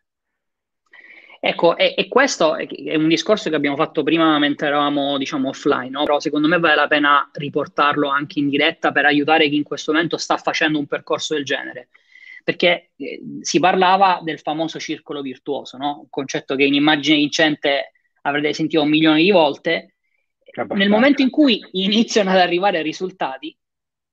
Ecco, 1.42 1.76
e, 1.76 1.94
e, 1.96 2.07
questo 2.07 2.55
è, 2.55 2.94
un 2.94 3.09
discorso 3.09 3.48
che 3.48 3.57
abbiamo 3.57 3.74
fatto 3.74 4.03
prima 4.03 4.38
mentre 4.38 4.66
eravamo, 4.66 5.16
diciamo, 5.16 5.48
offline, 5.48 5.88
no? 5.88 6.05
però 6.05 6.20
secondo 6.20 6.46
me 6.46 6.59
vale 6.59 6.74
la 6.74 6.86
pena 6.86 7.30
riportarlo 7.32 8.09
anche 8.09 8.38
in 8.38 8.51
diretta 8.51 8.92
per 8.92 9.07
aiutare 9.07 9.48
chi 9.48 9.57
in 9.57 9.62
questo 9.62 9.92
momento 9.92 10.18
sta 10.18 10.36
facendo 10.36 10.78
un 10.78 10.86
percorso 10.86 11.34
del 11.34 11.44
genere. 11.44 11.88
Perché 12.44 12.90
eh, 12.96 13.22
si 13.40 13.59
parlava 13.59 14.20
del 14.22 14.38
famoso 14.38 14.78
circolo 14.78 15.22
virtuoso, 15.22 15.78
no? 15.78 16.01
un 16.01 16.11
concetto 16.11 16.55
che 16.57 16.64
in 16.64 16.74
immagine 16.74 17.16
vincente 17.16 17.92
avrete 18.22 18.52
sentito 18.52 18.82
un 18.82 18.88
milione 18.88 19.22
di 19.22 19.30
volte, 19.30 19.94
nel 20.74 20.88
momento 20.88 21.22
in 21.22 21.30
cui 21.30 21.64
iniziano 21.72 22.30
ad 22.30 22.38
arrivare 22.38 22.82
risultati, 22.82 23.56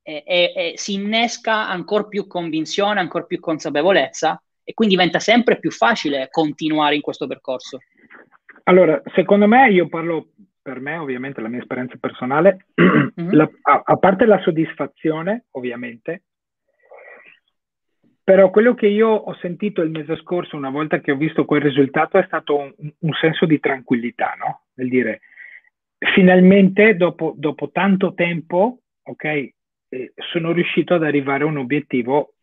eh, 0.03 0.23
eh, 0.25 0.73
si 0.75 0.93
innesca 0.93 1.67
ancora 1.67 2.05
più 2.05 2.27
convinzione, 2.27 2.99
ancora 2.99 3.25
più 3.25 3.39
consapevolezza 3.39 4.41
e 4.63 4.73
quindi 4.73 4.95
diventa 4.95 5.19
sempre 5.19 5.59
più 5.59 5.71
facile 5.71 6.29
continuare 6.29 6.95
in 6.95 7.01
questo 7.01 7.27
percorso. 7.27 7.79
Allora, 8.63 9.01
secondo 9.15 9.47
me, 9.47 9.69
io 9.69 9.87
parlo 9.87 10.31
per 10.61 10.79
me, 10.79 10.97
ovviamente, 10.97 11.39
la 11.39 11.47
mia 11.47 11.59
esperienza 11.59 11.95
personale, 11.99 12.67
mm-hmm. 12.81 13.31
la, 13.35 13.49
a, 13.61 13.81
a, 13.85 13.97
parte 13.97 14.25
la 14.25 14.41
soddisfazione, 14.41 15.45
ovviamente, 15.51 16.23
però 18.27 18.49
quello 18.49 18.73
che 18.73 18.87
io 18.87 19.07
ho 19.07 19.33
sentito 19.35 19.81
il 19.81 19.89
mese 19.89 20.17
scorso, 20.17 20.57
una 20.57 20.69
volta 20.69 20.99
che 20.99 21.13
ho 21.13 21.15
visto 21.15 21.45
quel 21.45 21.61
risultato, 21.61 22.17
è 22.17 22.25
stato 22.25 22.57
un, 22.57 22.73
un 22.75 23.13
senso 23.13 23.45
di 23.45 23.57
tranquillità, 23.57 24.35
no? 24.37 24.63
Nel 24.73 24.89
dire, 24.89 25.21
finalmente 26.13 26.97
dopo, 26.97 27.33
dopo 27.37 27.69
tanto 27.71 28.13
tempo, 28.13 28.79
ok, 29.01 29.23
eh, 29.23 29.53
sono 30.29 30.51
riuscito 30.51 30.95
ad 30.95 31.03
arrivare 31.03 31.45
a 31.45 31.47
un 31.47 31.55
obiettivo 31.55 32.33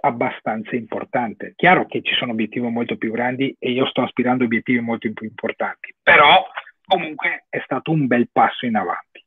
abbastanza 0.00 0.74
importante. 0.74 1.52
Chiaro 1.54 1.84
che 1.84 2.00
ci 2.00 2.14
sono 2.14 2.32
obiettivi 2.32 2.66
molto 2.68 2.96
più 2.96 3.12
grandi 3.12 3.54
e 3.58 3.72
io 3.72 3.84
sto 3.88 4.00
aspirando 4.00 4.44
a 4.44 4.46
obiettivi 4.46 4.80
molto 4.80 5.12
più 5.12 5.26
importanti, 5.26 5.94
però 6.02 6.46
comunque 6.86 7.44
è 7.50 7.60
stato 7.62 7.90
un 7.90 8.06
bel 8.06 8.30
passo 8.32 8.64
in 8.64 8.74
avanti. 8.74 9.19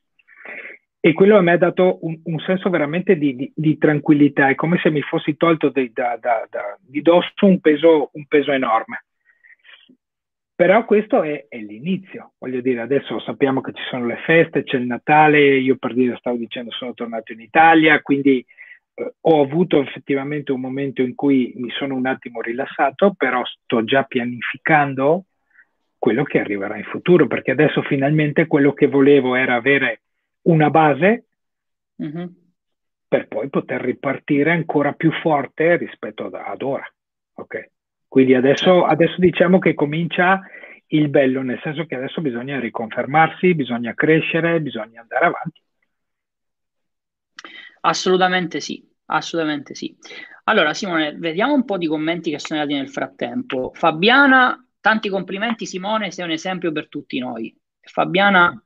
E 1.06 1.12
quello 1.12 1.36
a 1.36 1.42
me 1.42 1.52
ha 1.52 1.58
dato 1.58 1.98
un, 2.04 2.18
un 2.24 2.40
senso 2.40 2.70
veramente 2.70 3.18
di, 3.18 3.36
di, 3.36 3.52
di, 3.54 3.78
tranquillità, 3.78 4.48
è 4.48 4.56
come 4.56 4.80
se 4.82 4.90
mi 4.90 5.02
fossi 5.02 5.36
tolto 5.36 5.68
di, 5.68 5.92
da, 5.92 6.18
da, 6.18 6.48
da, 6.50 6.78
di 6.80 7.02
dosso 7.02 7.46
un 7.46 7.60
peso, 7.60 8.10
un 8.14 8.26
peso 8.26 8.54
enorme. 8.54 9.04
Però 10.56 10.86
questo 10.86 11.22
è, 11.22 11.48
è, 11.50 11.58
l'inizio, 11.58 12.32
voglio 12.38 12.62
dire, 12.62 12.80
adesso 12.80 13.20
sappiamo 13.20 13.60
che 13.60 13.74
ci 13.74 13.84
sono 13.90 14.06
le 14.06 14.16
feste, 14.26 14.64
c'è 14.64 14.78
il 14.78 14.86
Natale, 14.86 15.58
io 15.58 15.76
per 15.76 15.94
dire, 15.94 16.16
stavo 16.20 16.38
dicendo, 16.38 16.72
sono 16.72 16.94
tornato 16.94 17.34
in 17.34 17.42
Italia, 17.42 18.02
quindi 18.02 18.40
eh, 18.94 19.14
ho 19.20 19.42
avuto 19.42 19.82
effettivamente 19.82 20.54
un 20.54 20.62
momento 20.62 21.02
in 21.02 21.16
cui 21.16 21.52
mi 21.58 21.70
sono 21.72 21.96
un 21.96 22.06
attimo 22.06 22.40
rilassato, 22.40 23.14
però 23.18 23.44
sto 23.44 23.84
già 23.84 24.04
pianificando 24.04 25.26
quello 25.98 26.24
che 26.24 26.40
arriverà 26.40 26.78
in 26.78 26.86
futuro, 26.86 27.28
perché 27.28 27.52
adesso 27.52 27.82
finalmente 27.82 28.48
quello 28.48 28.72
che 28.72 28.88
volevo 28.88 29.36
era 29.36 29.56
avere 29.56 30.00
una 30.44 30.70
base 30.70 31.28
mm-hmm. 32.02 32.28
per 33.08 33.28
poi 33.28 33.50
poter 33.50 33.82
ripartire 33.82 34.52
ancora 34.52 34.94
più 34.94 35.12
forte 35.12 35.78
rispetto 35.78 36.26
ad, 36.26 36.34
ad 36.34 36.62
ora. 36.62 36.86
Okay? 37.34 37.70
Quindi 38.08 38.36
adesso, 38.36 38.66
certo. 38.66 38.86
adesso 38.86 39.16
diciamo 39.18 39.60
che 39.60 39.74
comincia 39.74 40.42
il 40.88 41.10
bello, 41.10 41.42
nel 41.42 41.60
senso 41.64 41.86
che 41.86 41.96
adesso 41.96 42.22
bisogna 42.22 42.60
riconfermarsi, 42.60 43.56
bisogna 43.56 43.94
crescere, 43.94 44.62
bisogna 44.62 45.02
andare 45.02 45.26
avanti. 45.26 45.62
Assolutamente 47.82 48.60
sì, 48.60 48.88
assolutamente 49.06 49.74
sì. 49.74 49.98
Allora 50.46 50.74
Simone, 50.74 51.16
vediamo 51.18 51.54
un 51.54 51.66
po' 51.66 51.78
di 51.78 51.88
commenti 51.88 52.30
che 52.30 52.40
sono 52.40 52.60
arrivati 52.60 52.82
nel 52.82 52.92
frattempo. 52.92 53.72
Fabiana, 53.74 54.64
tanti 54.80 55.10
complimenti 55.10 55.66
Simone, 55.66 56.12
sei 56.12 56.26
un 56.26 56.32
esempio 56.32 56.72
per 56.72 56.88
tutti 56.90 57.18
noi. 57.20 57.56
Fabiana, 57.82 58.64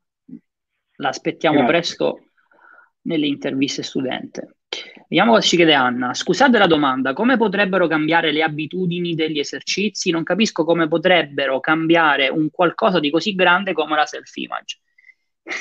l'aspettiamo 0.98 1.58
Grazie. 1.58 1.74
presto 1.74 2.20
nelle 3.04 3.28
interviste 3.28 3.84
studente. 3.84 4.58
Vediamo 5.08 5.32
cosa 5.32 5.48
ci 5.48 5.56
chiede 5.56 5.74
Anna. 5.74 6.14
Scusate 6.14 6.58
la 6.58 6.68
domanda, 6.68 7.14
come 7.14 7.38
potrebbero 7.38 7.88
cambiare 7.88 8.32
le 8.32 8.44
abitudini 8.44 9.16
degli 9.16 9.40
esercizi? 9.40 10.12
Non 10.12 10.24
capisco 10.24 10.66
come 10.66 10.88
potrebbero 10.88 11.60
cambiare 11.62 12.28
un 12.28 12.50
qualcosa 12.52 13.00
di 13.00 13.10
così 13.10 13.34
grande 13.34 13.72
come 13.72 13.96
la 13.96 14.06
self-image. 14.06 14.80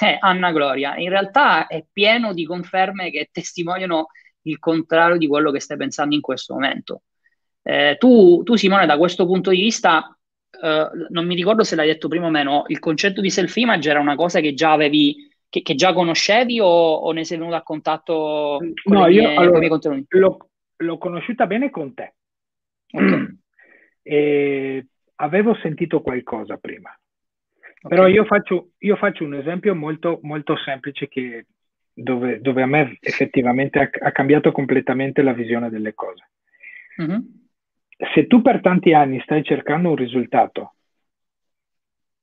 Eh, 0.01 0.17
Anna 0.19 0.51
Gloria, 0.51 0.97
in 0.97 1.09
realtà 1.09 1.69
è 1.69 1.85
pieno 1.91 2.35
di 2.35 2.45
conferme 2.45 3.13
che 3.13 3.29
testimoniano 3.31 4.09
il 4.43 4.59
contrario 4.59 5.17
di 5.17 5.29
quello 5.29 5.53
che 5.53 5.61
stai 5.61 5.77
pensando 5.77 6.17
in 6.17 6.21
questo 6.21 6.55
momento. 6.55 7.03
Eh, 7.63 7.97
tu, 7.99 8.43
tu, 8.43 8.57
Simone, 8.57 8.87
da 8.87 8.99
questo 8.99 9.27
punto 9.27 9.51
di 9.51 9.59
vista, 9.59 10.17
eh, 10.61 10.89
non 11.11 11.25
mi 11.25 11.37
ricordo 11.37 11.63
se 11.63 11.77
l'hai 11.77 11.87
detto 11.87 12.09
prima 12.09 12.27
o 12.27 12.31
meno, 12.31 12.65
il 12.67 12.81
concetto 12.81 13.21
di 13.21 13.31
self-image 13.31 13.89
era 13.89 14.01
una 14.01 14.17
cosa 14.17 14.41
che 14.41 14.55
già 14.55 14.73
avevi 14.73 15.26
che, 15.49 15.63
che 15.63 15.75
già 15.75 15.93
conoscevi 15.93 16.61
o, 16.61 16.67
o, 16.67 17.13
ne 17.13 17.25
sei 17.25 17.39
venuto 17.39 17.57
a 17.57 17.63
contatto 17.63 18.59
con, 18.59 18.97
no, 18.97 19.07
io, 19.07 19.29
allora, 19.29 19.47
con 19.47 19.57
i 19.57 19.59
miei 19.59 19.71
contenuti? 19.71 20.19
L'ho, 20.19 20.51
l'ho, 20.77 20.99
conosciuta 20.99 21.47
bene 21.47 21.71
con 21.71 21.95
te. 21.95 22.15
Okay. 22.91 23.39
E 24.03 24.87
avevo 25.17 25.57
sentito 25.57 26.01
qualcosa 26.01 26.57
prima. 26.57 26.97
Okay. 27.83 27.89
Però 27.89 28.07
io 28.07 28.25
faccio, 28.25 28.71
io 28.79 28.97
faccio, 28.97 29.25
un 29.25 29.35
esempio 29.35 29.75
molto, 29.75 30.21
molto 30.23 30.57
semplice 30.57 31.09
che, 31.09 31.47
dove, 31.93 32.41
dove, 32.41 32.63
a 32.63 32.67
me 32.67 32.99
effettivamente 33.01 33.79
ha, 33.79 33.91
ha, 34.07 34.13
cambiato 34.13 34.53
completamente 34.53 35.23
la 35.23 35.33
visione 35.33 35.71
delle 35.71 35.95
cose. 35.95 36.31
Mm-hmm. 37.01 37.21
Se 38.15 38.27
tu 38.27 38.43
per 38.43 38.61
tanti 38.61 38.93
anni 38.93 39.21
stai 39.21 39.43
cercando 39.43 39.89
un 39.89 39.97
risultato 39.97 40.75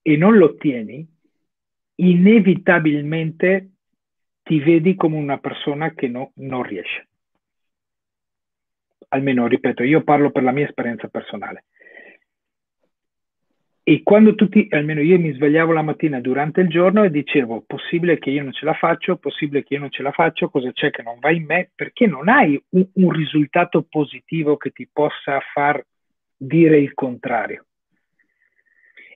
e 0.01 0.15
non 0.17 0.37
lo 0.37 0.45
ottieni, 0.45 1.12
inevitabilmente 1.95 3.69
ti 4.43 4.59
vedi 4.59 4.95
come 4.95 5.17
una 5.17 5.37
persona 5.37 5.93
che 5.93 6.07
no, 6.07 6.31
non 6.35 6.63
riesce. 6.63 7.07
Almeno, 9.09 9.47
ripeto, 9.47 9.83
io 9.83 10.03
parlo 10.03 10.31
per 10.31 10.43
la 10.43 10.51
mia 10.51 10.65
esperienza 10.65 11.07
personale. 11.07 11.65
E 13.85 14.01
quando 14.01 14.33
tutti, 14.33 14.65
almeno 14.69 15.01
io 15.01 15.19
mi 15.19 15.33
svegliavo 15.33 15.73
la 15.73 15.81
mattina 15.81 16.21
durante 16.21 16.61
il 16.61 16.69
giorno 16.69 17.03
e 17.03 17.11
dicevo, 17.11 17.63
possibile 17.67 18.17
che 18.17 18.29
io 18.29 18.41
non 18.41 18.53
ce 18.53 18.63
la 18.63 18.73
faccio, 18.73 19.17
possibile 19.17 19.63
che 19.63 19.73
io 19.73 19.81
non 19.81 19.91
ce 19.91 20.03
la 20.03 20.11
faccio, 20.11 20.49
cosa 20.49 20.71
c'è 20.71 20.89
che 20.89 21.03
non 21.03 21.19
va 21.19 21.31
in 21.31 21.43
me, 21.43 21.69
perché 21.75 22.07
non 22.07 22.29
hai 22.29 22.61
un, 22.69 22.87
un 22.93 23.11
risultato 23.11 23.83
positivo 23.83 24.55
che 24.55 24.71
ti 24.71 24.87
possa 24.91 25.41
far 25.53 25.85
dire 26.37 26.79
il 26.79 26.93
contrario. 26.93 27.65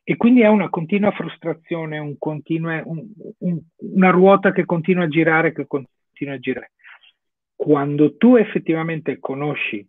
E 0.09 0.15
quindi 0.15 0.39
è 0.39 0.47
una 0.47 0.69
continua 0.69 1.11
frustrazione, 1.11 1.97
un 1.97 2.17
continue, 2.17 2.81
un, 2.85 3.05
un, 3.39 3.59
una 3.91 4.09
ruota 4.09 4.53
che 4.53 4.63
continua 4.63 5.03
a 5.03 5.09
girare, 5.09 5.51
che 5.51 5.67
continua 5.67 6.35
a 6.35 6.39
girare. 6.39 6.71
Quando 7.53 8.15
tu 8.15 8.37
effettivamente 8.37 9.19
conosci 9.19 9.85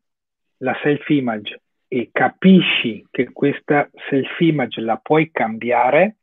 la 0.57 0.77
self-image 0.83 1.61
e 1.87 2.09
capisci 2.11 3.07
che 3.13 3.31
questa 3.33 3.89
self-image 4.11 4.81
la 4.81 4.97
puoi 4.97 5.31
cambiare, 5.31 6.17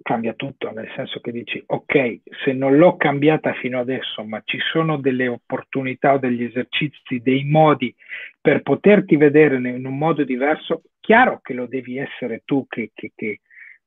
cambia 0.00 0.32
tutto, 0.32 0.72
nel 0.72 0.90
senso 0.96 1.20
che 1.20 1.32
dici, 1.32 1.62
ok, 1.66 2.20
se 2.42 2.54
non 2.54 2.78
l'ho 2.78 2.96
cambiata 2.96 3.52
fino 3.52 3.78
adesso, 3.78 4.24
ma 4.24 4.40
ci 4.46 4.58
sono 4.72 4.96
delle 4.96 5.28
opportunità 5.28 6.14
o 6.14 6.18
degli 6.18 6.44
esercizi, 6.44 7.20
dei 7.20 7.44
modi 7.44 7.94
per 8.40 8.62
poterti 8.62 9.16
vedere 9.16 9.56
in 9.56 9.84
un 9.84 9.98
modo 9.98 10.24
diverso, 10.24 10.80
chiaro 11.00 11.40
che 11.40 11.54
lo 11.54 11.66
devi 11.66 11.98
essere 11.98 12.42
tu 12.44 12.66
che, 12.68 12.90
che, 12.94 13.12
che, 13.14 13.40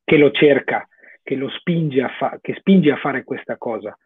che 0.04 0.18
lo 0.18 0.32
cerca, 0.32 0.88
che 1.22 1.36
lo 1.36 1.50
spinge 1.50 2.02
a, 2.02 2.10
fa- 2.10 2.40
che 2.42 2.56
spinge 2.56 2.92
a 2.92 2.98
fare 2.98 3.24
questa 3.24 3.58
cosa. 3.58 3.98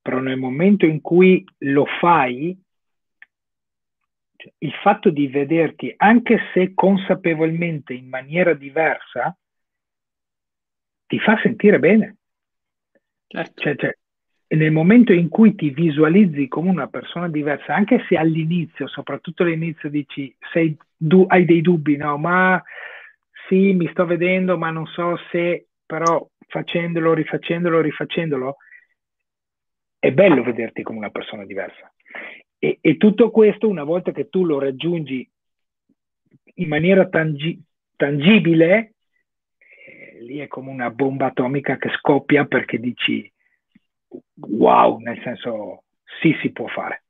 Però 0.00 0.18
nel 0.18 0.36
momento 0.36 0.84
in 0.84 1.00
cui 1.00 1.44
lo 1.58 1.86
fai, 2.00 2.56
il 4.58 4.72
fatto 4.82 5.10
di 5.10 5.28
vederti, 5.28 5.94
anche 5.96 6.38
se 6.52 6.74
consapevolmente 6.74 7.94
in 7.94 8.08
maniera 8.08 8.54
diversa, 8.54 9.36
ti 11.06 11.18
fa 11.20 11.38
sentire 11.42 11.78
bene. 11.78 12.16
Certo. 13.28 13.60
Cioè, 13.60 13.76
cioè, 13.76 13.96
nel 14.56 14.72
momento 14.72 15.12
in 15.12 15.28
cui 15.28 15.54
ti 15.54 15.70
visualizzi 15.70 16.48
come 16.48 16.68
una 16.68 16.88
persona 16.88 17.28
diversa, 17.28 17.74
anche 17.74 18.04
se 18.08 18.16
all'inizio, 18.16 18.86
soprattutto 18.86 19.42
all'inizio, 19.42 19.88
dici, 19.88 20.34
sei, 20.52 20.76
du, 21.02 21.24
hai 21.28 21.44
dei 21.44 21.60
dubbi, 21.60 21.96
no? 21.96 22.16
Ma 22.16 22.62
sì, 23.48 23.72
mi 23.72 23.88
sto 23.88 24.06
vedendo, 24.06 24.56
ma 24.56 24.70
non 24.70 24.86
so 24.86 25.18
se, 25.30 25.66
però 25.84 26.26
facendolo, 26.46 27.12
rifacendolo, 27.12 27.80
rifacendolo, 27.80 28.56
è 29.98 30.12
bello 30.12 30.42
vederti 30.42 30.82
come 30.82 30.98
una 30.98 31.10
persona 31.10 31.44
diversa. 31.44 31.92
E, 32.58 32.78
e, 32.80 32.96
tutto 32.96 33.30
questo, 33.30 33.68
una 33.68 33.84
volta 33.84 34.12
che 34.12 34.28
tu 34.28 34.44
lo 34.44 34.58
raggiungi 34.58 35.28
in 36.54 36.68
maniera 36.68 37.08
tangi- 37.08 37.60
tangibile, 37.96 38.94
eh, 39.58 40.22
lì 40.22 40.38
è 40.38 40.46
come 40.46 40.70
una 40.70 40.90
bomba 40.90 41.26
atomica 41.26 41.76
che 41.76 41.90
scoppia 41.96 42.44
perché 42.44 42.78
dici 42.78 43.30
wow, 44.34 44.98
nel 44.98 45.20
senso 45.22 45.84
sì, 46.20 46.36
si 46.40 46.52
può 46.52 46.68
fare. 46.68 47.02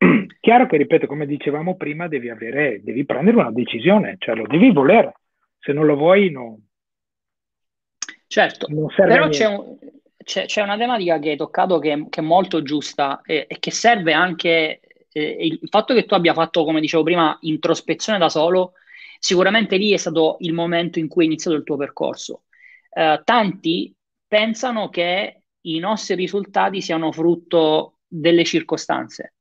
Chiaro 0.40 0.66
che, 0.66 0.76
ripeto, 0.78 1.06
come 1.06 1.26
dicevamo 1.26 1.76
prima, 1.76 2.08
devi, 2.08 2.30
avere, 2.30 2.80
devi 2.82 3.04
prendere 3.04 3.36
una 3.36 3.52
decisione, 3.52 4.16
cioè 4.18 4.34
lo 4.34 4.46
devi 4.46 4.72
volere. 4.72 5.14
Se 5.58 5.72
non 5.72 5.84
lo 5.84 5.96
vuoi, 5.96 6.30
no. 6.30 6.58
Certo, 8.26 8.66
non 8.70 8.86
però 8.94 9.28
c'è 9.28 9.46
un, 9.46 9.76
c'è, 10.16 10.46
c'è, 10.46 10.62
una 10.62 10.76
tematica 10.76 11.18
che 11.18 11.30
hai 11.30 11.36
toccato 11.36 11.78
che, 11.78 12.06
che 12.08 12.20
è 12.20 12.24
molto 12.24 12.62
giusta 12.62 13.20
e, 13.24 13.46
e 13.48 13.58
che 13.58 13.70
serve 13.72 14.12
anche 14.12 14.80
eh, 15.12 15.36
il 15.40 15.68
fatto 15.68 15.94
che 15.94 16.06
tu 16.06 16.14
abbia 16.14 16.32
fatto, 16.32 16.64
come 16.64 16.80
dicevo 16.80 17.02
prima, 17.02 17.36
introspezione 17.42 18.18
da 18.18 18.28
solo, 18.28 18.74
sicuramente 19.18 19.76
lì 19.76 19.92
è 19.92 19.96
stato 19.96 20.36
il 20.40 20.52
momento 20.52 20.98
in 20.98 21.08
cui 21.08 21.24
è 21.24 21.26
iniziato 21.26 21.56
il 21.56 21.64
tuo 21.64 21.76
percorso. 21.76 22.44
Eh, 22.90 23.20
tanti 23.24 23.94
pensano 24.26 24.88
che 24.88 25.42
i 25.62 25.78
nostri 25.78 26.14
risultati 26.14 26.80
siano 26.80 27.12
frutto 27.12 27.98
delle 28.06 28.44
circostanze, 28.44 29.34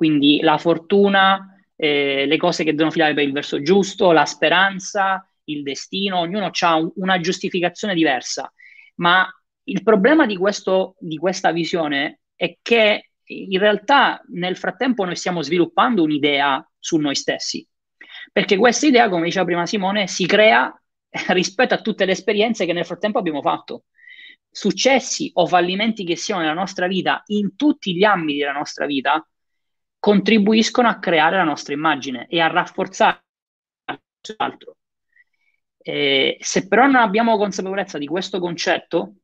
quindi 0.00 0.40
la 0.40 0.56
fortuna, 0.56 1.62
eh, 1.76 2.24
le 2.24 2.36
cose 2.38 2.64
che 2.64 2.70
devono 2.70 2.90
filare 2.90 3.12
per 3.12 3.22
il 3.22 3.32
verso 3.32 3.60
giusto, 3.60 4.12
la 4.12 4.24
speranza, 4.24 5.30
il 5.44 5.62
destino, 5.62 6.20
ognuno 6.20 6.50
ha 6.58 6.74
un, 6.74 6.90
una 6.94 7.20
giustificazione 7.20 7.92
diversa, 7.92 8.50
ma 8.94 9.28
il 9.64 9.82
problema 9.82 10.24
di, 10.24 10.38
questo, 10.38 10.96
di 11.00 11.18
questa 11.18 11.52
visione 11.52 12.20
è 12.34 12.56
che 12.62 13.10
in 13.24 13.58
realtà 13.58 14.22
nel 14.28 14.56
frattempo 14.56 15.04
noi 15.04 15.16
stiamo 15.16 15.42
sviluppando 15.42 16.02
un'idea 16.02 16.66
su 16.78 16.96
noi 16.96 17.14
stessi, 17.14 17.68
perché 18.32 18.56
questa 18.56 18.86
idea, 18.86 19.10
come 19.10 19.26
diceva 19.26 19.44
prima 19.44 19.66
Simone, 19.66 20.06
si 20.06 20.24
crea 20.24 20.74
rispetto 21.28 21.74
a 21.74 21.82
tutte 21.82 22.06
le 22.06 22.12
esperienze 22.12 22.64
che 22.64 22.72
nel 22.72 22.86
frattempo 22.86 23.18
abbiamo 23.18 23.42
fatto. 23.42 23.84
Successi 24.50 25.30
o 25.34 25.46
fallimenti 25.46 26.04
che 26.04 26.16
siano 26.16 26.40
nella 26.40 26.54
nostra 26.54 26.86
vita, 26.86 27.22
in 27.26 27.54
tutti 27.54 27.94
gli 27.94 28.02
ambiti 28.02 28.38
della 28.38 28.52
nostra 28.52 28.86
vita, 28.86 29.22
contribuiscono 30.00 30.88
a 30.88 30.98
creare 30.98 31.36
la 31.36 31.44
nostra 31.44 31.74
immagine 31.74 32.26
e 32.26 32.40
a 32.40 32.48
rafforzare 32.48 33.22
l'altro. 34.36 34.76
Eh, 35.78 36.36
se 36.40 36.66
però 36.66 36.86
non 36.86 36.96
abbiamo 36.96 37.36
consapevolezza 37.36 37.98
di 37.98 38.06
questo 38.06 38.40
concetto, 38.40 39.14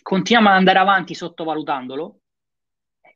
continuiamo 0.00 0.48
ad 0.48 0.56
andare 0.56 0.78
avanti 0.78 1.14
sottovalutandolo, 1.14 2.20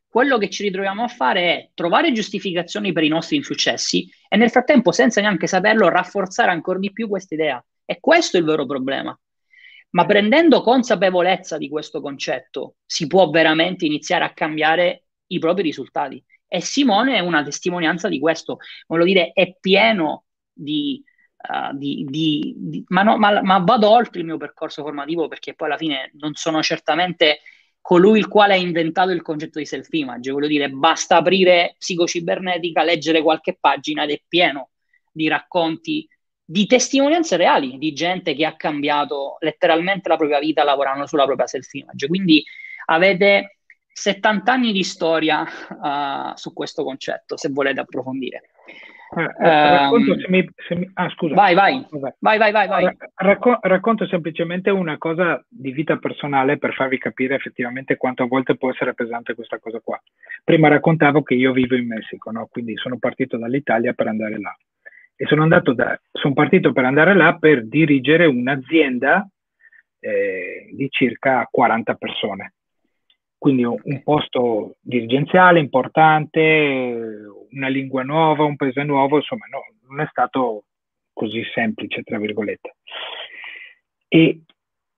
quello 0.07 0.37
che 0.37 0.49
ci 0.49 0.63
ritroviamo 0.63 1.03
a 1.03 1.07
fare 1.07 1.41
è 1.41 1.69
trovare 1.73 2.11
giustificazioni 2.11 2.91
per 2.91 3.03
i 3.03 3.07
nostri 3.07 3.35
insuccessi 3.35 4.07
e 4.27 4.37
nel 4.37 4.51
frattempo, 4.51 4.91
senza 4.91 5.21
neanche 5.21 5.47
saperlo, 5.47 5.89
rafforzare 5.89 6.51
ancora 6.51 6.77
di 6.77 6.91
più 6.91 7.07
questa 7.07 7.33
idea. 7.33 7.65
E 7.85 7.99
questo 7.99 8.37
è 8.37 8.39
il 8.39 8.45
vero 8.45 8.65
problema. 8.65 9.17
Ma 9.91 10.05
prendendo 10.05 10.61
consapevolezza 10.61 11.57
di 11.57 11.67
questo 11.67 11.99
concetto, 11.99 12.75
si 12.85 13.07
può 13.07 13.29
veramente 13.29 13.85
iniziare 13.85 14.23
a 14.23 14.33
cambiare 14.33 15.05
i 15.27 15.39
propri 15.39 15.63
risultati. 15.63 16.23
E 16.53 16.61
Simone 16.61 17.15
è 17.15 17.19
una 17.19 17.41
testimonianza 17.41 18.07
di 18.09 18.19
questo. 18.19 18.59
Voglio 18.85 19.05
dire, 19.05 19.31
è 19.33 19.55
pieno 19.59 20.25
di 20.51 21.03
Uh, 21.45 21.75
di, 21.75 22.05
di, 22.07 22.53
di, 22.55 22.85
ma, 22.87 23.03
no, 23.03 23.17
ma, 23.17 23.41
ma, 23.41 23.57
vado 23.57 23.89
oltre 23.89 24.21
il 24.21 24.25
mio 24.25 24.37
percorso 24.37 24.81
formativo 24.81 25.27
perché 25.27 25.53
poi 25.53 25.67
alla 25.67 25.75
fine 25.75 26.09
non 26.13 26.35
sono 26.35 26.63
certamente 26.63 27.39
colui 27.81 28.17
il 28.17 28.29
quale 28.29 28.53
ha 28.53 28.55
inventato 28.55 29.11
il 29.11 29.21
concetto 29.21 29.59
di 29.59 29.65
self-image. 29.65 30.31
Voglio 30.31 30.47
dire, 30.47 30.69
basta 30.69 31.17
aprire 31.17 31.75
psicocibernetica, 31.77 32.83
leggere 32.83 33.21
qualche 33.21 33.57
pagina 33.59 34.03
ed 34.03 34.11
è 34.11 34.21
pieno 34.25 34.69
di 35.11 35.27
racconti, 35.27 36.07
di 36.45 36.65
testimonianze 36.65 37.35
reali 37.35 37.77
di 37.77 37.91
gente 37.91 38.35
che 38.35 38.45
ha 38.45 38.55
cambiato 38.55 39.35
letteralmente 39.41 40.07
la 40.07 40.15
propria 40.15 40.39
vita 40.39 40.63
lavorando 40.63 41.07
sulla 41.07 41.25
propria 41.25 41.45
self-image. 41.45 42.07
Quindi 42.07 42.41
avete 42.85 43.57
70 43.93 44.51
anni 44.51 44.71
di 44.71 44.83
storia 44.83 45.43
uh, 45.43 46.35
su 46.35 46.51
questo 46.51 46.83
concetto, 46.83 47.37
se 47.37 47.49
volete 47.49 47.79
approfondire. 47.79 48.41
Eh, 49.15 49.29
racconto, 49.37 50.13
ehm, 50.13 50.19
se 50.19 50.25
mi, 50.29 50.49
se 50.67 50.75
mi, 50.75 50.89
ah, 50.95 51.09
scusa. 51.09 51.35
Vai, 51.35 51.53
vai, 51.53 51.85
vai, 52.19 52.37
vai, 52.39 52.51
vai, 52.51 52.67
vai. 52.67 52.97
Racco, 53.13 53.59
racconto 53.61 54.07
semplicemente 54.07 54.71
una 54.71 54.97
cosa 54.97 55.43
di 55.47 55.71
vita 55.71 55.97
personale 55.97 56.57
per 56.57 56.73
farvi 56.73 56.97
capire 56.97 57.35
effettivamente 57.35 57.95
quanto 57.95 58.23
a 58.23 58.27
volte 58.27 58.55
può 58.55 58.71
essere 58.71 58.95
pesante 58.95 59.35
questa 59.35 59.59
cosa 59.59 59.79
qua. 59.83 60.01
Prima 60.43 60.67
raccontavo 60.67 61.21
che 61.21 61.35
io 61.35 61.51
vivo 61.51 61.75
in 61.75 61.85
Messico, 61.85 62.31
no? 62.31 62.47
quindi 62.51 62.75
sono 62.75 62.97
partito 62.97 63.37
dall'Italia 63.37 63.93
per 63.93 64.07
andare 64.07 64.39
là. 64.39 64.55
E 65.15 65.25
sono, 65.27 65.43
andato 65.43 65.73
da, 65.73 65.97
sono 66.11 66.33
partito 66.33 66.73
per 66.73 66.85
andare 66.85 67.13
là 67.13 67.37
per 67.37 67.67
dirigere 67.67 68.25
un'azienda 68.25 69.27
eh, 69.99 70.69
di 70.71 70.87
circa 70.89 71.47
40 71.49 71.93
persone 71.93 72.53
quindi 73.43 73.65
un 73.65 74.03
posto 74.03 74.77
dirigenziale 74.79 75.59
importante, 75.59 77.25
una 77.51 77.67
lingua 77.67 78.01
nuova, 78.01 78.45
un 78.45 78.55
paese 78.55 78.83
nuovo, 78.83 79.17
insomma 79.17 79.47
no, 79.51 79.65
non 79.89 79.99
è 79.99 80.07
stato 80.09 80.63
così 81.11 81.43
semplice, 81.53 82.03
tra 82.03 82.17
virgolette. 82.19 82.75
E 84.07 84.43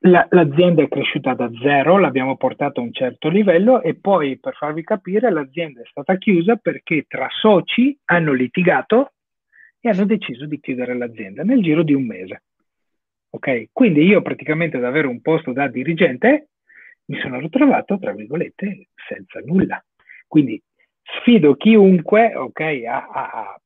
la, 0.02 0.28
l'azienda 0.30 0.84
è 0.84 0.88
cresciuta 0.88 1.34
da 1.34 1.50
zero, 1.60 1.98
l'abbiamo 1.98 2.38
portata 2.38 2.80
a 2.80 2.84
un 2.84 2.94
certo 2.94 3.30
livello 3.30 3.82
e 3.82 3.96
poi, 3.96 4.38
per 4.38 4.54
farvi 4.54 4.84
capire, 4.84 5.32
l'azienda 5.32 5.82
è 5.82 5.86
stata 5.90 6.16
chiusa 6.18 6.56
perché 6.56 7.06
tra 7.08 7.28
soci 7.32 7.98
hanno 8.06 8.32
litigato 8.32 9.14
e 9.80 9.90
hanno 9.90 10.06
deciso 10.06 10.46
di 10.46 10.60
chiudere 10.60 10.96
l'azienda 10.96 11.42
nel 11.42 11.64
giro 11.64 11.82
di 11.82 11.96
un 11.96 12.06
mese. 12.06 12.44
Ok? 13.32 13.70
Quindi 13.72 14.04
io 14.04 14.22
praticamente 14.22 14.78
ad 14.78 14.84
avere 14.84 15.08
un 15.08 15.20
posto 15.22 15.52
da 15.52 15.68
dirigente 15.68 16.50
mi 17.06 17.20
sono 17.20 17.40
ritrovato, 17.40 17.98
tra 18.00 18.14
virgolette, 18.14 18.88
senza 19.08 19.40
nulla. 19.44 19.84
Quindi 20.28 20.62
sfido 21.02 21.56
chiunque, 21.56 22.36
ok, 22.36 22.60
a, 22.88 23.08
a, 23.08 23.60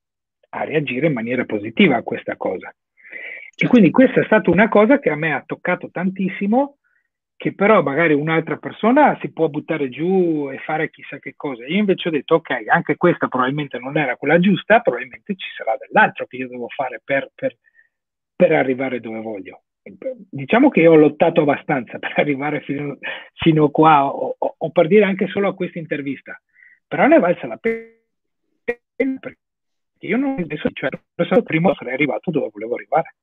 a 0.50 0.64
reagire 0.64 1.08
in 1.08 1.14
maniera 1.14 1.46
positiva 1.46 1.98
a 1.98 2.04
questa 2.04 2.36
cosa. 2.36 2.74
E 3.62 3.68
quindi 3.68 3.92
questa 3.92 4.22
è 4.22 4.26
stata 4.26 4.50
una 4.50 4.70
cosa 4.70 5.00
che 5.00 5.10
a 5.10 5.16
me 5.16 5.34
ha 5.34 5.44
toccato 5.46 5.90
tantissimo, 5.92 6.78
che 7.36 7.54
però 7.54 7.82
magari 7.82 8.14
un'altra 8.14 8.58
persona 8.58 9.18
si 9.22 9.32
può 9.32 9.48
buttare 9.48 9.90
giù 9.90 10.50
e 10.52 10.58
fare 10.60 10.90
chissà 10.90 11.20
che 11.20 11.34
cosa. 11.36 11.66
Io 11.66 11.78
invece 11.78 12.10
ho 12.10 12.12
detto, 12.12 12.36
ok, 12.36 12.68
anche 12.68 12.98
questa 12.98 13.28
probabilmente 13.28 13.78
non 13.80 13.98
era 13.98 14.18
quella 14.18 14.40
giusta, 14.40 14.82
probabilmente 14.82 15.36
ci 15.36 15.48
sarà 15.56 15.78
dell'altro 15.78 16.26
che 16.26 16.38
io 16.38 16.48
devo 16.48 16.68
fare 16.68 17.02
per, 17.04 17.32
per, 17.34 17.56
per 18.36 18.52
arrivare 18.52 19.00
dove 19.00 19.22
voglio. 19.22 19.64
Diciamo 19.82 20.70
che 20.70 20.86
ho 20.88 20.96
lottato 20.96 21.42
abbastanza 21.42 21.98
per 22.00 22.14
arrivare 22.18 22.62
fino, 22.62 22.98
fino 23.34 23.70
qua, 23.70 24.06
o, 24.06 24.36
o, 24.38 24.56
o, 24.58 24.72
per 24.72 24.88
dire 24.88 25.06
anche 25.06 25.28
solo 25.28 25.50
a 25.50 25.56
questa 25.56 25.80
intervista, 25.80 26.40
però 26.88 27.08
ne 27.08 27.20
valsa 27.20 27.48
la 27.48 27.58
pena 27.58 27.98
perché 29.20 29.38
io 30.00 30.18
non 30.18 30.40
adesso, 30.40 30.70
cioè, 30.74 30.90
prima 31.44 31.74
sarei 31.76 31.94
arrivato 31.94 32.32
dove 32.32 32.50
volevo 32.52 32.76
arrivare. 32.76 33.16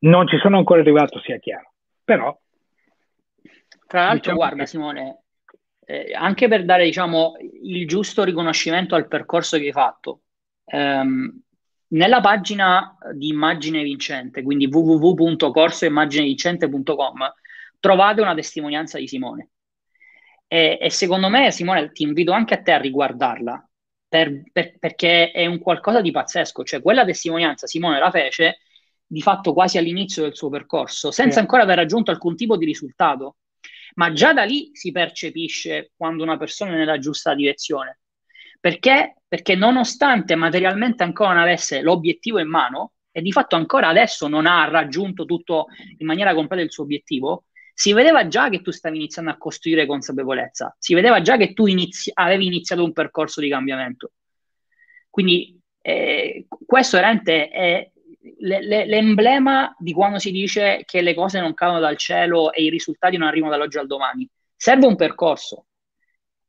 Non 0.00 0.26
ci 0.26 0.36
sono 0.38 0.58
ancora 0.58 0.80
arrivato, 0.80 1.20
sia 1.20 1.38
chiaro, 1.38 1.72
però... 2.04 2.36
Tra 3.86 4.00
l'altro, 4.00 4.16
diciamo 4.16 4.36
guarda 4.36 4.62
che... 4.62 4.66
Simone, 4.66 5.22
eh, 5.84 6.12
anche 6.14 6.48
per 6.48 6.64
dare 6.64 6.84
diciamo, 6.84 7.34
il 7.62 7.86
giusto 7.86 8.24
riconoscimento 8.24 8.94
al 8.94 9.08
percorso 9.08 9.58
che 9.58 9.66
hai 9.66 9.72
fatto, 9.72 10.22
ehm, 10.64 11.42
nella 11.92 12.20
pagina 12.20 12.96
di 13.14 13.28
Immagine 13.28 13.82
Vincente, 13.82 14.42
quindi 14.42 14.66
www.corsoimmaginevincente.com, 14.66 17.32
trovate 17.80 18.20
una 18.20 18.34
testimonianza 18.34 18.98
di 18.98 19.08
Simone. 19.08 19.48
E, 20.46 20.78
e, 20.80 20.90
secondo 20.90 21.28
me, 21.28 21.50
Simone, 21.50 21.92
ti 21.92 22.02
invito 22.02 22.32
anche 22.32 22.54
a 22.54 22.62
te 22.62 22.72
a 22.72 22.78
riguardarla, 22.78 23.68
per, 24.08 24.42
per, 24.52 24.78
perché 24.78 25.30
è 25.30 25.46
un 25.46 25.58
qualcosa 25.58 26.00
di 26.00 26.10
pazzesco. 26.10 26.64
Cioè, 26.64 26.82
quella 26.82 27.04
testimonianza 27.04 27.66
Simone 27.66 27.98
la 27.98 28.10
fece 28.10 28.58
di 29.06 29.20
fatto 29.20 29.52
quasi 29.52 29.78
all'inizio 29.78 30.22
del 30.22 30.34
suo 30.34 30.48
percorso, 30.48 31.10
senza 31.10 31.40
ancora 31.40 31.62
aver 31.62 31.76
raggiunto 31.76 32.10
alcun 32.10 32.36
tipo 32.36 32.56
di 32.56 32.64
risultato. 32.64 33.36
Ma 33.94 34.12
già 34.12 34.32
da 34.32 34.44
lì 34.44 34.70
si 34.72 34.90
percepisce 34.90 35.92
quando 35.96 36.22
una 36.22 36.38
persona 36.38 36.72
è 36.72 36.76
nella 36.76 36.98
giusta 36.98 37.34
direzione. 37.34 37.98
Perché? 38.62 39.16
Perché 39.26 39.56
nonostante 39.56 40.36
materialmente 40.36 41.02
ancora 41.02 41.32
non 41.32 41.42
avesse 41.42 41.80
l'obiettivo 41.80 42.38
in 42.38 42.46
mano, 42.46 42.92
e 43.10 43.20
di 43.20 43.32
fatto 43.32 43.56
ancora 43.56 43.88
adesso 43.88 44.28
non 44.28 44.46
ha 44.46 44.68
raggiunto 44.68 45.24
tutto 45.24 45.66
in 45.98 46.06
maniera 46.06 46.32
completa 46.32 46.62
il 46.62 46.70
suo 46.70 46.84
obiettivo, 46.84 47.46
si 47.74 47.92
vedeva 47.92 48.28
già 48.28 48.48
che 48.48 48.62
tu 48.62 48.70
stavi 48.70 48.98
iniziando 48.98 49.32
a 49.32 49.36
costruire 49.36 49.84
consapevolezza, 49.84 50.76
si 50.78 50.94
vedeva 50.94 51.20
già 51.22 51.36
che 51.36 51.54
tu 51.54 51.66
inizi- 51.66 52.12
avevi 52.14 52.46
iniziato 52.46 52.84
un 52.84 52.92
percorso 52.92 53.40
di 53.40 53.48
cambiamento. 53.48 54.12
Quindi 55.10 55.58
eh, 55.80 56.46
questo 56.64 56.98
veramente 56.98 57.48
è 57.48 57.90
le, 58.38 58.64
le, 58.64 58.86
l'emblema 58.86 59.74
di 59.76 59.92
quando 59.92 60.20
si 60.20 60.30
dice 60.30 60.82
che 60.84 61.02
le 61.02 61.14
cose 61.14 61.40
non 61.40 61.52
cadono 61.52 61.80
dal 61.80 61.96
cielo 61.96 62.52
e 62.52 62.62
i 62.62 62.70
risultati 62.70 63.16
non 63.16 63.26
arrivano 63.26 63.50
dall'oggi 63.50 63.78
al 63.78 63.88
domani. 63.88 64.28
Serve 64.54 64.86
un 64.86 64.94
percorso, 64.94 65.66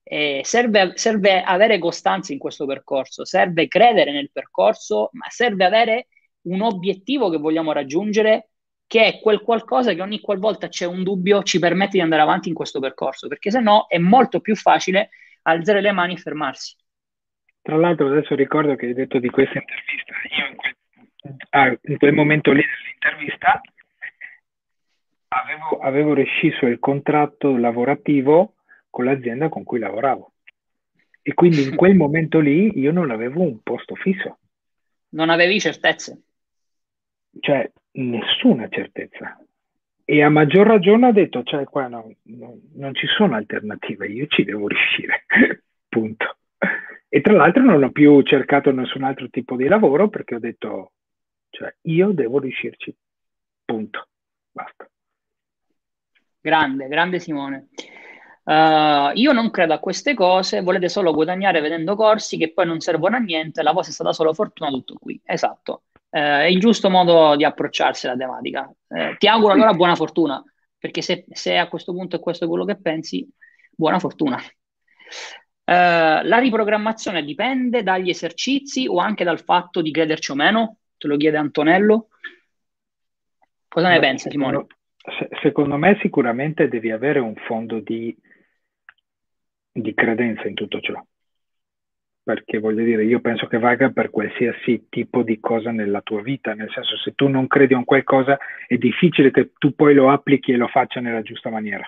eh, 0.03 0.41
serve, 0.43 0.91
serve, 0.95 1.41
avere 1.41 1.79
costanza 1.79 2.33
in 2.33 2.39
questo 2.39 2.65
percorso, 2.65 3.25
serve 3.25 3.67
credere 3.67 4.11
nel 4.11 4.29
percorso, 4.31 5.09
ma 5.13 5.25
serve 5.29 5.65
avere 5.65 6.07
un 6.43 6.61
obiettivo 6.61 7.29
che 7.29 7.37
vogliamo 7.37 7.71
raggiungere, 7.71 8.49
che 8.85 9.05
è 9.05 9.19
quel 9.19 9.41
qualcosa 9.41 9.93
che 9.93 10.01
ogni 10.01 10.19
qualvolta 10.19 10.67
c'è 10.67 10.85
un 10.85 11.03
dubbio 11.03 11.41
ci 11.43 11.57
permette 11.59 11.93
di 11.93 12.01
andare 12.01 12.21
avanti 12.21 12.49
in 12.49 12.55
questo 12.55 12.79
percorso, 12.79 13.27
perché 13.27 13.49
se 13.49 13.59
no 13.59 13.85
è 13.87 13.97
molto 13.97 14.39
più 14.41 14.55
facile 14.55 15.09
alzare 15.43 15.81
le 15.81 15.91
mani 15.91 16.13
e 16.13 16.17
fermarsi. 16.17 16.75
Tra 17.61 17.77
l'altro 17.77 18.07
adesso 18.07 18.35
ricordo 18.35 18.75
che 18.75 18.87
hai 18.87 18.93
detto 18.93 19.19
di 19.19 19.29
questa 19.29 19.57
intervista, 19.57 20.13
io 20.37 20.47
in 20.49 20.55
quel 20.57 20.75
ah, 21.51 21.77
in 21.83 21.97
quel 21.97 22.13
momento 22.13 22.51
lì 22.51 22.61
dell'intervista 22.61 23.61
avevo, 25.29 25.79
avevo 25.79 26.13
rescisso 26.13 26.65
il 26.65 26.79
contratto 26.79 27.55
lavorativo 27.57 28.55
con 28.93 29.05
l'azienda 29.05 29.49
con 29.49 29.63
cui 29.63 29.79
lavoravo. 29.79 30.33
E 31.23 31.33
quindi 31.33 31.63
in 31.63 31.75
quel 31.75 31.95
momento 31.97 32.39
lì 32.39 32.77
io 32.77 32.91
non 32.91 33.09
avevo 33.09 33.41
un 33.41 33.63
posto 33.63 33.95
fisso. 33.95 34.37
Non 35.09 35.31
avevi 35.31 35.59
certezze? 35.59 36.21
Cioè, 37.39 37.71
nessuna 37.93 38.67
certezza. 38.69 39.43
E 40.05 40.21
a 40.21 40.29
maggior 40.29 40.67
ragione 40.67 41.07
ho 41.07 41.11
detto, 41.11 41.41
cioè 41.41 41.63
qua 41.63 41.87
no, 41.87 42.13
no, 42.23 42.59
non 42.75 42.93
ci 42.93 43.07
sono 43.07 43.35
alternative, 43.35 44.05
io 44.07 44.27
ci 44.27 44.43
devo 44.43 44.67
riuscire, 44.67 45.25
punto. 45.89 46.37
E 47.09 47.21
tra 47.21 47.33
l'altro 47.33 47.63
non 47.63 47.81
ho 47.81 47.91
più 47.91 48.21
cercato 48.21 48.71
nessun 48.71 49.03
altro 49.03 49.27
tipo 49.29 49.55
di 49.55 49.67
lavoro 49.67 50.07
perché 50.09 50.35
ho 50.35 50.39
detto, 50.39 50.91
cioè 51.49 51.73
io 51.83 52.11
devo 52.11 52.39
riuscirci, 52.39 52.95
punto, 53.65 54.07
basta. 54.51 54.87
Grande, 56.39 56.87
grande 56.87 57.19
Simone. 57.19 57.69
Uh, 58.45 59.11
io 59.13 59.31
non 59.31 59.49
credo 59.51 59.73
a 59.73 59.79
queste 59.79 60.13
cose, 60.13 60.61
volete 60.61 60.89
solo 60.89 61.13
guadagnare 61.13 61.61
vedendo 61.61 61.95
corsi 61.95 62.37
che 62.37 62.51
poi 62.51 62.65
non 62.65 62.81
servono 62.81 63.15
a 63.15 63.19
niente, 63.19 63.63
la 63.63 63.71
cosa 63.71 63.89
è 63.89 63.93
stata 63.93 64.11
solo 64.11 64.33
fortuna, 64.33 64.69
tutto 64.69 64.95
qui. 64.99 65.19
Esatto, 65.23 65.83
uh, 65.93 66.17
è 66.17 66.45
il 66.45 66.59
giusto 66.59 66.89
modo 66.89 67.35
di 67.37 67.45
approcciarsi 67.45 68.05
alla 68.05 68.17
tematica. 68.17 68.69
Uh, 68.87 69.15
ti 69.17 69.27
auguro 69.27 69.53
allora 69.53 69.73
buona 69.73 69.95
fortuna, 69.95 70.43
perché 70.77 71.01
se, 71.01 71.25
se, 71.29 71.57
a 71.57 71.69
questo 71.69 71.93
punto 71.93 72.17
è 72.17 72.19
questo 72.19 72.47
quello 72.47 72.65
che 72.65 72.75
pensi, 72.75 73.25
buona 73.71 73.99
fortuna. 73.99 74.37
la 75.65 76.37
riprogrammazione 76.39 77.23
dipende 77.23 77.81
dagli 77.81 78.09
esercizi 78.09 78.87
o 78.87 78.97
anche 78.97 79.23
dal 79.23 79.39
fatto 79.39 79.81
di 79.81 79.91
crederci 79.91 80.31
o 80.31 80.35
meno? 80.35 80.77
Te 80.97 81.07
lo 81.07 81.15
chiede 81.15 81.37
Antonello. 81.37 82.09
Cosa 83.69 83.87
ne 83.87 83.99
Beh, 83.99 84.01
pensi, 84.01 84.29
Simone? 84.29 84.65
Secondo 85.41 85.77
me 85.77 85.97
sicuramente 86.01 86.67
devi 86.67 86.91
avere 86.91 87.19
un 87.19 87.35
fondo 87.35 87.79
di, 87.79 88.15
di 89.73 89.93
credenza 89.93 90.47
in 90.47 90.53
tutto 90.53 90.79
ciò. 90.79 91.03
Perché 92.23 92.59
voglio 92.59 92.85
dire, 92.85 93.03
io 93.03 93.19
penso 93.19 93.47
che 93.47 93.57
valga 93.57 93.89
per 93.89 94.09
qualsiasi 94.09 94.85
tipo 94.89 95.23
di 95.23 95.41
cosa 95.41 95.71
nella 95.71 96.01
tua 96.01 96.21
vita, 96.21 96.53
nel 96.53 96.71
senso 96.71 96.95
se 96.97 97.13
tu 97.15 97.27
non 97.27 97.47
credi 97.47 97.73
in 97.73 97.83
qualcosa 97.83 98.37
è 98.65 98.77
difficile 98.77 99.29
che 99.29 99.51
tu 99.57 99.75
poi 99.75 99.93
lo 99.93 100.09
applichi 100.09 100.53
e 100.53 100.55
lo 100.55 100.67
faccia 100.67 101.01
nella 101.01 101.21
giusta 101.21 101.49
maniera. 101.49 101.85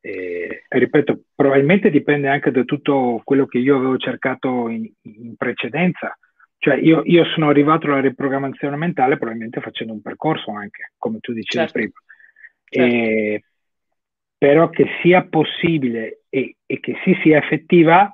E, 0.00 0.64
ripeto, 0.68 1.24
probabilmente 1.34 1.90
dipende 1.90 2.28
anche 2.28 2.52
da 2.52 2.62
tutto 2.62 3.20
quello 3.24 3.46
che 3.46 3.58
io 3.58 3.76
avevo 3.76 3.96
cercato 3.96 4.68
in, 4.68 4.88
in 5.02 5.34
precedenza, 5.36 6.16
cioè 6.58 6.76
io, 6.76 7.02
io, 7.04 7.24
sono 7.24 7.48
arrivato 7.48 7.86
alla 7.86 8.00
riprogrammazione 8.00 8.76
mentale 8.76 9.16
probabilmente 9.16 9.60
facendo 9.60 9.92
un 9.92 10.00
percorso 10.00 10.52
anche, 10.52 10.92
come 10.96 11.18
tu 11.18 11.32
dicevi 11.32 11.66
certo. 11.66 11.72
prima. 11.72 11.92
Certo. 12.64 12.94
E, 12.94 13.44
però 14.38 14.70
che 14.70 14.86
sia 15.02 15.24
possibile 15.24 16.21
e, 16.34 16.56
e, 16.64 16.80
che 16.80 16.94
si 17.04 17.14
sia 17.22 17.36
effettiva, 17.36 18.10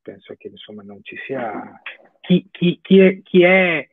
penso 0.00 0.34
che 0.36 0.48
insomma 0.48 0.82
non 0.82 1.00
ci 1.02 1.16
sia... 1.26 1.80
Chi, 2.20 2.46
chi, 2.50 2.78
chi, 2.80 3.00
è, 3.00 3.22
chi, 3.22 3.42
è, 3.42 3.88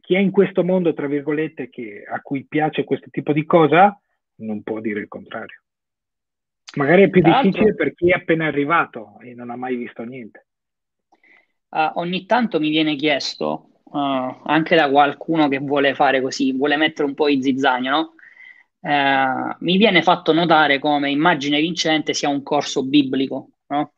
chi 0.00 0.14
è 0.16 0.18
in 0.18 0.32
questo 0.32 0.64
mondo, 0.64 0.92
tra 0.92 1.06
virgolette, 1.06 1.68
che, 1.68 2.02
a 2.04 2.20
cui 2.20 2.44
piace 2.46 2.82
questo 2.82 3.10
tipo 3.10 3.32
di 3.32 3.44
cosa, 3.44 3.96
non 4.36 4.62
può 4.64 4.80
dire 4.80 5.00
il 5.00 5.08
contrario. 5.08 5.62
Magari 6.76 7.04
è 7.04 7.10
più 7.10 7.20
Tra 7.22 7.40
difficile 7.40 7.74
per 7.74 7.94
chi 7.94 8.10
è 8.10 8.14
appena 8.14 8.46
arrivato 8.46 9.20
e 9.20 9.34
non 9.34 9.50
ha 9.50 9.56
mai 9.56 9.76
visto 9.76 10.02
niente 10.02 10.46
uh, 11.74 11.90
ogni 11.98 12.24
tanto 12.24 12.60
mi 12.60 12.70
viene 12.70 12.94
chiesto, 12.94 13.70
uh, 13.84 14.40
anche 14.44 14.76
da 14.76 14.88
qualcuno 14.88 15.48
che 15.48 15.58
vuole 15.58 15.94
fare 15.94 16.20
così, 16.22 16.52
vuole 16.52 16.76
mettere 16.76 17.08
un 17.08 17.14
po' 17.14 17.28
i 17.28 17.42
zizzagni, 17.42 17.88
no? 17.88 18.13
Uh, 18.84 19.56
mi 19.60 19.78
viene 19.78 20.02
fatto 20.02 20.32
notare 20.34 20.78
come 20.78 21.10
Immagine 21.10 21.58
Vincente 21.58 22.12
sia 22.12 22.28
un 22.28 22.42
corso 22.42 22.84
biblico, 22.84 23.50
no? 23.68 23.92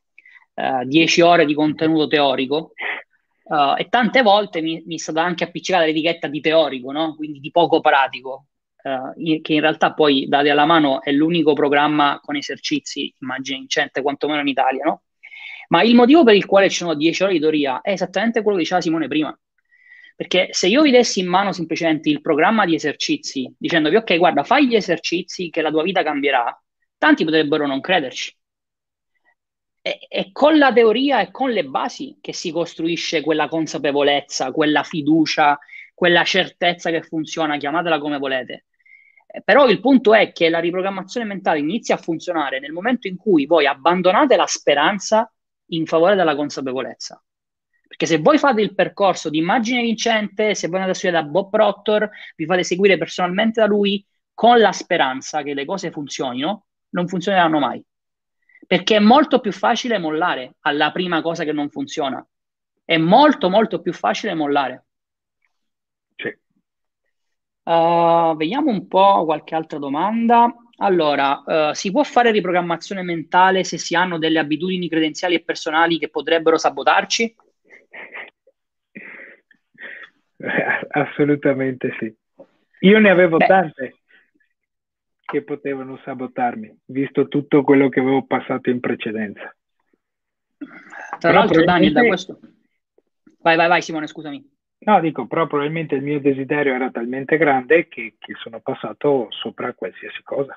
10 0.57 1.21
ore 1.21 1.45
di 1.45 1.55
contenuto 1.55 2.07
teorico, 2.07 2.73
Uh, 3.49 3.79
e 3.79 3.89
tante 3.89 4.23
volte 4.23 4.61
mi, 4.61 4.83
mi, 4.87 4.97
è 4.97 4.99
stata 4.99 5.23
anche 5.23 5.45
appiccicata 5.45 5.85
l'etichetta 5.85 6.27
di 6.27 6.41
teorico, 6.41 6.91
no? 6.91 7.15
quindi 7.15 7.39
di 7.39 7.53
poco 7.53 7.81
pratico, 7.81 8.47
uh, 8.83 9.41
che 9.41 9.53
in 9.55 9.61
realtà 9.61 9.95
poi, 9.95 10.27
dati 10.27 10.49
alla 10.49 10.65
mano, 10.65 11.01
è 11.01 11.13
l'unico 11.13 11.53
programma 11.53 12.19
con 12.21 12.35
esercizi, 12.35 13.15
immagine 13.21 13.59
vincente, 13.59 14.03
quantomeno 14.03 14.41
in 14.41 14.49
Italia, 14.49 14.85
no? 14.85 15.03
Ma 15.69 15.83
il 15.83 15.95
motivo 15.95 16.25
per 16.25 16.35
il 16.35 16.45
quale 16.45 16.69
ci 16.69 16.79
sono 16.79 16.95
10 16.95 17.23
ore 17.23 17.33
di 17.35 17.41
teoria 17.41 17.81
è 17.83 17.93
esattamente 17.93 18.43
quello 18.43 18.57
che 18.57 18.65
diceva 18.65 18.81
Simone 18.81 19.07
prima. 19.09 19.37
Perché 20.17 20.49
se 20.51 20.67
io 20.69 20.81
vi 20.81 20.91
dessi 20.91 21.21
in 21.21 21.27
mano 21.27 21.53
semplicemente 21.53 22.09
il 22.09 22.23
programma 22.23 22.65
di 22.65 22.75
esercizi, 22.75 23.55
dicendovi 23.59 23.97
ok, 23.97 24.17
guarda, 24.17 24.45
fai 24.45 24.67
gli 24.67 24.75
esercizi 24.75 25.51
che 25.51 25.61
la 25.61 25.71
tua 25.71 25.83
vita 25.83 26.03
cambierà, 26.03 26.59
tanti 26.97 27.23
potrebbero 27.23 27.67
non 27.67 27.83
crederci. 27.83 28.35
È, 29.83 29.99
è 30.09 30.33
con 30.33 30.57
la 30.57 30.73
teoria 30.73 31.21
e 31.21 31.31
con 31.31 31.51
le 31.51 31.65
basi 31.65 32.17
che 32.23 32.33
si 32.33 32.51
costruisce 32.51 33.21
quella 33.21 33.47
consapevolezza, 33.47 34.53
quella 34.53 34.83
fiducia, 34.83 35.59
quella 35.93 36.25
certezza 36.25 36.91
che 36.91 37.03
funziona, 37.03 37.59
chiamatela 37.59 37.99
come 37.99 38.17
volete. 38.17 38.65
Eh, 39.27 39.43
però 39.43 39.69
il 39.69 39.81
punto 39.81 40.15
è 40.15 40.33
che 40.33 40.49
la 40.49 40.61
riprogrammazione 40.61 41.27
mentale 41.27 41.59
inizia 41.59 41.97
a 41.97 41.99
funzionare 41.99 42.59
nel 42.59 42.73
momento 42.73 43.07
in 43.07 43.19
cui 43.19 43.45
voi 43.45 43.67
abbandonate 43.67 44.35
la 44.35 44.47
speranza 44.47 45.31
in 45.71 45.85
favore 45.85 46.15
della 46.15 46.35
consapevolezza. 46.35 47.23
Perché 47.97 48.15
se 48.15 48.21
voi 48.21 48.37
fate 48.37 48.61
il 48.61 48.75
percorso 48.75 49.31
di 49.31 49.39
immagine 49.39 49.81
vincente, 49.81 50.55
se 50.55 50.67
voi 50.67 50.77
andate 50.81 50.93
a 50.93 50.99
studiare 50.99 51.25
da 51.25 51.31
Bob 51.31 51.49
Proctor, 51.49 52.11
vi 52.37 52.45
fate 52.45 52.63
seguire 52.63 52.99
personalmente 52.99 53.61
da 53.61 53.67
lui 53.67 54.05
con 54.35 54.59
la 54.59 54.73
speranza 54.73 55.43
che 55.43 55.55
le 55.55 55.65
cose 55.65 55.91
funzionino, 55.91 56.67
non 56.91 57.09
funzioneranno 57.09 57.59
mai. 57.59 57.83
Perché 58.67 58.97
è 58.97 58.99
molto 58.99 59.41
più 59.41 59.51
facile 59.51 59.97
mollare 59.97 60.57
alla 60.61 60.93
prima 60.93 61.23
cosa 61.23 61.45
che 61.45 61.53
non 61.53 61.71
funziona. 61.71 62.25
È 62.85 62.99
molto, 62.99 63.49
molto 63.49 63.81
più 63.81 63.95
facile 63.95 64.35
mollare. 64.35 64.85
Sì. 66.17 66.37
Uh, 67.63 68.37
vediamo 68.37 68.71
un 68.71 68.87
po' 68.89 69.25
qualche 69.25 69.55
altra 69.55 69.79
domanda. 69.79 70.55
Allora, 70.79 71.43
uh, 71.47 71.73
si 71.73 71.91
può 71.91 72.03
fare 72.03 72.31
riprogrammazione 72.31 73.01
mentale 73.01 73.65
se 73.65 73.79
si 73.79 73.95
hanno 73.95 74.19
delle 74.19 74.39
abitudini 74.39 74.87
credenziali 74.87 75.35
e 75.35 75.43
personali 75.43 75.99
che 75.99 76.11
potrebbero 76.11 76.59
sabotarci? 76.59 77.35
Assolutamente 80.91 81.95
sì. 81.99 82.15
Io 82.81 82.99
ne 82.99 83.11
avevo 83.11 83.39
Beh. 83.39 83.47
tante 83.47 83.97
che 85.27 85.43
potevano 85.43 85.99
sabotarmi, 86.05 86.83
visto 86.87 87.27
tutto 87.27 87.63
quello 87.63 87.89
che 87.89 88.01
avevo 88.01 88.25
passato 88.25 88.71
in 88.71 88.81
precedenza. 88.81 89.55
Tra 90.57 91.19
però 91.19 91.33
l'altro, 91.33 91.65
Daniel, 91.65 91.93
da 91.93 92.07
questo... 92.07 92.39
Vai, 93.41 93.57
vai, 93.57 93.69
vai, 93.69 93.83
Simone, 93.83 94.07
scusami. 94.07 94.55
No, 94.79 95.01
dico, 95.01 95.27
però 95.27 95.47
probabilmente 95.47 95.97
il 95.97 96.03
mio 96.03 96.21
desiderio 96.21 96.75
era 96.75 96.91
talmente 96.91 97.37
grande 97.37 97.89
che, 97.89 98.15
che 98.19 98.35
sono 98.35 98.61
passato 98.61 99.29
sopra 99.31 99.75
qualsiasi 99.75 100.23
cosa. 100.23 100.57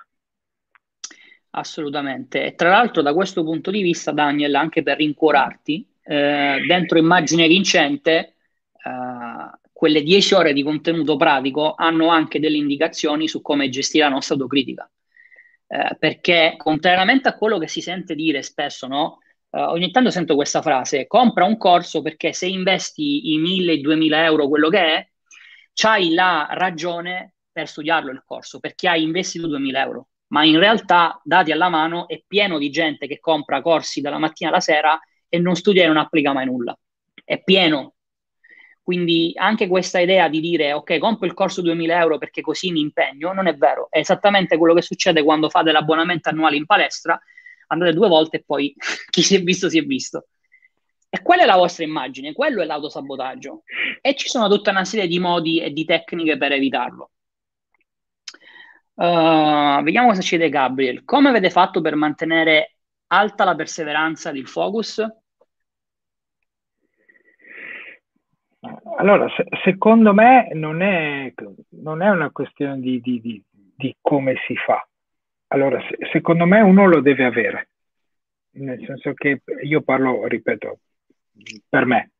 Assolutamente. 1.52 2.46
E 2.46 2.56
tra 2.56 2.70
l'altro, 2.70 3.02
da 3.02 3.14
questo 3.14 3.44
punto 3.44 3.72
di 3.72 3.82
vista, 3.82 4.12
Daniel, 4.12 4.54
anche 4.56 4.84
per 4.84 4.98
rincuorarti, 4.98 5.88
eh, 6.10 6.64
dentro 6.66 6.98
immagine 6.98 7.48
vincente, 7.48 8.36
eh, 8.84 9.60
quelle 9.72 10.02
10 10.02 10.34
ore 10.34 10.54
di 10.54 10.64
contenuto 10.64 11.16
pratico 11.18 11.76
hanno 11.78 12.08
anche 12.08 12.40
delle 12.40 12.58
indicazioni 12.58 13.28
su 13.28 13.44
come 13.44 13.70
gestire 13.70 14.06
la 14.06 14.10
nostra 14.10 14.34
autocritica. 14.34 14.90
Eh, 15.68 15.96
perché, 16.00 16.56
contrariamente 16.58 17.30
a 17.30 17.38
quello 17.38 17.60
che 17.60 17.68
si 17.68 17.82
sente 17.82 18.16
dire 18.16 18.42
spesso, 18.42 18.88
no? 18.88 19.20
Uh, 19.52 19.62
ogni 19.72 19.90
tanto 19.90 20.12
sento 20.12 20.36
questa 20.36 20.62
frase, 20.62 21.08
compra 21.08 21.44
un 21.46 21.58
corso 21.58 22.04
perché 22.04 22.34
se 22.34 22.46
investi 22.46 23.32
i 23.34 23.38
1000, 23.40 23.80
2000 23.80 24.24
euro, 24.26 24.48
quello 24.48 24.70
che 24.70 24.80
è, 24.80 25.10
c'hai 25.74 26.14
la 26.14 26.48
ragione 26.52 27.34
per 27.52 27.68
studiarlo 27.68 28.12
il 28.12 28.24
corso, 28.26 28.60
perché 28.60 28.88
hai 28.88 29.04
investito 29.04 29.48
2000 29.48 29.82
euro. 29.82 30.10
Ma 30.28 30.44
in 30.44 30.60
realtà, 30.60 31.20
dati 31.24 31.52
alla 31.52 31.70
mano, 31.70 32.08
è 32.08 32.22
pieno 32.28 32.60
di 32.60 32.70
gente 32.70 33.08
che 33.08 33.20
compra 33.20 33.62
corsi 33.62 34.02
dalla 34.02 34.20
mattina 34.20 34.50
alla 34.52 34.60
sera 34.60 35.00
e 35.30 35.40
non 35.40 35.56
studia 35.56 35.84
e 35.84 35.88
non 35.88 35.98
applica 35.98 36.34
mai 36.34 36.46
nulla. 36.46 36.78
È 37.24 37.42
pieno. 37.42 37.94
Quindi 38.82 39.34
anche 39.36 39.68
questa 39.68 40.00
idea 40.00 40.28
di 40.30 40.40
dire 40.40 40.74
ok, 40.74 40.98
compro 40.98 41.28
il 41.28 41.36
corso 41.36 41.62
2000 41.62 42.00
euro 42.00 42.18
perché 42.18 42.42
così 42.42 42.72
mi 42.72 42.80
impegno, 42.80 43.32
non 43.34 43.46
è 43.48 43.54
vero. 43.54 43.88
È 43.92 44.00
esattamente 44.00 44.58
quello 44.58 44.74
che 44.74 44.82
succede 44.82 45.24
quando 45.24 45.50
fate 45.50 45.72
l'abbonamento 45.72 46.30
annuale 46.30 46.56
in 46.56 46.66
palestra, 46.66 47.20
andate 47.68 47.94
due 47.94 48.08
volte 48.08 48.38
e 48.38 48.44
poi 48.44 48.74
chi 49.12 49.22
si 49.22 49.36
è 49.36 49.42
visto 49.42 49.70
si 49.70 49.78
è 49.78 49.84
visto. 49.84 50.28
E 51.08 51.22
quella 51.22 51.44
è 51.44 51.46
la 51.46 51.56
vostra 51.56 51.84
immagine, 51.84 52.34
quello 52.34 52.62
è 52.62 52.66
l'autosabotaggio. 52.66 53.64
E 54.02 54.16
ci 54.16 54.28
sono 54.28 54.48
tutta 54.50 54.72
una 54.72 54.86
serie 54.86 55.08
di 55.08 55.20
modi 55.20 55.60
e 55.60 55.72
di 55.72 55.86
tecniche 55.86 56.38
per 56.38 56.52
evitarlo. 56.52 57.12
Uh, 58.94 59.82
vediamo 59.82 60.10
cosa 60.10 60.22
chiede 60.22 60.50
Gabriel. 60.50 61.06
Come 61.06 61.30
avete 61.30 61.50
fatto 61.50 61.80
per 61.80 61.96
mantenere 61.96 62.79
alta 63.10 63.44
la 63.44 63.56
perseveranza 63.56 64.32
del 64.32 64.48
focus? 64.48 65.06
Allora, 68.98 69.28
se, 69.36 69.46
secondo 69.64 70.14
me 70.14 70.50
non 70.54 70.82
è, 70.82 71.34
non 71.70 72.02
è 72.02 72.10
una 72.10 72.30
questione 72.32 72.80
di, 72.80 73.00
di, 73.00 73.22
di, 73.22 73.42
di, 73.50 73.96
come 74.02 74.36
si 74.46 74.56
fa. 74.56 74.86
Allora, 75.48 75.80
se, 75.88 75.98
secondo 76.12 76.46
me 76.46 76.60
uno 76.62 76.86
lo 76.86 77.00
deve 77.00 77.26
avere, 77.26 77.70
nel 78.52 78.84
senso 78.86 79.14
che 79.14 79.42
io 79.64 79.82
parlo, 79.82 80.28
ripeto, 80.28 80.80
per 81.70 81.86
me. 81.86 82.12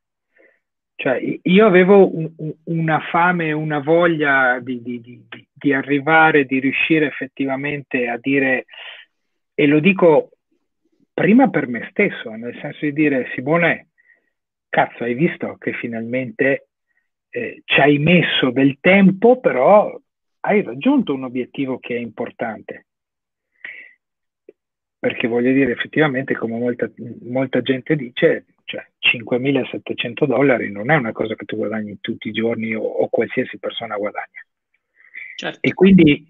Cioè, 0.94 1.18
io 1.42 1.66
avevo 1.66 2.14
un, 2.14 2.30
una 2.64 3.00
fame, 3.10 3.52
una 3.52 3.78
voglia 3.78 4.58
di, 4.60 5.24
di 5.52 5.72
arrivare, 5.72 6.44
di 6.44 6.58
riuscire 6.58 7.06
effettivamente 7.06 8.08
a 8.08 8.18
dire, 8.18 8.66
e 9.54 9.66
lo 9.66 9.80
dico 9.80 10.30
prima 11.20 11.50
per 11.50 11.68
me 11.68 11.86
stesso, 11.90 12.30
nel 12.30 12.58
senso 12.62 12.78
di 12.86 12.94
dire, 12.94 13.30
Simone, 13.34 13.88
cazzo, 14.70 15.04
hai 15.04 15.12
visto 15.12 15.56
che 15.58 15.74
finalmente 15.74 16.68
eh, 17.28 17.60
ci 17.66 17.78
hai 17.78 17.98
messo 17.98 18.50
del 18.50 18.78
tempo, 18.80 19.38
però 19.38 20.00
hai 20.40 20.62
raggiunto 20.62 21.12
un 21.12 21.24
obiettivo 21.24 21.78
che 21.78 21.94
è 21.94 21.98
importante. 21.98 22.86
Perché 24.98 25.28
voglio 25.28 25.52
dire, 25.52 25.72
effettivamente, 25.72 26.34
come 26.34 26.56
molta, 26.56 26.90
molta 27.24 27.60
gente 27.60 27.96
dice, 27.96 28.46
cioè 28.64 28.82
5.700 28.98 30.24
dollari 30.24 30.72
non 30.72 30.90
è 30.90 30.96
una 30.96 31.12
cosa 31.12 31.34
che 31.34 31.44
tu 31.44 31.56
guadagni 31.56 31.98
tutti 32.00 32.28
i 32.28 32.32
giorni 32.32 32.74
o, 32.74 32.80
o 32.82 33.08
qualsiasi 33.10 33.58
persona 33.58 33.98
guadagna. 33.98 34.42
Certo. 35.36 35.58
E 35.60 35.74
quindi 35.74 36.26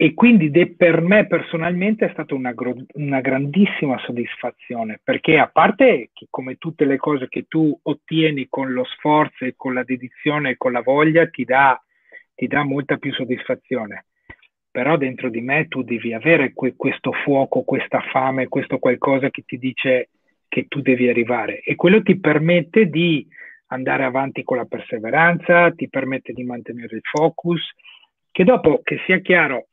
e 0.00 0.14
quindi 0.14 0.52
de, 0.52 0.76
per 0.76 1.00
me 1.00 1.26
personalmente 1.26 2.06
è 2.06 2.10
stata 2.12 2.32
una, 2.32 2.54
una, 2.92 3.20
grandissima 3.20 3.98
soddisfazione, 3.98 5.00
perché 5.02 5.40
a 5.40 5.48
parte 5.48 6.10
che 6.12 6.28
come 6.30 6.54
tutte 6.54 6.84
le 6.84 6.98
cose 6.98 7.26
che 7.28 7.46
tu 7.48 7.76
ottieni 7.82 8.46
con 8.48 8.72
lo 8.72 8.84
sforzo 8.84 9.44
e 9.44 9.54
con 9.56 9.74
la 9.74 9.82
dedizione 9.82 10.50
e 10.50 10.56
con 10.56 10.70
la 10.70 10.82
voglia, 10.82 11.26
ti 11.26 11.42
dà, 11.42 11.82
ti 12.32 12.46
dà 12.46 12.62
molta 12.62 12.96
più 12.98 13.12
soddisfazione. 13.12 14.04
Però 14.70 14.96
dentro 14.96 15.30
di 15.30 15.40
me 15.40 15.66
tu 15.66 15.82
devi 15.82 16.14
avere 16.14 16.52
que, 16.52 16.76
questo 16.76 17.10
fuoco, 17.10 17.62
questa 17.62 18.00
fame, 18.12 18.46
questo 18.46 18.78
qualcosa 18.78 19.30
che 19.30 19.42
ti 19.44 19.58
dice 19.58 20.10
che 20.46 20.66
tu 20.68 20.80
devi 20.80 21.08
arrivare. 21.08 21.58
E 21.58 21.74
quello 21.74 22.02
ti 22.02 22.20
permette 22.20 22.88
di 22.88 23.26
andare 23.66 24.04
avanti 24.04 24.44
con 24.44 24.58
la 24.58 24.64
perseveranza, 24.64 25.72
ti 25.72 25.88
permette 25.88 26.32
di 26.32 26.44
mantenere 26.44 26.94
il 26.94 27.02
focus, 27.02 27.74
che 28.30 28.44
dopo, 28.44 28.80
che 28.84 29.00
sia 29.04 29.18
chiaro, 29.18 29.67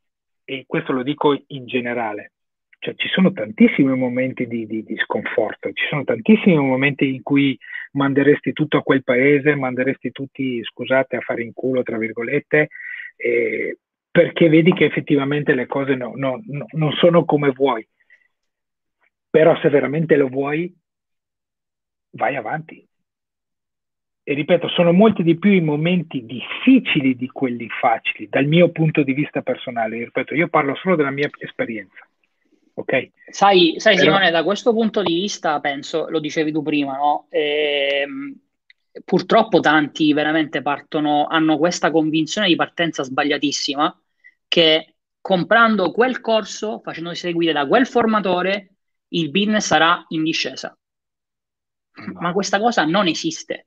e 0.46 0.64
questo 0.66 0.92
lo 0.92 1.02
dico 1.02 1.36
in 1.48 1.66
generale, 1.66 2.32
cioè 2.78 2.94
ci 2.94 3.08
sono 3.08 3.32
tantissimi 3.32 3.96
momenti 3.96 4.46
di, 4.46 4.64
di, 4.64 4.84
di, 4.84 4.96
sconforto, 4.98 5.72
ci 5.72 5.86
sono 5.88 6.04
tantissimi 6.04 6.56
momenti 6.56 7.12
in 7.12 7.22
cui 7.22 7.58
manderesti 7.92 8.52
tutto 8.52 8.76
a 8.76 8.82
quel 8.82 9.02
paese, 9.02 9.56
manderesti 9.56 10.12
tutti, 10.12 10.62
scusate, 10.62 11.16
a 11.16 11.20
fare 11.20 11.42
in 11.42 11.52
culo, 11.52 11.82
tra 11.82 11.98
virgolette, 11.98 12.68
eh, 13.16 13.78
perché 14.08 14.48
vedi 14.48 14.72
che 14.72 14.84
effettivamente 14.84 15.52
le 15.52 15.66
cose 15.66 15.96
no, 15.96 16.12
no, 16.14 16.40
no, 16.46 16.66
non 16.70 16.92
sono 16.92 17.24
come 17.24 17.50
vuoi. 17.50 17.86
Però 19.28 19.58
se 19.60 19.68
veramente 19.68 20.16
lo 20.16 20.28
vuoi, 20.28 20.72
vai 22.10 22.36
avanti, 22.36 22.86
e 24.28 24.34
ripeto, 24.34 24.66
sono 24.70 24.90
molti 24.90 25.22
di 25.22 25.38
più 25.38 25.52
i 25.52 25.60
momenti 25.60 26.26
difficili 26.26 27.14
di 27.14 27.28
quelli 27.28 27.68
facili, 27.68 28.28
dal 28.28 28.46
mio 28.46 28.70
punto 28.70 29.04
di 29.04 29.12
vista 29.12 29.40
personale. 29.40 29.98
Ripeto, 29.98 30.34
io 30.34 30.48
parlo 30.48 30.74
solo 30.74 30.96
della 30.96 31.12
mia 31.12 31.30
esperienza. 31.38 32.04
Ok? 32.74 33.10
Sai, 33.28 33.74
sai 33.76 33.94
Però... 33.94 34.08
Simone, 34.08 34.32
da 34.32 34.42
questo 34.42 34.72
punto 34.72 35.04
di 35.04 35.14
vista, 35.14 35.60
penso, 35.60 36.08
lo 36.08 36.18
dicevi 36.18 36.50
tu 36.50 36.60
prima, 36.64 36.96
no? 36.96 37.28
Ehm, 37.30 38.36
purtroppo 39.04 39.60
tanti 39.60 40.12
veramente 40.12 40.60
partono, 40.60 41.28
hanno 41.28 41.56
questa 41.56 41.92
convinzione 41.92 42.48
di 42.48 42.56
partenza 42.56 43.04
sbagliatissima 43.04 43.96
che 44.48 44.94
comprando 45.20 45.92
quel 45.92 46.20
corso, 46.20 46.80
facendosi 46.80 47.20
seguire 47.20 47.52
da 47.52 47.64
quel 47.64 47.86
formatore, 47.86 48.72
il 49.10 49.30
business 49.30 49.66
sarà 49.66 50.04
in 50.08 50.24
discesa. 50.24 50.76
No. 51.92 52.20
Ma 52.20 52.32
questa 52.32 52.58
cosa 52.58 52.84
non 52.84 53.06
esiste. 53.06 53.66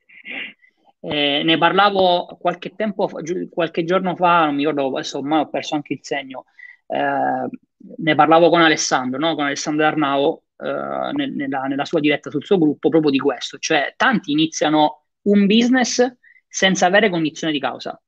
Eh, 1.01 1.43
ne 1.43 1.57
parlavo 1.57 2.37
qualche 2.39 2.75
tempo, 2.75 3.09
qualche 3.49 3.83
giorno 3.85 4.15
fa, 4.15 4.45
non 4.45 4.55
mi 4.55 4.65
ricordo, 4.65 4.87
adesso 4.87 5.19
ormai 5.19 5.41
ho 5.41 5.49
perso 5.49 5.75
anche 5.75 5.93
il 5.93 5.99
segno. 6.01 6.45
Eh, 6.87 7.49
ne 7.97 8.15
parlavo 8.15 8.49
con 8.49 8.61
Alessandro, 8.61 9.19
no? 9.19 9.35
con 9.35 9.45
Alessandro 9.45 9.85
Arnao, 9.85 10.43
eh, 10.57 11.11
nella, 11.13 11.63
nella, 11.63 11.85
sua 11.85 11.99
diretta 11.99 12.29
sul 12.29 12.43
suo 12.43 12.57
gruppo, 12.57 12.89
proprio 12.89 13.11
di 13.11 13.19
questo. 13.19 13.57
Cioè, 13.57 13.93
tanti 13.95 14.31
iniziano 14.31 15.05
un 15.23 15.45
business 15.45 16.05
senza 16.47 16.85
avere 16.87 17.09
condizione 17.09 17.53
di 17.53 17.59
causa. 17.59 17.99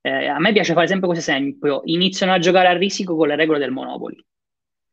Eh, 0.00 0.26
a 0.26 0.38
me 0.38 0.52
piace 0.52 0.74
fare 0.74 0.86
sempre 0.86 1.08
questo 1.08 1.30
esempio, 1.30 1.82
iniziano 1.84 2.32
a 2.32 2.38
giocare 2.38 2.68
a 2.68 2.76
risico 2.76 3.16
con 3.16 3.28
le 3.28 3.36
regole 3.36 3.58
del 3.58 3.70
Monopoli, 3.70 4.24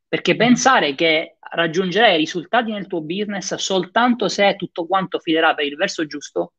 perché 0.07 0.35
mm. 0.35 0.37
pensare 0.37 0.95
che 0.95 1.37
raggiungerai 1.39 2.17
risultati 2.17 2.71
nel 2.71 2.87
tuo 2.87 3.01
business 3.01 3.55
soltanto 3.55 4.27
se 4.27 4.55
tutto 4.55 4.85
quanto 4.85 5.19
filerà 5.19 5.55
per 5.55 5.65
il 5.65 5.75
verso 5.75 6.05
giusto 6.05 6.53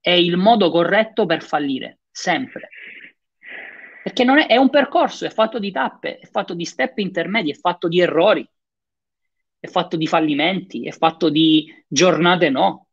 è 0.00 0.10
il 0.10 0.36
modo 0.36 0.70
corretto 0.70 1.26
per 1.26 1.42
fallire, 1.42 2.00
sempre. 2.10 2.68
Perché 4.02 4.24
non 4.24 4.38
è, 4.38 4.46
è 4.46 4.56
un 4.56 4.70
percorso, 4.70 5.26
è 5.26 5.30
fatto 5.30 5.58
di 5.58 5.70
tappe, 5.70 6.18
è 6.18 6.26
fatto 6.26 6.54
di 6.54 6.64
step 6.64 6.98
intermedi, 6.98 7.50
è 7.50 7.54
fatto 7.54 7.86
di 7.86 8.00
errori, 8.00 8.48
è 9.58 9.66
fatto 9.66 9.96
di 9.96 10.06
fallimenti, 10.06 10.86
è 10.86 10.90
fatto 10.90 11.28
di 11.28 11.70
giornate 11.86 12.48
no. 12.48 12.86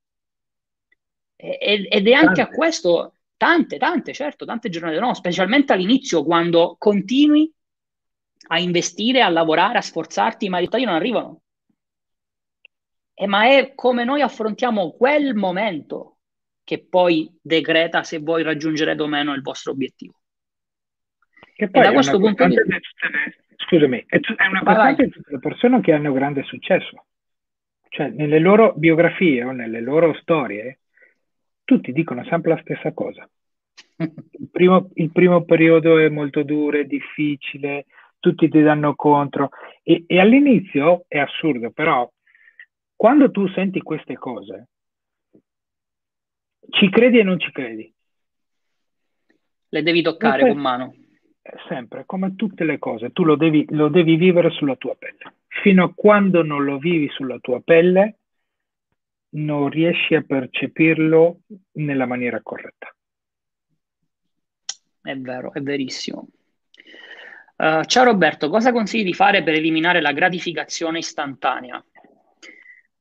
Ed 1.36 2.08
è 2.08 2.12
anche 2.12 2.42
a 2.42 2.48
questo 2.48 3.14
tante, 3.38 3.78
tante, 3.78 4.12
certo, 4.12 4.44
tante 4.44 4.70
giornate 4.70 5.00
no, 5.00 5.14
specialmente 5.14 5.72
all'inizio 5.72 6.24
quando 6.24 6.76
continui 6.78 7.52
a 8.50 8.60
investire, 8.60 9.22
a 9.22 9.30
lavorare, 9.30 9.78
a 9.78 9.82
sforzarti, 9.82 10.50
ma 10.50 10.58
i 10.58 10.62
risultati 10.62 10.86
non 10.86 10.96
arrivano. 10.96 11.42
Eh, 13.14 13.28
ma 13.28 13.46
è 13.46 13.74
come 13.76 14.04
noi 14.04 14.22
affrontiamo 14.22 14.92
quel 14.92 15.36
momento 15.36 16.17
che 16.68 16.84
poi 16.84 17.34
decreta 17.42 18.04
se 18.04 18.20
voi 18.20 18.44
raggiungerete 18.44 19.02
o 19.02 19.08
meno 19.08 19.34
il 19.34 19.42
vostro 19.42 19.72
obiettivo. 19.72 20.20
Che 21.56 21.70
poi 21.70 21.82
da 21.82 21.94
questo 21.94 22.20
punto 22.20 22.46
di 22.46 22.56
vista... 22.56 23.08
Scusami, 23.56 24.06
è 24.06 24.20
una 24.50 24.64
parte 24.64 25.06
di 25.06 25.10
tutte 25.12 25.32
le 25.32 25.40
persone 25.40 25.80
che 25.80 25.94
hanno 25.94 26.12
grande 26.12 26.44
successo. 26.44 27.06
Cioè, 27.88 28.10
nelle 28.10 28.40
loro 28.40 28.74
biografie 28.76 29.46
o 29.46 29.52
nelle 29.52 29.80
loro 29.80 30.14
storie, 30.16 30.80
tutti 31.64 31.94
dicono 31.94 32.26
sempre 32.26 32.56
la 32.56 32.60
stessa 32.60 32.92
cosa. 32.92 33.26
Il 33.98 34.50
primo, 34.52 34.90
il 34.96 35.12
primo 35.14 35.46
periodo 35.46 35.98
è 36.00 36.10
molto 36.10 36.44
duro, 36.44 36.80
è 36.80 36.84
difficile, 36.84 37.86
tutti 38.20 38.50
ti 38.50 38.62
danno 38.62 38.94
contro. 38.94 39.52
E, 39.84 40.04
e 40.06 40.20
all'inizio 40.20 41.06
è 41.08 41.18
assurdo, 41.20 41.72
però 41.72 42.12
quando 42.94 43.32
tu 43.32 43.48
senti 43.48 43.80
queste 43.82 44.16
cose, 44.16 44.68
ci 46.70 46.90
credi 46.90 47.20
e 47.20 47.24
non 47.24 47.40
ci 47.40 47.52
credi. 47.52 47.94
Le 49.70 49.84
devi 49.84 50.02
toccare 50.02 50.48
con 50.48 50.58
mano. 50.58 50.96
Sempre, 51.68 52.04
come 52.06 52.36
tutte 52.36 52.66
le 52.66 52.78
cose, 52.78 53.12
tu 53.12 53.24
lo 53.24 53.36
devi, 53.36 53.66
lo 53.70 53.88
devi 53.88 54.16
vivere 54.16 54.50
sulla 54.52 54.76
tua 54.76 54.96
pelle. 54.96 55.36
Fino 55.48 55.86
a 55.86 55.94
quando 55.94 56.44
non 56.44 56.64
lo 56.64 56.78
vivi 56.78 57.08
sulla 57.10 57.40
tua 57.40 57.62
pelle, 57.62 58.18
non 59.30 59.70
riesci 59.70 60.16
a 60.16 60.24
percepirlo 60.24 61.40
nella 61.74 62.06
maniera 62.06 62.42
corretta. 62.42 62.94
È 65.02 65.16
vero, 65.16 65.54
è 65.54 65.62
verissimo. 65.62 66.28
Uh, 67.56 67.84
ciao 67.86 68.04
Roberto, 68.04 68.50
cosa 68.50 68.72
consigli 68.72 69.04
di 69.04 69.14
fare 69.14 69.42
per 69.42 69.56
eliminare 69.56 70.02
la 70.02 70.12
gratificazione 70.12 71.00
istantanea? 71.00 71.84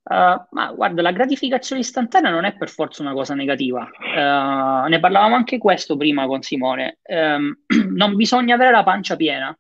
Uh, 0.09 0.39
ma 0.53 0.73
guarda, 0.73 1.03
la 1.03 1.11
gratificazione 1.11 1.81
istantanea 1.81 2.31
non 2.31 2.45
è 2.45 2.57
per 2.57 2.69
forza 2.69 3.03
una 3.03 3.13
cosa 3.13 3.35
negativa. 3.35 3.91
Uh, 3.99 4.89
ne 4.89 5.01
parlavamo 5.01 5.35
anche 5.35 5.59
questo 5.59 5.97
prima 5.97 6.27
con 6.27 6.43
Simone. 6.43 7.01
Um, 7.03 7.53
non 7.93 8.15
bisogna 8.15 8.55
avere 8.55 8.71
la 8.71 8.85
pancia 8.85 9.17
piena, 9.17 9.57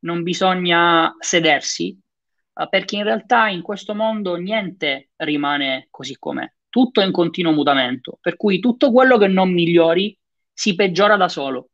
non 0.00 0.22
bisogna 0.22 1.14
sedersi, 1.18 1.94
uh, 2.54 2.68
perché 2.70 2.96
in 2.96 3.02
realtà 3.02 3.48
in 3.48 3.60
questo 3.60 3.94
mondo 3.94 4.36
niente 4.36 5.10
rimane 5.16 5.88
così 5.90 6.16
com'è. 6.18 6.50
Tutto 6.70 7.02
è 7.02 7.04
in 7.04 7.12
continuo 7.12 7.52
mutamento, 7.52 8.16
per 8.22 8.36
cui 8.36 8.60
tutto 8.60 8.90
quello 8.90 9.18
che 9.18 9.26
non 9.26 9.52
migliori 9.52 10.18
si 10.54 10.74
peggiora 10.74 11.16
da 11.16 11.28
solo. 11.28 11.68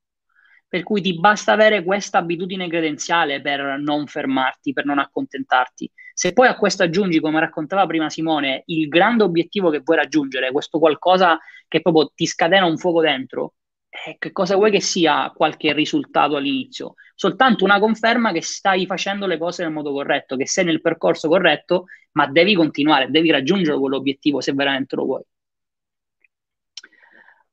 Per 0.66 0.82
cui 0.82 1.00
ti 1.00 1.16
basta 1.20 1.52
avere 1.52 1.84
questa 1.84 2.18
abitudine 2.18 2.66
credenziale 2.66 3.40
per 3.40 3.78
non 3.78 4.08
fermarti, 4.08 4.72
per 4.72 4.86
non 4.86 4.98
accontentarti. 4.98 5.88
Se 6.14 6.32
poi 6.32 6.48
a 6.48 6.56
questo 6.56 6.82
aggiungi, 6.82 7.20
come 7.20 7.40
raccontava 7.40 7.86
prima 7.86 8.10
Simone, 8.10 8.62
il 8.66 8.88
grande 8.88 9.24
obiettivo 9.24 9.70
che 9.70 9.80
vuoi 9.84 9.96
raggiungere, 9.96 10.52
questo 10.52 10.78
qualcosa 10.78 11.38
che 11.68 11.80
proprio 11.80 12.10
ti 12.14 12.26
scatena 12.26 12.66
un 12.66 12.78
fuoco 12.78 13.00
dentro, 13.00 13.54
eh, 13.88 14.16
che 14.18 14.32
cosa 14.32 14.56
vuoi 14.56 14.70
che 14.70 14.80
sia 14.80 15.30
qualche 15.34 15.72
risultato 15.72 16.36
all'inizio? 16.36 16.94
Soltanto 17.14 17.64
una 17.64 17.78
conferma 17.78 18.32
che 18.32 18.42
stai 18.42 18.86
facendo 18.86 19.26
le 19.26 19.38
cose 19.38 19.62
nel 19.62 19.72
modo 19.72 19.92
corretto, 19.92 20.36
che 20.36 20.46
sei 20.46 20.64
nel 20.64 20.80
percorso 20.80 21.28
corretto, 21.28 21.84
ma 22.12 22.26
devi 22.26 22.54
continuare, 22.54 23.10
devi 23.10 23.30
raggiungere 23.30 23.78
quell'obiettivo 23.78 24.40
se 24.40 24.52
veramente 24.52 24.96
lo 24.96 25.04
vuoi. 25.04 25.22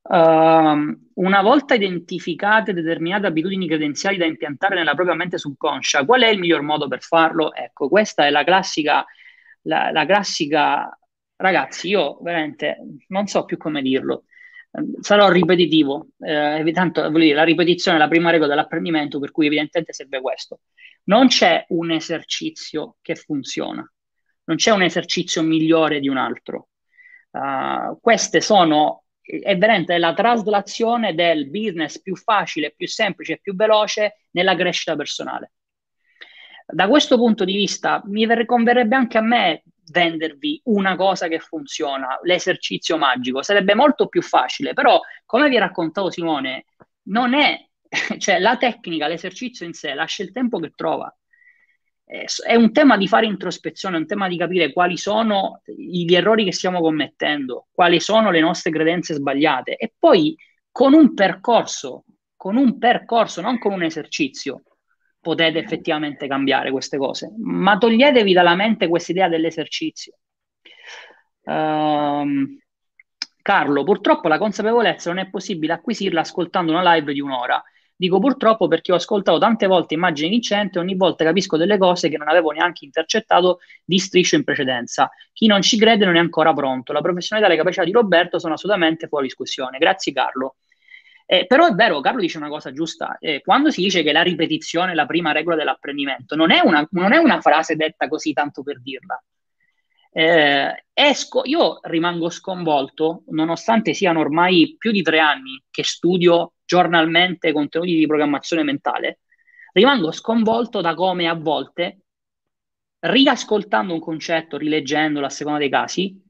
Uh, 0.09 0.97
una 1.21 1.41
volta 1.43 1.75
identificate 1.75 2.73
determinate 2.73 3.27
abitudini 3.27 3.67
credenziali 3.67 4.17
da 4.17 4.25
impiantare 4.25 4.73
nella 4.73 4.95
propria 4.95 5.15
mente 5.15 5.37
subconscia, 5.37 6.03
qual 6.03 6.23
è 6.23 6.29
il 6.29 6.39
miglior 6.39 6.63
modo 6.63 6.87
per 6.87 7.03
farlo? 7.03 7.53
Ecco, 7.53 7.87
questa 7.89 8.25
è 8.25 8.31
la 8.31 8.43
classica, 8.43 9.05
la, 9.63 9.91
la 9.91 10.05
classica, 10.07 10.97
ragazzi, 11.35 11.89
io 11.89 12.17
veramente 12.23 12.77
non 13.09 13.27
so 13.27 13.45
più 13.45 13.57
come 13.57 13.83
dirlo, 13.83 14.23
sarò 14.99 15.29
ripetitivo, 15.29 16.07
eh, 16.21 16.71
tanto 16.73 17.07
dire, 17.09 17.35
la 17.35 17.43
ripetizione 17.43 17.97
è 17.97 17.99
la 17.99 18.07
prima 18.07 18.31
regola 18.31 18.49
dell'apprendimento, 18.49 19.19
per 19.19 19.29
cui 19.29 19.45
evidentemente 19.45 19.93
serve 19.93 20.21
questo. 20.21 20.61
Non 21.03 21.27
c'è 21.27 21.65
un 21.69 21.91
esercizio 21.91 22.95
che 22.99 23.13
funziona, 23.13 23.87
non 24.45 24.57
c'è 24.57 24.71
un 24.71 24.81
esercizio 24.81 25.43
migliore 25.43 25.99
di 25.99 26.07
un 26.07 26.17
altro. 26.17 26.69
Uh, 27.29 27.99
queste 28.01 28.41
sono 28.41 29.03
è 29.29 29.57
veramente 29.57 29.97
la 29.99 30.13
traslazione 30.13 31.13
del 31.13 31.49
business 31.49 32.01
più 32.01 32.15
facile, 32.15 32.73
più 32.75 32.87
semplice 32.87 33.33
e 33.33 33.39
più 33.39 33.55
veloce 33.55 34.25
nella 34.31 34.55
crescita 34.55 34.95
personale. 34.95 35.51
Da 36.65 36.87
questo 36.87 37.17
punto 37.17 37.45
di 37.45 37.55
vista 37.55 38.01
mi 38.05 38.27
converrebbe 38.45 38.95
anche 38.95 39.17
a 39.17 39.21
me 39.21 39.63
vendervi 39.91 40.61
una 40.65 40.95
cosa 40.95 41.27
che 41.27 41.39
funziona, 41.39 42.19
l'esercizio 42.23 42.97
magico, 42.97 43.41
sarebbe 43.41 43.75
molto 43.75 44.07
più 44.07 44.21
facile, 44.21 44.73
però 44.73 44.99
come 45.25 45.49
vi 45.49 45.57
ha 45.57 45.61
raccontato 45.61 46.11
Simone, 46.11 46.65
non 47.03 47.33
è, 47.33 47.59
cioè 48.17 48.39
la 48.39 48.57
tecnica, 48.57 49.07
l'esercizio 49.07 49.65
in 49.65 49.73
sé 49.73 49.93
lascia 49.93 50.23
il 50.23 50.31
tempo 50.31 50.59
che 50.59 50.73
trova 50.75 51.13
è 52.09 52.55
un 52.55 52.71
tema 52.71 52.97
di 52.97 53.07
fare 53.07 53.27
introspezione, 53.27 53.95
è 53.95 53.99
un 53.99 54.07
tema 54.07 54.27
di 54.27 54.35
capire 54.35 54.73
quali 54.73 54.97
sono 54.97 55.61
gli 55.63 56.11
errori 56.15 56.43
che 56.43 56.51
stiamo 56.51 56.81
commettendo, 56.81 57.67
quali 57.71 57.99
sono 57.99 58.31
le 58.31 58.39
nostre 58.39 58.71
credenze 58.71 59.13
sbagliate 59.13 59.75
e 59.75 59.93
poi 59.97 60.35
con 60.71 60.93
un 60.93 61.13
percorso, 61.13 62.05
con 62.35 62.55
un 62.55 62.79
percorso, 62.79 63.41
non 63.41 63.59
con 63.59 63.73
un 63.73 63.83
esercizio, 63.83 64.63
potete 65.21 65.59
effettivamente 65.59 66.27
cambiare 66.27 66.71
queste 66.71 66.97
cose, 66.97 67.31
ma 67.37 67.77
toglietevi 67.77 68.33
dalla 68.33 68.55
mente 68.55 68.87
questa 68.87 69.11
idea 69.11 69.29
dell'esercizio. 69.29 70.17
Um, 71.43 72.57
Carlo, 73.39 73.83
purtroppo 73.83 74.27
la 74.27 74.39
consapevolezza 74.39 75.11
non 75.11 75.19
è 75.19 75.29
possibile 75.29 75.73
acquisirla 75.73 76.21
ascoltando 76.21 76.71
una 76.71 76.95
live 76.95 77.13
di 77.13 77.21
un'ora 77.21 77.63
Dico 77.99 78.17
purtroppo 78.19 78.69
perché 78.69 78.93
ho 78.93 78.95
ascoltato 78.95 79.37
tante 79.39 79.67
volte 79.67 79.93
immagini 79.93 80.29
vincenti 80.29 80.77
e 80.77 80.79
ogni 80.79 80.95
volta 80.95 81.25
capisco 81.25 81.57
delle 81.57 81.77
cose 81.77 82.07
che 82.07 82.15
non 82.15 82.29
avevo 82.29 82.51
neanche 82.51 82.85
intercettato 82.85 83.59
di 83.83 83.99
striscio 83.99 84.37
in 84.37 84.45
precedenza. 84.45 85.11
Chi 85.33 85.47
non 85.47 85.61
ci 85.61 85.77
crede 85.77 86.05
non 86.05 86.15
è 86.15 86.19
ancora 86.19 86.53
pronto. 86.53 86.93
La 86.93 87.01
professionalità 87.01 87.51
e 87.51 87.55
le 87.57 87.61
capacità 87.61 87.83
di 87.83 87.91
Roberto 87.91 88.39
sono 88.39 88.53
assolutamente 88.53 89.09
fuori 89.09 89.25
discussione. 89.25 89.79
Grazie 89.79 90.13
Carlo. 90.13 90.55
Eh, 91.25 91.45
però 91.45 91.67
è 91.67 91.73
vero, 91.73 91.99
Carlo 91.99 92.21
dice 92.21 92.37
una 92.37 92.47
cosa 92.47 92.71
giusta, 92.71 93.17
eh, 93.19 93.41
quando 93.41 93.69
si 93.69 93.81
dice 93.81 94.01
che 94.01 94.13
la 94.13 94.21
ripetizione 94.21 94.93
è 94.93 94.95
la 94.95 95.05
prima 95.05 95.33
regola 95.33 95.57
dell'apprendimento, 95.57 96.37
non 96.37 96.51
è 96.51 96.61
una, 96.63 96.87
non 96.91 97.11
è 97.11 97.17
una 97.17 97.41
frase 97.41 97.75
detta 97.75 98.07
così 98.07 98.31
tanto 98.31 98.63
per 98.63 98.79
dirla. 98.81 99.21
Eh, 100.09 100.85
esco, 100.93 101.41
io 101.43 101.79
rimango 101.81 102.29
sconvolto, 102.29 103.23
nonostante 103.27 103.93
siano 103.93 104.21
ormai 104.21 104.77
più 104.77 104.91
di 104.91 105.01
tre 105.01 105.19
anni 105.19 105.61
che 105.69 105.83
studio 105.83 106.53
giornalmente 106.69 107.51
contenuti 107.51 107.95
di 107.95 108.05
programmazione 108.05 108.61
mentale, 108.61 109.21
rimango 109.73 110.11
sconvolto 110.11 110.81
da 110.81 110.93
come 110.93 111.27
a 111.27 111.33
volte, 111.33 112.01
riascoltando 112.99 113.91
un 113.91 113.99
concetto, 113.99 114.55
rileggendolo 114.55 115.25
a 115.25 115.29
seconda 115.29 115.57
dei 115.57 115.69
casi, 115.69 116.21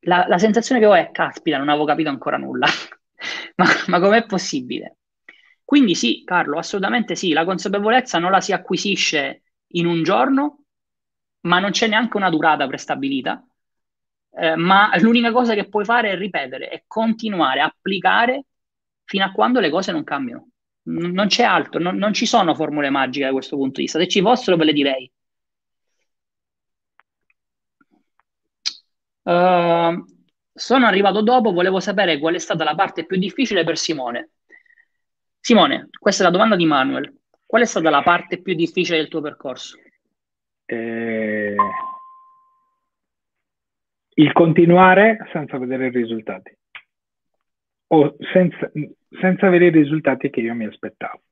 la, 0.00 0.26
la 0.26 0.38
sensazione 0.38 0.80
che 0.80 0.86
ho 0.86 0.94
è, 0.94 1.12
caspita, 1.12 1.58
non 1.58 1.68
avevo 1.68 1.84
capito 1.84 2.08
ancora 2.08 2.38
nulla. 2.38 2.66
ma, 3.54 3.66
ma 3.86 4.00
com'è 4.00 4.26
possibile? 4.26 4.96
Quindi 5.64 5.94
sì, 5.94 6.24
Carlo, 6.24 6.58
assolutamente 6.58 7.14
sì, 7.14 7.32
la 7.32 7.44
consapevolezza 7.44 8.18
non 8.18 8.32
la 8.32 8.40
si 8.40 8.52
acquisisce 8.52 9.42
in 9.74 9.86
un 9.86 10.02
giorno, 10.02 10.64
ma 11.42 11.60
non 11.60 11.70
c'è 11.70 11.86
neanche 11.86 12.16
una 12.16 12.30
durata 12.30 12.66
prestabilita. 12.66 13.46
Eh, 14.32 14.56
ma 14.56 14.90
l'unica 14.98 15.30
cosa 15.30 15.54
che 15.54 15.68
puoi 15.68 15.84
fare 15.84 16.10
è 16.10 16.16
ripetere, 16.16 16.68
è 16.68 16.82
continuare 16.88 17.60
a 17.60 17.66
applicare 17.66 18.46
fino 19.10 19.24
a 19.24 19.32
quando 19.32 19.58
le 19.58 19.70
cose 19.70 19.90
non 19.90 20.04
cambiano. 20.04 20.50
non 20.84 21.26
c'è 21.26 21.42
altro, 21.42 21.80
non, 21.80 21.96
non, 21.96 22.12
ci 22.12 22.26
sono 22.26 22.54
formule 22.54 22.90
magiche 22.90 23.24
da 23.26 23.32
questo 23.32 23.56
punto 23.56 23.78
di 23.78 23.82
vista. 23.82 23.98
Se 23.98 24.06
ci 24.06 24.20
fossero 24.22 24.56
ve 24.56 24.64
le 24.64 24.72
direi. 24.72 25.12
Uh, 29.22 30.04
sono 30.52 30.86
arrivato 30.86 31.22
dopo, 31.22 31.52
volevo 31.52 31.80
sapere 31.80 32.20
qual 32.20 32.34
è 32.34 32.38
stata 32.38 32.62
la 32.62 32.76
parte 32.76 33.04
più 33.04 33.18
difficile 33.18 33.64
per 33.64 33.76
Simone. 33.76 34.30
Simone, 35.40 35.88
questa 35.98 36.22
è 36.22 36.26
la 36.26 36.32
domanda 36.32 36.54
di 36.54 36.66
Manuel. 36.66 37.12
Qual 37.44 37.62
è 37.62 37.66
stata 37.66 37.90
la 37.90 38.02
parte 38.02 38.40
più 38.40 38.54
difficile 38.54 38.98
del 38.98 39.08
tuo 39.08 39.20
percorso? 39.20 39.76
Eh, 40.66 41.56
il 44.14 44.32
continuare 44.32 45.18
senza 45.32 45.58
vedere 45.58 45.88
i 45.88 45.90
risultati 45.90 46.56
o 47.92 48.16
senza, 48.32 48.70
senza 49.20 49.46
avere 49.46 49.66
i 49.66 49.70
risultati 49.70 50.30
che 50.30 50.40
io 50.40 50.54
mi 50.54 50.66
aspettavo. 50.66 51.22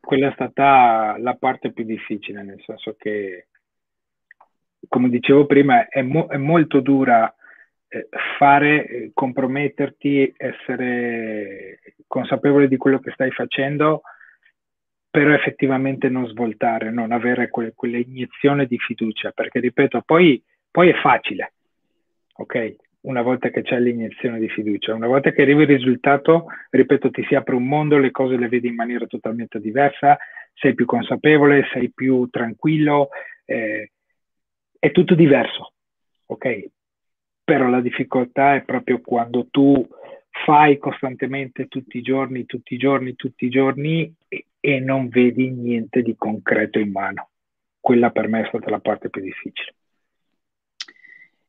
Quella 0.00 0.28
è 0.28 0.32
stata 0.32 1.16
la 1.18 1.34
parte 1.34 1.72
più 1.72 1.84
difficile, 1.84 2.42
nel 2.42 2.62
senso 2.64 2.94
che, 2.96 3.48
come 4.88 5.08
dicevo 5.08 5.46
prima, 5.46 5.88
è, 5.88 6.02
mo- 6.02 6.28
è 6.28 6.36
molto 6.36 6.80
dura 6.80 7.34
eh, 7.88 8.08
fare, 8.38 8.86
eh, 8.86 9.10
comprometterti, 9.12 10.34
essere 10.36 11.80
consapevole 12.06 12.68
di 12.68 12.76
quello 12.76 13.00
che 13.00 13.10
stai 13.10 13.30
facendo, 13.30 14.02
però 15.10 15.32
effettivamente 15.32 16.08
non 16.08 16.28
svoltare, 16.28 16.90
non 16.90 17.10
avere 17.10 17.48
que- 17.48 17.72
quell'iniezione 17.74 18.66
di 18.66 18.78
fiducia, 18.78 19.32
perché 19.32 19.58
ripeto, 19.58 20.02
poi, 20.02 20.40
poi 20.70 20.90
è 20.90 20.94
facile, 21.00 21.54
ok? 22.34 22.76
Una 23.04 23.22
volta 23.22 23.50
che 23.50 23.62
c'è 23.62 23.78
l'iniezione 23.78 24.38
di 24.38 24.48
fiducia, 24.48 24.94
una 24.94 25.06
volta 25.06 25.30
che 25.30 25.42
arrivi 25.42 25.62
il 25.62 25.68
risultato, 25.68 26.46
ripeto, 26.70 27.10
ti 27.10 27.22
si 27.28 27.34
apre 27.34 27.54
un 27.54 27.66
mondo, 27.66 27.98
le 27.98 28.10
cose 28.10 28.36
le 28.36 28.48
vedi 28.48 28.68
in 28.68 28.74
maniera 28.74 29.06
totalmente 29.06 29.60
diversa, 29.60 30.16
sei 30.54 30.74
più 30.74 30.86
consapevole, 30.86 31.68
sei 31.72 31.90
più 31.92 32.28
tranquillo, 32.30 33.08
eh, 33.44 33.90
è 34.78 34.90
tutto 34.90 35.14
diverso, 35.14 35.74
ok? 36.26 36.66
Però 37.44 37.68
la 37.68 37.82
difficoltà 37.82 38.54
è 38.54 38.62
proprio 38.62 39.00
quando 39.02 39.48
tu 39.50 39.86
fai 40.46 40.78
costantemente 40.78 41.68
tutti 41.68 41.98
i 41.98 42.02
giorni, 42.02 42.46
tutti 42.46 42.72
i 42.72 42.78
giorni, 42.78 43.14
tutti 43.16 43.44
i 43.44 43.50
giorni 43.50 44.14
e, 44.28 44.46
e 44.58 44.80
non 44.80 45.08
vedi 45.08 45.50
niente 45.50 46.00
di 46.00 46.14
concreto 46.16 46.78
in 46.78 46.90
mano. 46.90 47.28
Quella 47.78 48.10
per 48.10 48.28
me 48.28 48.44
è 48.44 48.48
stata 48.48 48.70
la 48.70 48.80
parte 48.80 49.10
più 49.10 49.20
difficile. 49.20 49.74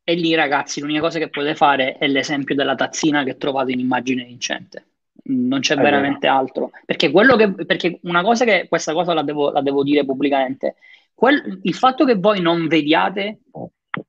E 0.08 0.14
lì, 0.14 0.36
ragazzi, 0.36 0.82
l'unica 0.82 1.00
cosa 1.00 1.18
che 1.18 1.30
potete 1.30 1.56
fare 1.56 1.98
è 1.98 2.08
l'esempio 2.08 2.54
della 2.54 2.76
tazzina 2.76 3.24
che 3.24 3.38
trovate 3.38 3.72
in 3.72 3.80
immagine 3.80 4.24
vincente. 4.24 4.86
Non 5.24 5.62
c'è 5.62 5.74
è 5.74 5.82
veramente 5.82 6.28
vero. 6.28 6.38
altro. 6.38 6.72
Perché, 6.86 7.12
che, 7.12 7.66
perché, 7.66 8.00
una 8.04 8.22
cosa 8.22 8.46
che 8.46 8.68
questa 8.70 8.94
cosa 8.94 9.16
la 9.16 9.24
devo, 9.24 9.50
la 9.50 9.64
devo 9.64 9.82
dire 9.82 10.06
pubblicamente: 10.06 10.76
quel, 11.16 11.60
il 11.64 11.74
fatto 11.74 12.06
che 12.06 12.14
voi 12.14 12.40
non 12.40 12.68
vediate 12.68 13.40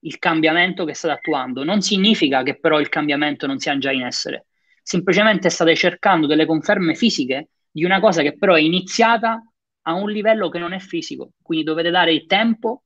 il 0.01 0.19
cambiamento 0.19 0.85
che 0.85 0.93
state 0.93 1.15
attuando 1.15 1.65
non 1.65 1.81
significa 1.81 2.43
che 2.43 2.59
però 2.59 2.79
il 2.79 2.91
cambiamento 2.91 3.47
non 3.47 3.59
sia 3.59 3.79
già 3.79 3.91
in 3.91 4.03
essere. 4.03 4.49
Semplicemente 4.83 5.49
state 5.49 5.75
cercando 5.75 6.27
delle 6.27 6.45
conferme 6.45 6.95
fisiche 6.95 7.49
di 7.71 7.85
una 7.85 8.01
cosa 8.01 8.21
che 8.21 8.37
però 8.37 8.53
è 8.53 8.61
iniziata 8.61 9.43
a 9.83 9.95
un 9.95 10.11
livello 10.11 10.51
che 10.51 10.59
non 10.59 10.75
è 10.75 10.79
fisico. 10.79 11.31
Quindi 11.41 11.65
dovete 11.65 11.89
dare 11.89 12.13
il 12.13 12.27
tempo 12.27 12.83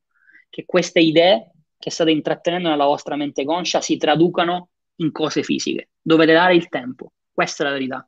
che 0.49 0.65
queste 0.65 1.01
idee 1.01 1.51
che 1.81 1.91
state 1.91 2.11
intrattenendo 2.11 2.69
nella 2.69 2.85
vostra 2.85 3.17
mente 3.17 3.43
conscia 3.45 3.81
si 3.81 3.97
traducano 3.97 4.69
in 4.97 5.11
cose 5.13 5.43
fisiche. 5.43 5.89
Dovete 6.01 6.35
dare 6.35 6.55
il 6.55 6.69
tempo. 6.69 7.13
Questa 7.33 7.65
è 7.65 7.67
la 7.67 7.73
verità. 7.73 8.07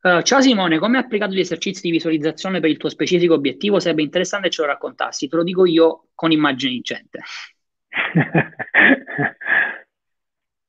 Uh, 0.00 0.22
ciao 0.22 0.40
Simone, 0.40 0.78
come 0.78 0.96
hai 0.96 1.04
applicato 1.04 1.32
gli 1.32 1.40
esercizi 1.40 1.82
di 1.82 1.90
visualizzazione 1.90 2.60
per 2.60 2.70
il 2.70 2.78
tuo 2.78 2.88
specifico 2.88 3.34
obiettivo? 3.34 3.78
Sarebbe 3.78 4.02
interessante 4.02 4.48
ce 4.48 4.62
lo 4.62 4.68
raccontassi. 4.68 5.28
Te 5.28 5.36
lo 5.36 5.42
dico 5.44 5.66
io 5.66 6.08
con 6.14 6.32
immagini 6.32 6.72
vincente. 6.72 7.20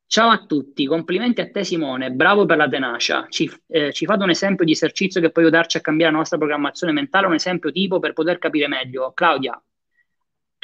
Ciao 0.06 0.28
a 0.28 0.44
tutti, 0.44 0.86
complimenti 0.86 1.40
a 1.40 1.50
te 1.50 1.64
Simone, 1.64 2.12
bravo 2.12 2.44
per 2.44 2.58
la 2.58 2.68
tenacia. 2.68 3.26
Ci, 3.30 3.50
eh, 3.66 3.92
ci, 3.92 4.04
fate 4.04 4.22
un 4.22 4.30
esempio 4.30 4.64
di 4.66 4.72
esercizio 4.72 5.20
che 5.22 5.30
può 5.30 5.40
aiutarci 5.42 5.78
a 5.78 5.80
cambiare 5.80 6.12
la 6.12 6.18
nostra 6.18 6.36
programmazione 6.36 6.92
mentale, 6.92 7.26
un 7.26 7.34
esempio 7.34 7.72
tipo 7.72 7.98
per 7.98 8.12
poter 8.12 8.38
capire 8.38 8.68
meglio. 8.68 9.10
Claudia, 9.12 9.60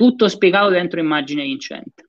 tutto 0.00 0.28
spiegato 0.28 0.70
dentro 0.70 0.98
immagine 0.98 1.42
vincente. 1.42 2.08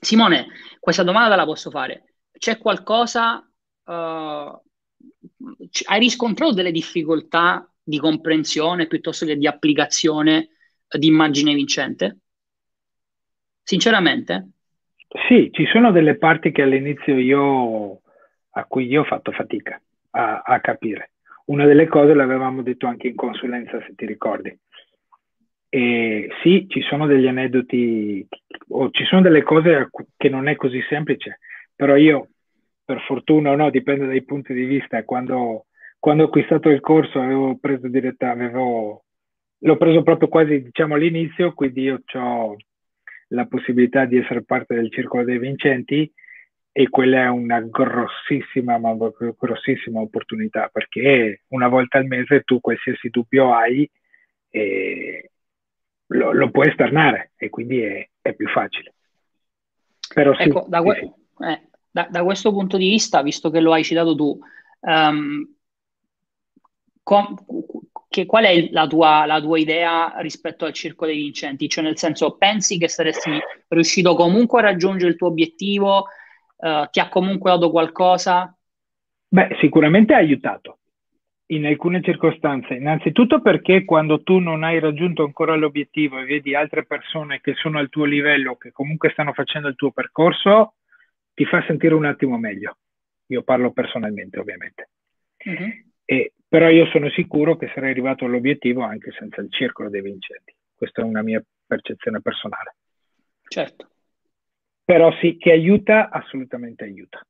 Simone, 0.00 0.46
questa 0.78 1.02
domanda 1.02 1.36
la 1.36 1.44
posso 1.44 1.68
fare. 1.68 2.14
C'è 2.32 2.56
qualcosa, 2.56 3.46
uh, 3.84 3.90
hai 3.90 5.98
riscontrato 5.98 6.54
delle 6.54 6.70
difficoltà 6.70 7.70
di 7.82 7.98
comprensione 7.98 8.86
piuttosto 8.86 9.26
che 9.26 9.36
di 9.36 9.46
applicazione 9.46 10.48
di 10.88 11.06
immagine 11.06 11.52
vincente? 11.52 12.20
Sinceramente? 13.62 14.48
Sì, 15.28 15.50
ci 15.52 15.66
sono 15.66 15.92
delle 15.92 16.16
parti 16.16 16.50
che 16.50 16.62
all'inizio 16.62 17.18
io, 17.18 18.00
a 18.52 18.64
cui 18.64 18.86
io 18.86 19.02
ho 19.02 19.04
fatto 19.04 19.32
fatica 19.32 19.78
a, 20.12 20.40
a 20.46 20.60
capire. 20.60 21.10
Una 21.46 21.66
delle 21.66 21.88
cose 21.88 22.14
l'avevamo 22.14 22.62
detto 22.62 22.86
anche 22.86 23.08
in 23.08 23.16
consulenza, 23.16 23.78
se 23.86 23.94
ti 23.94 24.06
ricordi 24.06 24.58
e 25.72 26.28
sì, 26.42 26.66
ci 26.68 26.82
sono 26.82 27.06
degli 27.06 27.28
aneddoti 27.28 28.26
o 28.70 28.90
ci 28.90 29.04
sono 29.04 29.22
delle 29.22 29.42
cose 29.42 29.88
che 30.16 30.28
non 30.28 30.48
è 30.48 30.56
così 30.56 30.82
semplice, 30.88 31.38
però 31.74 31.94
io, 31.94 32.30
per 32.84 33.00
fortuna 33.02 33.52
o 33.52 33.56
no, 33.56 33.70
dipende 33.70 34.06
dai 34.06 34.24
punti 34.24 34.52
di 34.52 34.64
vista, 34.64 35.04
quando, 35.04 35.66
quando 36.00 36.24
ho 36.24 36.26
acquistato 36.26 36.70
il 36.70 36.80
corso 36.80 37.20
avevo 37.20 37.56
preso 37.56 37.86
diretta, 37.86 38.30
avevo, 38.30 39.04
l'ho 39.58 39.76
preso 39.76 40.02
proprio 40.02 40.28
quasi 40.28 40.60
diciamo 40.60 40.96
all'inizio, 40.96 41.54
quindi 41.54 41.82
io 41.82 42.02
ho 42.14 42.56
la 43.28 43.46
possibilità 43.46 44.06
di 44.06 44.18
essere 44.18 44.42
parte 44.42 44.74
del 44.74 44.90
circolo 44.90 45.22
dei 45.22 45.38
vincenti 45.38 46.12
e 46.72 46.88
quella 46.88 47.22
è 47.24 47.28
una 47.28 47.60
grossissima, 47.60 48.76
ma 48.78 48.96
grossissima 49.38 50.00
opportunità 50.00 50.68
perché 50.72 51.42
una 51.48 51.68
volta 51.68 51.98
al 51.98 52.06
mese 52.06 52.42
tu 52.42 52.60
qualsiasi 52.60 53.08
dubbio 53.08 53.54
hai 53.54 53.88
lo, 56.10 56.32
lo 56.32 56.50
puoi 56.50 56.68
esternare 56.68 57.32
e 57.36 57.50
quindi 57.50 57.80
è, 57.80 58.08
è 58.20 58.32
più 58.34 58.48
facile. 58.48 58.94
Però 60.12 60.34
sì, 60.34 60.42
ecco, 60.42 60.64
da, 60.68 60.82
que- 60.82 60.94
sì. 60.96 61.44
Eh, 61.44 61.68
da, 61.90 62.08
da, 62.10 62.24
questo 62.24 62.52
punto 62.52 62.76
di 62.76 62.88
vista, 62.88 63.22
visto 63.22 63.50
che 63.50 63.60
lo 63.60 63.72
hai 63.72 63.84
citato 63.84 64.14
tu, 64.14 64.38
um, 64.80 65.54
com- 67.02 67.36
che, 68.08 68.26
qual 68.26 68.44
è 68.44 68.68
la 68.70 68.86
tua, 68.86 69.24
la 69.24 69.40
tua, 69.40 69.58
idea 69.58 70.14
rispetto 70.18 70.64
al 70.64 70.72
circo 70.72 71.06
dei 71.06 71.16
vincenti? 71.16 71.68
Cioè, 71.68 71.84
nel 71.84 71.96
senso, 71.96 72.36
pensi 72.36 72.76
che 72.76 72.88
saresti 72.88 73.38
riuscito 73.68 74.16
comunque 74.16 74.58
a 74.58 74.64
raggiungere 74.64 75.10
il 75.10 75.16
tuo 75.16 75.28
obiettivo? 75.28 76.06
Uh, 76.56 76.86
ti 76.90 77.00
ha 77.00 77.08
comunque 77.08 77.52
dato 77.52 77.70
qualcosa? 77.70 78.54
Beh, 79.28 79.56
sicuramente 79.60 80.12
ha 80.12 80.18
aiutato 80.18 80.79
in 81.50 81.66
alcune 81.66 82.02
circostanze. 82.02 82.74
Innanzitutto 82.74 83.40
perché 83.40 83.84
quando 83.84 84.22
tu 84.22 84.38
non 84.38 84.62
hai 84.62 84.78
raggiunto 84.78 85.24
ancora 85.24 85.54
l'obiettivo 85.56 86.18
e 86.18 86.24
vedi 86.24 86.54
altre 86.54 86.84
persone 86.84 87.40
che 87.40 87.54
sono 87.54 87.78
al 87.78 87.88
tuo 87.88 88.04
livello, 88.04 88.56
che 88.56 88.70
comunque 88.72 89.10
stanno 89.10 89.32
facendo 89.32 89.68
il 89.68 89.74
tuo 89.74 89.90
percorso, 89.90 90.74
ti 91.34 91.44
fa 91.44 91.64
sentire 91.66 91.94
un 91.94 92.04
attimo 92.04 92.38
meglio. 92.38 92.78
Io 93.26 93.42
parlo 93.42 93.72
personalmente, 93.72 94.38
ovviamente. 94.38 94.90
Uh-huh. 95.44 95.88
E, 96.04 96.32
però 96.46 96.68
io 96.68 96.86
sono 96.86 97.08
sicuro 97.10 97.56
che 97.56 97.70
sarei 97.74 97.90
arrivato 97.90 98.24
all'obiettivo 98.24 98.82
anche 98.82 99.10
senza 99.12 99.40
il 99.40 99.50
circolo 99.50 99.88
dei 99.88 100.02
vincenti. 100.02 100.54
Questa 100.74 101.02
è 101.02 101.04
una 101.04 101.22
mia 101.22 101.42
percezione 101.66 102.20
personale. 102.20 102.76
Certo. 103.46 103.88
Però 104.84 105.12
sì, 105.20 105.36
che 105.36 105.52
aiuta, 105.52 106.10
assolutamente 106.10 106.84
aiuta. 106.84 107.24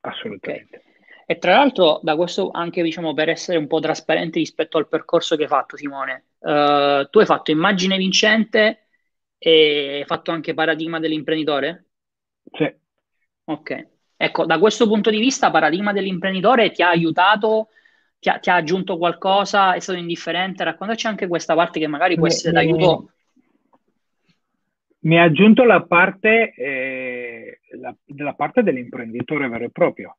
Assolutamente. 0.00 0.76
Okay. 0.76 0.85
E 1.28 1.38
tra 1.38 1.56
l'altro, 1.56 1.98
da 2.04 2.14
questo 2.14 2.52
anche 2.52 2.84
diciamo 2.84 3.12
per 3.12 3.28
essere 3.28 3.58
un 3.58 3.66
po' 3.66 3.80
trasparenti 3.80 4.38
rispetto 4.38 4.78
al 4.78 4.86
percorso 4.86 5.34
che 5.34 5.42
hai 5.42 5.48
fatto, 5.48 5.76
Simone, 5.76 6.26
uh, 6.38 7.08
tu 7.10 7.18
hai 7.18 7.26
fatto 7.26 7.50
immagine 7.50 7.96
vincente 7.96 8.86
e 9.36 9.96
hai 9.98 10.04
fatto 10.04 10.30
anche 10.30 10.54
paradigma 10.54 11.00
dell'imprenditore? 11.00 11.86
Sì. 12.52 12.72
Ok. 13.46 13.86
Ecco, 14.16 14.46
da 14.46 14.60
questo 14.60 14.86
punto 14.86 15.10
di 15.10 15.18
vista, 15.18 15.50
paradigma 15.50 15.92
dell'imprenditore 15.92 16.70
ti 16.70 16.82
ha 16.82 16.90
aiutato, 16.90 17.70
ti 18.20 18.28
ha, 18.28 18.38
ti 18.38 18.48
ha 18.48 18.54
aggiunto 18.54 18.96
qualcosa, 18.96 19.74
è 19.74 19.80
stato 19.80 19.98
indifferente? 19.98 20.62
Raccontaci 20.62 21.08
anche 21.08 21.26
questa 21.26 21.56
parte 21.56 21.80
che 21.80 21.88
magari 21.88 22.14
può 22.14 22.28
essere 22.28 22.52
d'aiuto. 22.52 23.10
Mi 25.00 25.18
ha 25.18 25.24
aggiunto 25.24 25.64
la 25.64 25.82
parte, 25.82 26.54
eh, 26.54 27.58
la, 27.80 27.92
la 28.16 28.34
parte 28.34 28.62
dell'imprenditore 28.62 29.48
vero 29.48 29.64
e 29.64 29.70
proprio 29.70 30.16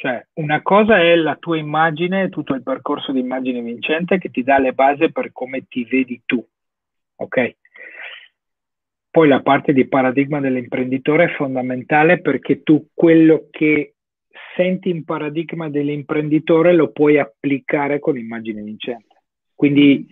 cioè, 0.00 0.24
una 0.34 0.62
cosa 0.62 1.00
è 1.00 1.16
la 1.16 1.34
tua 1.34 1.56
immagine, 1.56 2.28
tutto 2.28 2.54
il 2.54 2.62
percorso 2.62 3.10
di 3.10 3.18
immagine 3.18 3.60
vincente 3.60 4.18
che 4.18 4.30
ti 4.30 4.44
dà 4.44 4.56
le 4.60 4.72
basi 4.72 5.10
per 5.10 5.32
come 5.32 5.66
ti 5.66 5.82
vedi 5.82 6.22
tu, 6.24 6.46
ok? 7.16 7.56
Poi 9.10 9.26
la 9.26 9.42
parte 9.42 9.72
di 9.72 9.88
paradigma 9.88 10.38
dell'imprenditore 10.38 11.24
è 11.24 11.34
fondamentale 11.34 12.20
perché 12.20 12.62
tu 12.62 12.90
quello 12.94 13.48
che 13.50 13.94
senti 14.54 14.88
in 14.88 15.02
paradigma 15.02 15.68
dell'imprenditore 15.68 16.74
lo 16.74 16.92
puoi 16.92 17.18
applicare 17.18 17.98
con 17.98 18.16
immagine 18.16 18.62
vincente. 18.62 19.22
Quindi 19.52 20.06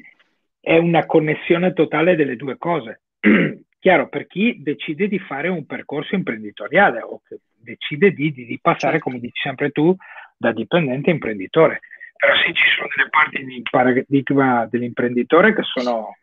è 0.59 0.77
una 0.79 1.07
connessione 1.07 1.73
totale 1.75 2.17
delle 2.17 2.35
due 2.35 2.59
cose. 2.59 3.03
chiaro, 3.79 4.09
per 4.09 4.27
chi 4.27 4.61
decide 4.65 5.07
di 5.07 5.21
fare 5.21 5.47
un 5.47 5.65
percorso 5.65 6.17
imprenditoriale 6.17 7.03
o 7.03 7.23
che 7.25 7.39
decide 7.67 8.13
di, 8.13 8.33
di, 8.33 8.47
di 8.47 8.59
passare, 8.61 8.95
certo. 8.95 9.11
come 9.11 9.19
dici 9.19 9.41
sempre 9.43 9.71
tu, 9.71 9.95
da 10.37 10.53
dipendente 10.53 11.11
a 11.11 11.15
imprenditore. 11.15 11.81
Però 12.17 12.35
sì, 12.37 12.55
ci 12.55 12.69
sono 12.75 12.89
delle 12.95 13.09
parti 13.11 13.45
di 13.45 13.63
paradigma 13.69 14.67
dell'imprenditore 14.71 15.55
che 15.55 15.63
sono 15.63 16.17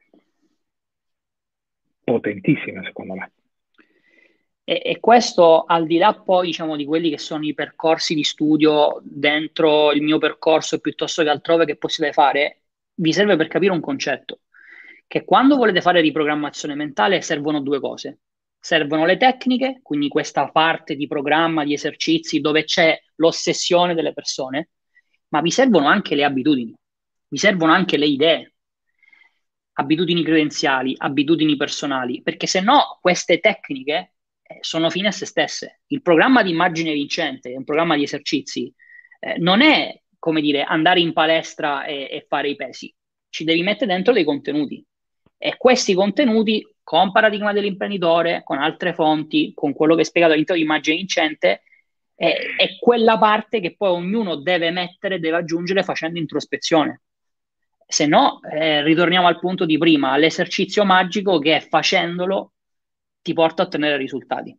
potentissime, 2.04 2.84
secondo 2.84 3.14
me. 3.16 3.32
E, 4.66 4.82
e, 4.84 5.00
questo 5.00 5.66
al 5.66 5.86
di 5.86 5.98
là 5.98 6.14
poi 6.14 6.48
diciamo 6.48 6.78
di 6.78 6.86
quelli 6.86 7.10
che 7.10 7.18
sono 7.18 7.44
i 7.44 7.54
percorsi 7.54 8.16
di 8.16 8.24
studio 8.24 9.02
dentro 9.04 9.92
il 9.92 10.02
mio 10.02 10.20
percorso 10.20 10.80
piuttosto 10.80 11.22
che 11.22 11.30
altrove 11.30 11.66
che 11.66 11.76
possiate 11.76 12.14
fare, 12.14 12.62
vi 12.96 13.12
serve 13.12 13.36
per 13.36 13.48
capire 13.50 13.74
un 13.74 13.82
concetto, 13.82 14.40
che 15.06 15.26
quando 15.26 15.58
volete 15.58 15.82
fare 15.82 16.00
riprogrammazione 16.00 16.76
mentale 16.76 17.22
servono 17.22 17.60
due 17.60 17.80
cose. 17.80 18.20
Servono 18.66 19.06
le 19.06 19.18
tecniche, 19.18 19.82
quindi 19.84 20.08
questa 20.08 20.50
parte 20.50 20.96
di 20.96 21.06
programma, 21.06 21.66
di 21.66 21.74
esercizi 21.74 22.40
dove 22.40 22.64
c'è 22.64 22.98
l'ossessione 23.16 23.94
delle 23.94 24.14
persone, 24.14 24.70
ma 25.32 25.42
vi 25.42 25.52
servono 25.52 25.88
anche 25.88 26.16
le 26.16 26.24
abitudini, 26.24 26.74
vi 27.28 27.38
servono 27.38 27.74
anche 27.74 27.98
le 27.98 28.06
idee, 28.06 28.54
abitudini 29.74 30.24
credenziali, 30.24 30.96
abitudini 30.98 31.58
personali, 31.58 32.22
perché 32.22 32.48
se 32.48 32.62
no 32.62 33.00
queste 33.02 33.42
tecniche 33.42 34.14
eh, 34.42 34.60
sono 34.62 34.90
fine 34.90 35.10
a 35.10 35.12
se 35.12 35.26
stesse. 35.26 35.82
Il 35.88 36.02
programma 36.02 36.42
di 36.42 36.52
immagine 36.52 36.94
vincente, 36.94 37.54
un 37.54 37.66
programma 37.66 37.98
di 37.98 38.04
esercizi, 38.04 38.74
eh, 39.20 39.38
non 39.40 39.62
è 39.62 39.94
come 40.18 40.40
dire 40.40 40.64
andare 40.64 41.02
in 41.02 41.12
palestra 41.12 41.84
e, 41.84 42.08
e 42.10 42.26
fare 42.30 42.48
i 42.48 42.56
pesi, 42.56 42.96
ci 43.28 43.44
devi 43.44 43.62
mettere 43.62 43.92
dentro 43.92 44.14
dei 44.14 44.24
contenuti 44.24 44.82
e 45.38 45.58
questi 45.58 45.94
contenuti 45.94 46.66
con 46.84 47.12
paradigma 47.12 47.54
dell'imprenditore, 47.54 48.42
con 48.44 48.58
altre 48.60 48.94
fonti, 48.94 49.54
con 49.56 49.74
quello 49.74 49.96
che 49.96 50.02
è 50.02 50.06
spiegato 50.06 50.34
all'interno 50.34 50.62
di 50.62 50.68
immagine 50.68 50.98
vincente, 50.98 51.64
è, 52.16 52.36
è, 52.58 52.78
quella 52.80 53.18
parte 53.18 53.60
che 53.60 53.76
poi 53.76 53.90
ognuno 53.90 54.36
deve 54.36 54.72
mettere, 54.72 55.20
deve 55.20 55.38
aggiungere 55.38 55.84
facendo 55.84 56.20
introspezione. 56.20 57.02
Se 57.88 58.06
no, 58.06 58.40
eh, 58.42 58.82
ritorniamo 58.84 59.28
al 59.28 59.40
punto 59.40 59.66
di 59.66 59.78
prima, 59.78 60.12
all'esercizio 60.12 60.84
magico 60.86 61.40
che 61.40 61.62
facendolo 61.62 62.54
ti 63.22 63.34
porta 63.34 63.64
a 63.64 63.66
ottenere 63.66 63.98
risultati. 63.98 64.58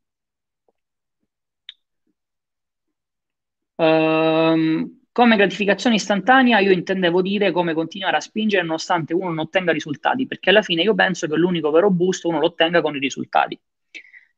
Um, 3.76 5.03
come 5.14 5.36
gratificazione 5.36 5.94
istantanea 5.94 6.58
io 6.58 6.72
intendevo 6.72 7.22
dire 7.22 7.52
come 7.52 7.72
continuare 7.72 8.16
a 8.16 8.20
spingere 8.20 8.64
nonostante 8.64 9.14
uno 9.14 9.26
non 9.26 9.38
ottenga 9.38 9.70
risultati, 9.70 10.26
perché 10.26 10.50
alla 10.50 10.60
fine 10.60 10.82
io 10.82 10.92
penso 10.92 11.28
che 11.28 11.36
l'unico 11.36 11.70
vero 11.70 11.88
boost 11.88 12.24
uno 12.24 12.40
lo 12.40 12.46
ottenga 12.46 12.80
con 12.80 12.96
i 12.96 12.98
risultati. 12.98 13.56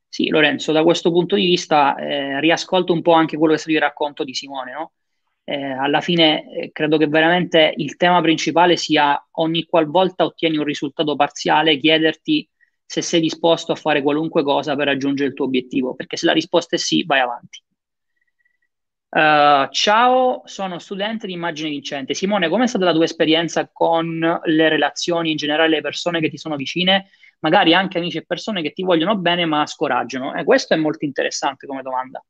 Sì, 0.07 0.29
Lorenzo, 0.29 0.73
da 0.73 0.83
questo 0.83 1.11
punto 1.11 1.35
di 1.35 1.47
vista 1.47 1.95
eh, 1.97 2.41
riascolto 2.41 2.93
un 2.93 3.01
po' 3.01 3.13
anche 3.13 3.39
quello 3.39 3.55
che 3.55 3.59
è 3.59 3.63
stato 3.63 3.75
il 3.75 3.83
racconto 3.83 4.23
di 4.23 4.35
Simone, 4.35 4.73
no? 4.75 4.93
eh, 5.45 5.63
alla 5.63 6.03
fine 6.03 6.45
eh, 6.53 6.73
credo 6.73 6.99
che 6.99 7.07
veramente 7.07 7.73
il 7.77 7.97
tema 7.97 8.21
principale 8.21 8.77
sia 8.77 9.19
ogni 9.39 9.65
qualvolta 9.65 10.27
ottieni 10.27 10.59
un 10.59 10.65
risultato 10.65 11.17
parziale, 11.17 11.79
chiederti 11.79 12.47
se 12.85 13.01
sei 13.01 13.23
disposto 13.23 13.73
a 13.73 13.77
fare 13.77 14.03
qualunque 14.03 14.43
cosa 14.43 14.77
per 14.77 14.89
raggiungere 14.89 15.31
il 15.31 15.35
tuo 15.35 15.47
obiettivo, 15.47 15.95
perché 15.95 16.19
se 16.19 16.27
la 16.27 16.33
risposta 16.35 16.77
è 16.77 16.79
sì, 16.79 17.03
vai 17.07 17.21
avanti. 17.21 17.63
Uh, 19.17 19.67
ciao, 19.71 20.43
sono 20.45 20.79
studente 20.79 21.27
di 21.27 21.33
immagine 21.33 21.71
vincente. 21.71 22.13
Simone, 22.13 22.51
com'è 22.51 22.67
stata 22.67 22.85
la 22.85 22.93
tua 22.93 23.05
esperienza 23.05 23.67
con 23.73 24.19
le 24.45 24.69
relazioni 24.69 25.31
in 25.31 25.39
generale, 25.39 25.71
le 25.71 25.81
persone 25.81 26.21
che 26.21 26.29
ti 26.29 26.37
sono 26.37 26.55
vicine, 26.55 27.09
magari 27.39 27.73
anche 27.73 27.97
amici 27.97 28.19
e 28.19 28.27
persone 28.27 28.61
che 28.61 28.73
ti 28.73 28.83
vogliono 28.83 29.17
bene 29.17 29.47
ma 29.47 29.65
scoraggiano? 29.65 30.35
Eh, 30.35 30.45
questo 30.45 30.75
è 30.75 30.77
molto 30.77 31.07
interessante 31.07 31.67
come 31.67 31.81
domanda. 31.81 32.23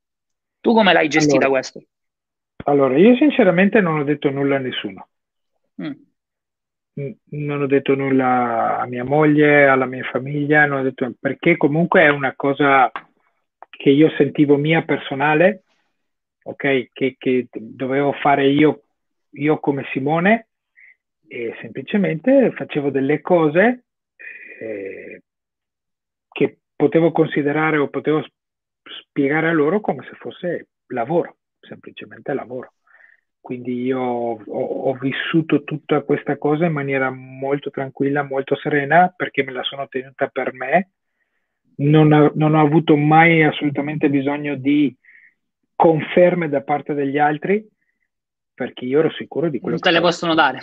Tu 0.61 0.73
come 0.73 0.93
l'hai 0.93 1.09
gestita 1.09 1.47
allora, 1.47 1.51
questo? 1.51 1.83
Allora, 2.67 2.97
io 2.97 3.17
sinceramente 3.17 3.81
non 3.81 3.99
ho 3.99 4.05
detto 4.05 4.31
nulla 4.31 4.55
a 4.55 4.61
nessuno. 4.61 5.09
Mm 5.83 5.93
non 7.29 7.61
ho 7.61 7.67
detto 7.67 7.95
nulla 7.95 8.79
a 8.79 8.87
mia 8.87 9.05
moglie, 9.05 9.67
alla 9.67 9.85
mia 9.85 10.03
famiglia, 10.05 10.65
non 10.65 10.79
ho 10.79 10.83
detto, 10.83 11.13
perché 11.21 11.59
comunque 11.59 12.01
è 12.03 12.09
una 12.09 12.33
cosa 12.35 12.91
che 13.69 13.91
io 13.91 14.09
sentivo 14.17 14.57
mia 14.57 14.83
personale, 14.83 15.65
ok, 16.47 16.91
che, 16.93 17.17
che 17.19 17.49
dovevo 17.51 18.13
fare 18.13 18.49
io, 18.49 18.83
io 19.31 19.59
come 19.59 19.85
Simone 19.93 20.49
e 21.27 21.57
semplicemente 21.61 22.53
facevo 22.53 22.91
delle 22.91 23.21
cose 23.21 23.85
eh, 24.61 25.23
che 26.31 26.59
potevo 26.77 27.11
considerare 27.11 27.79
o 27.79 27.89
potevo 27.89 28.25
spiegare 29.01 29.49
a 29.49 29.53
loro 29.53 29.81
come 29.81 30.05
se 30.05 30.17
fosse 30.19 30.69
lavoro, 30.89 31.39
semplicemente 31.61 32.33
lavoro. 32.33 32.75
Quindi 33.41 33.83
io 33.83 34.01
ho, 34.01 34.41
ho, 34.45 34.93
vissuto 34.95 35.63
tutta 35.63 36.03
questa 36.03 36.37
cosa 36.37 36.67
in 36.67 36.73
maniera 36.73 37.11
molto 37.11 37.71
tranquilla, 37.71 38.25
molto 38.25 38.57
serena, 38.57 39.13
perché 39.17 39.45
me 39.45 39.53
la 39.53 39.63
sono 39.63 39.87
tenuta 39.87 40.27
per 40.27 40.53
me. 40.53 40.91
Non, 41.77 42.13
ho, 42.13 42.33
non 42.35 42.55
ho 42.55 42.61
avuto 42.61 42.97
mai 42.97 43.45
assolutamente 43.45 44.11
bisogno 44.11 44.57
di 44.57 44.97
conferme 45.77 46.49
da 46.49 46.63
parte 46.63 46.95
degli 46.95 47.19
altri, 47.19 47.65
perché 48.53 48.87
io 48.87 49.01
ero 49.01 49.11
sicuro 49.11 49.49
di 49.49 49.61
quello 49.61 49.77
non 49.77 49.81
che... 49.81 49.91
Non 49.91 50.01
te 50.01 50.01
le 50.01 50.11
possono 50.11 50.35
dare. 50.35 50.61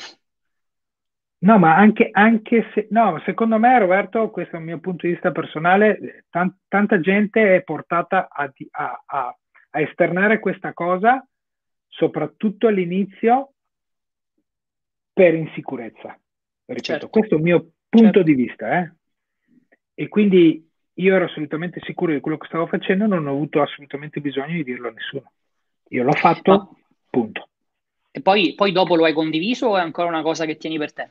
No, 1.43 1.59
ma 1.59 1.75
anche, 1.75 2.09
anche 2.11 2.69
se... 2.73 2.87
No, 2.89 3.21
secondo 3.25 3.59
me, 3.59 3.77
Roberto, 3.77 4.29
questo 4.31 4.55
è 4.55 4.59
il 4.59 4.65
mio 4.65 4.79
punto 4.79 5.05
di 5.05 5.13
vista 5.13 5.31
personale, 5.31 6.25
tan, 6.29 6.57
tanta 6.67 6.99
gente 6.99 7.55
è 7.55 7.63
portata 7.63 8.27
a, 8.29 8.51
a, 8.71 9.03
a, 9.05 9.37
a 9.69 9.79
esternare 9.79 10.39
questa 10.39 10.73
cosa 10.73 11.25
soprattutto 11.87 12.67
all'inizio 12.67 13.53
per 15.13 15.35
insicurezza. 15.35 16.17
Ripeto, 16.65 16.81
certo. 16.81 17.09
questo 17.09 17.35
è 17.35 17.37
il 17.37 17.43
mio 17.43 17.59
punto 17.87 18.05
certo. 18.05 18.23
di 18.23 18.33
vista. 18.33 18.79
Eh? 18.79 18.91
E 19.93 20.07
quindi 20.07 20.71
io 20.95 21.15
ero 21.15 21.25
assolutamente 21.25 21.79
sicuro 21.83 22.13
di 22.13 22.19
quello 22.19 22.37
che 22.37 22.47
stavo 22.47 22.67
facendo, 22.67 23.07
non 23.07 23.25
ho 23.25 23.31
avuto 23.31 23.61
assolutamente 23.61 24.21
bisogno 24.21 24.53
di 24.53 24.63
dirlo 24.63 24.89
a 24.89 24.91
nessuno. 24.91 25.31
Io 25.89 26.03
l'ho 26.03 26.11
fatto, 26.13 26.51
Ma... 26.51 26.69
punto. 27.09 27.47
E 28.11 28.21
poi, 28.21 28.53
poi, 28.55 28.71
dopo 28.71 28.95
lo 28.95 29.05
hai 29.05 29.13
condiviso 29.13 29.67
o 29.69 29.77
è 29.77 29.81
ancora 29.81 30.07
una 30.07 30.21
cosa 30.21 30.45
che 30.45 30.57
tieni 30.57 30.77
per 30.77 30.93
te? 30.93 31.09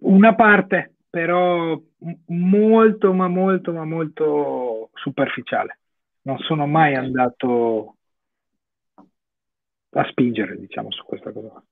Una 0.00 0.34
parte, 0.34 0.94
però 1.08 1.80
molto, 2.26 3.12
ma 3.12 3.28
molto, 3.28 3.72
ma 3.72 3.84
molto 3.84 4.90
superficiale. 4.94 5.78
Non 6.22 6.38
sono 6.38 6.66
mai 6.66 6.96
andato 6.96 7.96
a 9.90 10.04
spingere, 10.08 10.58
diciamo, 10.58 10.90
su 10.90 11.04
questa 11.04 11.30
cosa. 11.30 11.62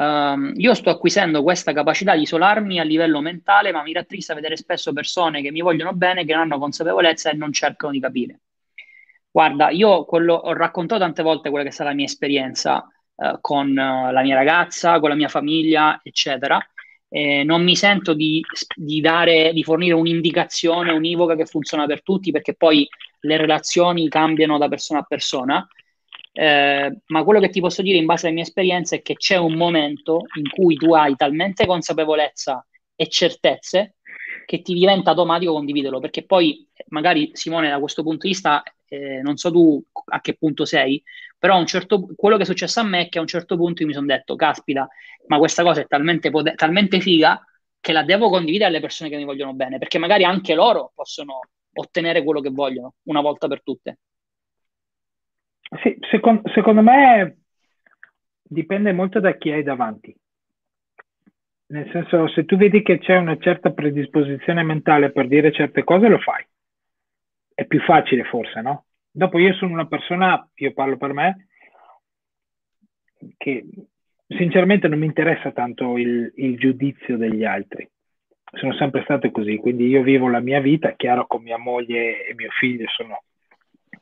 Um, 0.00 0.54
io 0.56 0.72
sto 0.72 0.88
acquisendo 0.88 1.42
questa 1.42 1.74
capacità 1.74 2.14
di 2.14 2.22
isolarmi 2.22 2.80
a 2.80 2.84
livello 2.84 3.20
mentale, 3.20 3.70
ma 3.70 3.82
mi 3.82 3.92
rattrista 3.92 4.32
vedere 4.32 4.56
spesso 4.56 4.94
persone 4.94 5.42
che 5.42 5.50
mi 5.50 5.60
vogliono 5.60 5.92
bene, 5.92 6.24
che 6.24 6.32
non 6.32 6.40
hanno 6.40 6.58
consapevolezza 6.58 7.28
e 7.28 7.34
non 7.34 7.52
cercano 7.52 7.92
di 7.92 8.00
capire. 8.00 8.40
Guarda, 9.30 9.68
io 9.68 10.06
quello, 10.06 10.32
ho 10.32 10.54
raccontato 10.54 11.02
tante 11.02 11.22
volte 11.22 11.50
quella 11.50 11.64
che 11.64 11.70
è 11.70 11.72
stata 11.72 11.90
la 11.90 11.94
mia 11.94 12.06
esperienza 12.06 12.88
uh, 13.14 13.40
con 13.42 13.68
uh, 13.68 14.10
la 14.10 14.22
mia 14.22 14.36
ragazza, 14.36 14.98
con 15.00 15.10
la 15.10 15.14
mia 15.14 15.28
famiglia, 15.28 16.00
eccetera. 16.02 16.58
Eh, 17.10 17.44
non 17.44 17.62
mi 17.62 17.76
sento 17.76 18.14
di, 18.14 18.42
di, 18.74 19.02
dare, 19.02 19.52
di 19.52 19.62
fornire 19.62 19.92
un'indicazione 19.92 20.92
univoca 20.92 21.36
che 21.36 21.44
funziona 21.44 21.84
per 21.84 22.02
tutti, 22.02 22.30
perché 22.30 22.54
poi 22.54 22.88
le 23.20 23.36
relazioni 23.36 24.08
cambiano 24.08 24.56
da 24.56 24.68
persona 24.68 25.00
a 25.00 25.04
persona 25.06 25.68
eh, 26.32 26.96
ma 27.06 27.24
quello 27.24 27.40
che 27.40 27.48
ti 27.48 27.60
posso 27.60 27.82
dire 27.82 27.98
in 27.98 28.06
base 28.06 28.26
alle 28.26 28.34
mie 28.34 28.44
esperienze 28.44 28.96
è 28.96 29.02
che 29.02 29.14
c'è 29.14 29.36
un 29.36 29.54
momento 29.54 30.22
in 30.36 30.48
cui 30.48 30.76
tu 30.76 30.94
hai 30.94 31.16
talmente 31.16 31.66
consapevolezza 31.66 32.64
e 32.94 33.08
certezze 33.08 33.96
che 34.46 34.62
ti 34.62 34.74
diventa 34.74 35.10
automatico 35.10 35.52
condividerlo, 35.52 36.00
perché 36.00 36.24
poi 36.24 36.68
magari 36.88 37.30
Simone 37.34 37.68
da 37.68 37.78
questo 37.78 38.02
punto 38.02 38.26
di 38.26 38.32
vista, 38.32 38.62
eh, 38.88 39.20
non 39.22 39.36
so 39.36 39.50
tu 39.50 39.82
a 40.12 40.20
che 40.20 40.34
punto 40.36 40.64
sei, 40.64 41.02
però 41.38 41.58
un 41.58 41.66
certo, 41.66 42.08
quello 42.16 42.36
che 42.36 42.42
è 42.42 42.46
successo 42.46 42.80
a 42.80 42.84
me 42.84 43.02
è 43.02 43.08
che 43.08 43.18
a 43.18 43.20
un 43.22 43.26
certo 43.26 43.56
punto 43.56 43.82
io 43.82 43.88
mi 43.88 43.94
sono 43.94 44.06
detto, 44.06 44.36
caspita, 44.36 44.88
ma 45.28 45.38
questa 45.38 45.62
cosa 45.62 45.80
è 45.80 45.86
talmente, 45.86 46.30
poter- 46.30 46.56
talmente 46.56 47.00
figa 47.00 47.44
che 47.80 47.92
la 47.92 48.02
devo 48.02 48.28
condividere 48.28 48.68
alle 48.70 48.80
persone 48.80 49.08
che 49.08 49.16
mi 49.16 49.24
vogliono 49.24 49.54
bene, 49.54 49.78
perché 49.78 49.98
magari 49.98 50.24
anche 50.24 50.54
loro 50.54 50.92
possono 50.94 51.40
ottenere 51.72 52.22
quello 52.22 52.40
che 52.40 52.50
vogliono 52.50 52.94
una 53.04 53.20
volta 53.20 53.46
per 53.48 53.62
tutte. 53.62 53.98
Sì, 55.82 55.96
secondo, 56.10 56.48
secondo 56.50 56.82
me 56.82 57.36
dipende 58.42 58.92
molto 58.92 59.20
da 59.20 59.36
chi 59.36 59.50
hai 59.50 59.62
davanti. 59.62 60.14
Nel 61.66 61.88
senso, 61.92 62.26
se 62.28 62.44
tu 62.44 62.56
vedi 62.56 62.82
che 62.82 62.98
c'è 62.98 63.16
una 63.16 63.36
certa 63.38 63.70
predisposizione 63.70 64.64
mentale 64.64 65.12
per 65.12 65.28
dire 65.28 65.52
certe 65.52 65.84
cose, 65.84 66.08
lo 66.08 66.18
fai. 66.18 66.44
È 67.54 67.64
più 67.66 67.80
facile 67.80 68.24
forse, 68.24 68.60
no? 68.60 68.86
Dopo 69.08 69.38
io 69.38 69.54
sono 69.54 69.72
una 69.72 69.86
persona, 69.86 70.48
io 70.54 70.72
parlo 70.72 70.96
per 70.96 71.12
me, 71.12 71.46
che 73.36 73.64
sinceramente 74.26 74.88
non 74.88 74.98
mi 74.98 75.06
interessa 75.06 75.52
tanto 75.52 75.96
il, 75.96 76.32
il 76.36 76.56
giudizio 76.58 77.16
degli 77.16 77.44
altri. 77.44 77.88
sono 78.52 78.72
sempre 78.74 79.02
state 79.02 79.30
così, 79.30 79.56
quindi 79.56 79.86
io 79.86 80.02
vivo 80.02 80.28
la 80.28 80.40
mia 80.40 80.60
vita, 80.60 80.92
chiaro 80.92 81.26
con 81.26 81.42
mia 81.42 81.58
moglie 81.58 82.26
e 82.26 82.34
mio 82.34 82.50
figlio 82.50 82.88
sono 82.88 83.22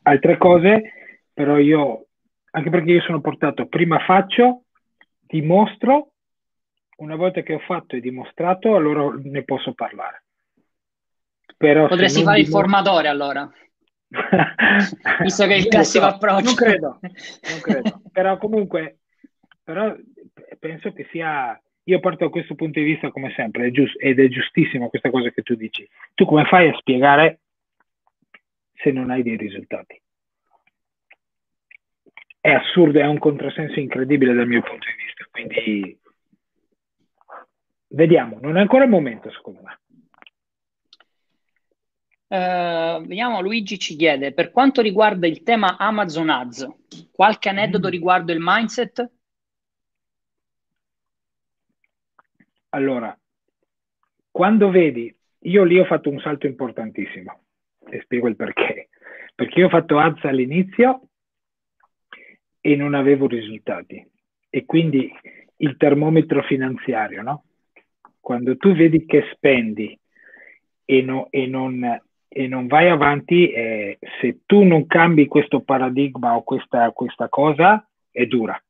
altre 0.02 0.38
cose, 0.38 0.92
però 1.38 1.56
io, 1.56 2.08
anche 2.50 2.68
perché 2.68 2.90
io 2.90 3.00
sono 3.02 3.20
portato, 3.20 3.66
prima 3.66 4.00
faccio, 4.00 4.64
dimostro, 5.20 6.14
una 6.96 7.14
volta 7.14 7.42
che 7.42 7.54
ho 7.54 7.60
fatto 7.60 7.94
e 7.94 8.00
dimostrato, 8.00 8.74
allora 8.74 9.16
ne 9.22 9.44
posso 9.44 9.72
parlare. 9.72 10.24
Però 11.56 11.86
Potresti 11.86 12.24
fare 12.24 12.42
dimostro... 12.42 12.58
il 12.58 12.66
formatore 12.66 13.06
allora. 13.06 13.48
Visto 15.22 15.46
che 15.46 15.54
è 15.54 15.58
il 15.58 15.68
classico 15.68 16.08
so, 16.08 16.14
approccio. 16.14 16.44
Non 16.44 16.54
credo, 16.56 16.98
non 17.00 17.60
credo. 17.62 18.02
però 18.10 18.36
comunque, 18.36 18.98
però 19.62 19.94
penso 20.58 20.92
che 20.92 21.06
sia 21.12 21.56
io 21.84 22.00
parto 22.00 22.24
da 22.24 22.30
questo 22.30 22.56
punto 22.56 22.80
di 22.80 22.84
vista 22.84 23.12
come 23.12 23.32
sempre, 23.36 23.68
è 23.68 23.70
giusto, 23.70 23.96
ed 24.00 24.18
è 24.18 24.26
giustissimo 24.26 24.88
questa 24.88 25.10
cosa 25.10 25.30
che 25.30 25.42
tu 25.42 25.54
dici. 25.54 25.88
Tu 26.14 26.24
come 26.24 26.46
fai 26.46 26.68
a 26.68 26.76
spiegare 26.78 27.42
se 28.74 28.90
non 28.90 29.10
hai 29.10 29.22
dei 29.22 29.36
risultati? 29.36 30.02
È 32.40 32.50
assurdo, 32.50 33.00
è 33.00 33.06
un 33.06 33.18
controsenso 33.18 33.80
incredibile 33.80 34.32
dal 34.32 34.46
mio 34.46 34.62
punto 34.62 34.86
di 34.86 35.04
vista, 35.04 35.26
quindi 35.30 36.00
vediamo, 37.88 38.38
non 38.40 38.56
è 38.56 38.60
ancora 38.60 38.84
il 38.84 38.90
momento 38.90 39.30
secondo 39.30 39.60
me. 39.62 39.78
Uh, 42.30 43.00
vediamo, 43.06 43.40
Luigi 43.40 43.78
ci 43.78 43.96
chiede, 43.96 44.32
per 44.32 44.50
quanto 44.50 44.82
riguarda 44.82 45.26
il 45.26 45.42
tema 45.42 45.78
Amazon 45.78 46.28
Ads, 46.28 46.68
qualche 47.10 47.48
aneddoto 47.48 47.88
mm. 47.88 47.90
riguardo 47.90 48.32
il 48.32 48.38
mindset? 48.40 49.10
Allora, 52.70 53.18
quando 54.30 54.70
vedi, 54.70 55.12
io 55.40 55.64
lì 55.64 55.78
ho 55.78 55.86
fatto 55.86 56.10
un 56.10 56.20
salto 56.20 56.46
importantissimo 56.46 57.44
e 57.88 58.00
spiego 58.02 58.28
il 58.28 58.36
perché. 58.36 58.90
Perché 59.34 59.60
io 59.60 59.66
ho 59.66 59.70
fatto 59.70 59.98
ads 59.98 60.24
all'inizio 60.24 61.07
e 62.68 62.76
non 62.76 62.92
avevo 62.92 63.26
risultati. 63.26 64.06
E 64.50 64.66
quindi 64.66 65.10
il 65.56 65.76
termometro 65.78 66.42
finanziario, 66.42 67.22
no? 67.22 67.44
Quando 68.20 68.58
tu 68.58 68.74
vedi 68.74 69.06
che 69.06 69.24
spendi 69.32 69.98
e, 70.84 71.00
no, 71.00 71.28
e, 71.30 71.46
non, 71.46 71.98
e 72.28 72.46
non, 72.46 72.66
vai 72.66 72.90
avanti, 72.90 73.50
eh, 73.50 73.98
se 74.20 74.40
tu 74.44 74.64
non 74.64 74.86
cambi 74.86 75.26
questo 75.26 75.62
paradigma 75.62 76.36
o 76.36 76.42
questa, 76.42 76.90
questa 76.90 77.30
cosa, 77.30 77.88
è 78.10 78.26
dura. 78.26 78.62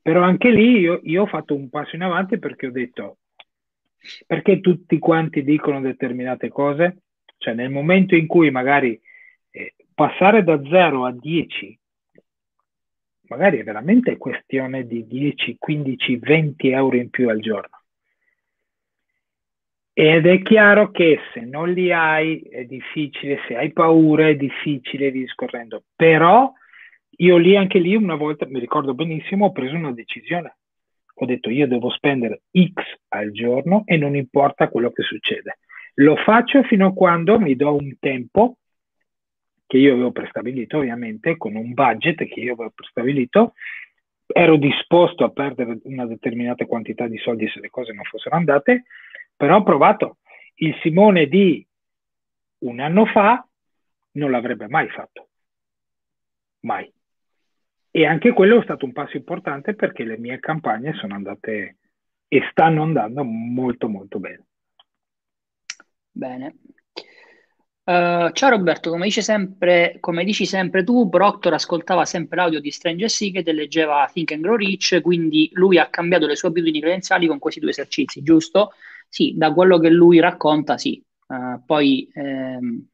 Però 0.00 0.22
anche 0.22 0.50
lì 0.50 0.78
io, 0.78 1.00
io 1.02 1.22
ho 1.22 1.26
fatto 1.26 1.54
un 1.54 1.68
passo 1.68 1.94
in 1.94 2.02
avanti 2.02 2.38
perché 2.38 2.68
ho 2.68 2.72
detto, 2.72 3.18
perché 4.26 4.60
tutti 4.60 4.98
quanti 4.98 5.44
dicono 5.44 5.82
determinate 5.82 6.48
cose? 6.48 7.02
Cioè 7.36 7.52
nel 7.52 7.70
momento 7.70 8.14
in 8.14 8.26
cui 8.26 8.50
magari 8.50 8.98
eh, 9.50 9.74
passare 9.94 10.42
da 10.42 10.58
0 10.58 11.04
a 11.04 11.12
10, 11.12 11.78
magari 13.32 13.58
è 13.58 13.64
veramente 13.64 14.18
questione 14.18 14.86
di 14.86 15.06
10, 15.06 15.56
15, 15.58 16.16
20 16.16 16.68
euro 16.68 16.96
in 16.96 17.08
più 17.08 17.30
al 17.30 17.40
giorno. 17.40 17.80
Ed 19.94 20.26
è 20.26 20.42
chiaro 20.42 20.90
che 20.90 21.18
se 21.32 21.40
non 21.40 21.70
li 21.70 21.92
hai 21.92 22.40
è 22.40 22.64
difficile, 22.64 23.40
se 23.46 23.56
hai 23.56 23.72
paura 23.72 24.28
è 24.28 24.36
difficile, 24.36 25.10
discorrendo. 25.10 25.84
Però 25.96 26.52
io 27.16 27.36
lì, 27.36 27.56
anche 27.56 27.78
lì, 27.78 27.94
una 27.94 28.16
volta, 28.16 28.46
mi 28.46 28.60
ricordo 28.60 28.94
benissimo, 28.94 29.46
ho 29.46 29.52
preso 29.52 29.76
una 29.76 29.92
decisione. 29.92 30.56
Ho 31.14 31.26
detto 31.26 31.50
io 31.50 31.66
devo 31.66 31.90
spendere 31.90 32.42
X 32.50 32.82
al 33.08 33.30
giorno 33.30 33.82
e 33.86 33.96
non 33.96 34.14
importa 34.14 34.68
quello 34.68 34.90
che 34.90 35.02
succede. 35.02 35.58
Lo 35.94 36.16
faccio 36.16 36.62
fino 36.64 36.86
a 36.88 36.92
quando 36.92 37.38
mi 37.38 37.54
do 37.56 37.76
un 37.76 37.96
tempo 37.98 38.56
che 39.72 39.78
io 39.78 39.94
avevo 39.94 40.12
prestabilito, 40.12 40.76
ovviamente, 40.76 41.38
con 41.38 41.54
un 41.54 41.72
budget 41.72 42.28
che 42.28 42.40
io 42.40 42.52
avevo 42.52 42.72
prestabilito. 42.74 43.54
Ero 44.26 44.56
disposto 44.56 45.24
a 45.24 45.30
perdere 45.30 45.78
una 45.84 46.04
determinata 46.04 46.66
quantità 46.66 47.06
di 47.06 47.16
soldi 47.16 47.48
se 47.48 47.58
le 47.58 47.70
cose 47.70 47.94
non 47.94 48.04
fossero 48.04 48.36
andate, 48.36 48.84
però 49.34 49.56
ho 49.56 49.62
provato. 49.62 50.18
Il 50.56 50.76
Simone 50.82 51.26
di 51.26 51.66
un 52.58 52.80
anno 52.80 53.06
fa 53.06 53.48
non 54.12 54.30
l'avrebbe 54.30 54.68
mai 54.68 54.90
fatto. 54.90 55.28
Mai. 56.60 56.92
E 57.90 58.04
anche 58.04 58.34
quello 58.34 58.60
è 58.60 58.64
stato 58.64 58.84
un 58.84 58.92
passo 58.92 59.16
importante 59.16 59.74
perché 59.74 60.04
le 60.04 60.18
mie 60.18 60.38
campagne 60.38 60.92
sono 60.92 61.14
andate 61.14 61.78
e 62.28 62.42
stanno 62.50 62.82
andando 62.82 63.24
molto 63.24 63.88
molto 63.88 64.18
bene. 64.18 64.44
Bene. 66.10 66.56
Uh, 67.84 68.30
ciao 68.32 68.50
Roberto, 68.50 68.90
come, 68.90 69.04
dice 69.06 69.22
sempre, 69.22 69.96
come 69.98 70.22
dici 70.24 70.46
sempre 70.46 70.84
tu, 70.84 71.08
Proctor 71.08 71.54
ascoltava 71.54 72.04
sempre 72.04 72.36
l'audio 72.36 72.60
di 72.60 72.70
Stranger 72.70 73.10
Secret 73.10 73.46
e 73.48 73.52
leggeva 73.52 74.08
Think 74.12 74.30
and 74.32 74.42
Grow 74.42 74.54
Rich, 74.54 75.00
quindi 75.00 75.50
lui 75.54 75.78
ha 75.78 75.88
cambiato 75.90 76.26
le 76.26 76.36
sue 76.36 76.48
abitudini 76.48 76.80
credenziali 76.80 77.26
con 77.26 77.40
questi 77.40 77.58
due 77.58 77.70
esercizi, 77.70 78.22
giusto? 78.22 78.70
Sì, 79.08 79.34
da 79.36 79.52
quello 79.52 79.78
che 79.80 79.90
lui 79.90 80.20
racconta, 80.20 80.78
sì. 80.78 81.02
Uh, 81.26 81.60
poi 81.66 82.08
ehm, 82.14 82.86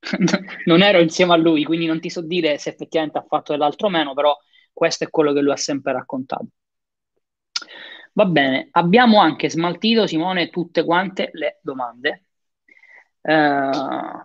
non 0.64 0.82
ero 0.82 0.98
insieme 1.00 1.34
a 1.34 1.36
lui, 1.36 1.64
quindi 1.64 1.84
non 1.86 2.00
ti 2.00 2.08
so 2.08 2.22
dire 2.22 2.56
se 2.58 2.70
effettivamente 2.70 3.18
ha 3.18 3.24
fatto 3.28 3.52
dell'altro 3.52 3.88
o 3.88 3.90
meno, 3.90 4.14
però 4.14 4.34
questo 4.72 5.04
è 5.04 5.10
quello 5.10 5.32
che 5.34 5.40
lui 5.42 5.52
ha 5.52 5.56
sempre 5.56 5.92
raccontato. 5.92 6.46
Va 8.14 8.24
bene, 8.26 8.68
abbiamo 8.72 9.20
anche 9.20 9.48
smaltito, 9.50 10.06
Simone, 10.06 10.50
tutte 10.50 10.84
quante 10.84 11.30
le 11.32 11.58
domande. 11.62 12.26
Eh, 13.22 13.70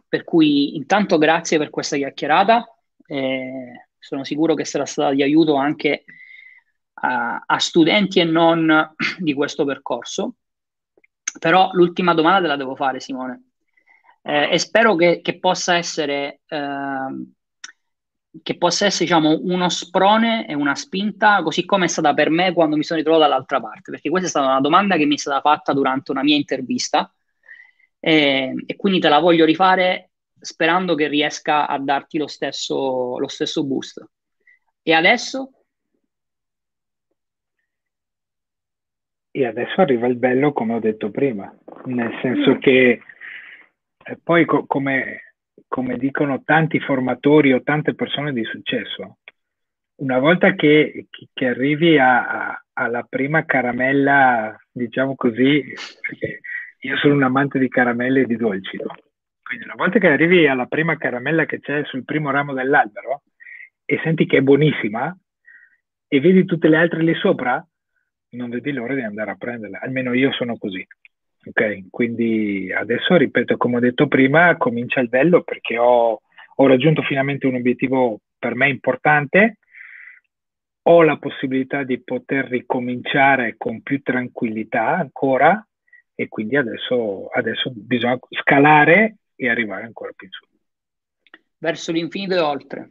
per 0.08 0.24
cui 0.24 0.76
intanto 0.76 1.18
grazie 1.18 1.58
per 1.58 1.70
questa 1.70 1.96
chiacchierata. 1.98 2.66
Eh, 3.06 3.88
sono 4.00 4.24
sicuro 4.24 4.54
che 4.54 4.66
sarà 4.66 4.86
stata 4.86 5.14
di 5.14 5.24
aiuto 5.24 5.56
anche 5.56 6.04
a, 6.96 7.44
a 7.46 7.60
studenti 7.60 8.20
e 8.20 8.24
non 8.24 8.96
di 9.20 9.34
questo 9.34 9.66
percorso. 9.66 10.36
Però 11.40 11.70
l'ultima 11.74 12.14
domanda 12.14 12.42
te 12.42 12.48
la 12.48 12.56
devo 12.56 12.76
fare, 12.76 13.00
Simone 13.00 13.48
eh, 14.28 14.50
e 14.52 14.60
spero 14.60 14.96
che, 14.96 15.22
che 15.22 15.40
possa 15.40 15.78
essere, 15.78 16.42
eh, 16.48 17.26
che 18.44 18.58
possa 18.58 18.86
essere 18.86 19.06
diciamo, 19.06 19.40
uno 19.42 19.70
sprone 19.70 20.46
e 20.48 20.54
una 20.54 20.76
spinta, 20.76 21.42
così 21.44 21.64
come 21.64 21.86
è 21.86 21.88
stata 21.88 22.14
per 22.14 22.30
me 22.30 22.52
quando 22.54 22.76
mi 22.76 22.84
sono 22.84 23.00
ritrovato 23.00 23.24
dall'altra 23.24 23.62
parte, 23.62 23.92
perché 23.92 24.10
questa 24.10 24.28
è 24.28 24.30
stata 24.30 24.48
una 24.48 24.60
domanda 24.60 24.98
che 24.98 25.06
mi 25.06 25.16
è 25.16 25.18
stata 25.18 25.40
fatta 25.40 25.72
durante 25.72 26.12
una 26.12 26.24
mia 26.24 26.36
intervista 26.36 27.10
e, 28.08 28.54
e 28.66 28.76
quindi 28.78 29.00
te 29.02 29.10
la 29.10 29.20
voglio 29.20 29.44
rifare 29.44 30.12
sperando 30.40 30.96
che 30.96 31.10
riesca 31.10 31.68
a 31.68 31.78
darti 31.78 32.18
lo 32.18 32.28
stesso, 32.28 33.20
lo 33.20 33.28
stesso 33.28 33.66
boost. 33.66 34.02
E 34.82 34.94
adesso? 34.94 35.52
E 39.30 39.46
adesso 39.46 39.82
arriva 39.82 40.08
il 40.08 40.16
bello, 40.16 40.54
come 40.54 40.76
ho 40.76 40.80
detto 40.80 41.12
prima, 41.12 41.54
nel 41.86 42.18
senso 42.22 42.52
mm. 42.52 42.60
che 42.60 43.02
e 44.06 44.20
poi 44.24 44.46
co- 44.46 44.66
come, 44.66 45.34
come, 45.68 45.98
dicono 45.98 46.44
tanti 46.46 46.80
formatori 46.80 47.52
o 47.52 47.62
tante 47.62 47.94
persone 47.94 48.32
di 48.32 48.46
successo, 48.46 49.18
una 49.96 50.18
volta 50.20 50.56
che, 50.56 51.08
che 51.34 51.46
arrivi 51.46 51.98
a, 51.98 52.52
a, 52.52 52.66
alla 52.72 53.04
prima 53.04 53.44
caramella, 53.44 54.58
diciamo 54.72 55.14
così, 55.16 55.62
perché 56.00 56.40
io 56.88 56.96
sono 56.96 57.16
un 57.16 57.24
amante 57.24 57.60
di 57.60 57.68
caramelle 57.68 58.22
e 58.22 58.26
di 58.26 58.38
dolci, 58.38 58.78
quindi 59.44 59.66
una 59.66 59.76
volta 59.76 60.00
che 60.00 60.08
arrivi 60.08 60.48
alla 60.48 60.68
prima 60.68 60.96
caramella 60.96 61.46
che 61.46 61.60
c'è 61.60 61.84
sul 61.84 62.06
primo 62.06 62.32
ramo 62.32 62.54
dell'albero 62.54 63.24
e 63.84 64.00
senti 64.04 64.26
che 64.26 64.38
è 64.38 64.42
buonissima 64.42 65.18
e 66.08 66.20
vedi 66.22 66.46
tutte 66.46 66.70
le 66.70 66.78
altre 66.78 67.04
lì 67.04 67.14
sopra, 67.16 67.66
non 68.30 68.50
vedi 68.50 68.72
l'ora 68.72 68.94
di 68.94 69.02
andare 69.02 69.32
a 69.32 69.36
prenderla, 69.36 69.82
almeno 69.82 70.14
io 70.14 70.32
sono 70.32 70.58
così. 70.58 70.86
Ok, 71.48 71.90
quindi 71.90 72.72
adesso 72.72 73.18
ripeto, 73.18 73.58
come 73.58 73.78
ho 73.78 73.80
detto 73.80 74.08
prima, 74.08 74.56
comincia 74.56 75.02
il 75.02 75.10
bello 75.10 75.44
perché 75.44 75.78
ho, 75.78 76.22
ho 76.56 76.68
raggiunto 76.68 77.02
finalmente 77.02 77.48
un 77.48 77.56
obiettivo 77.56 78.22
per 78.40 78.56
me 78.56 78.70
importante, 78.70 79.58
ho 80.84 81.04
la 81.04 81.18
possibilità 81.18 81.84
di 81.84 82.02
poter 82.02 82.46
ricominciare 82.46 83.56
con 83.58 83.82
più 83.82 84.02
tranquillità 84.02 84.96
ancora 84.96 85.67
e 86.20 86.28
quindi 86.30 86.56
adesso, 86.56 87.28
adesso 87.28 87.72
bisogna 87.76 88.18
scalare 88.42 89.18
e 89.36 89.50
arrivare 89.50 89.84
ancora 89.84 90.12
più 90.16 90.26
in 90.26 90.34
su. 90.34 90.48
Verso 91.60 91.92
l'infinito 91.92 92.34
e 92.34 92.40
oltre. 92.40 92.90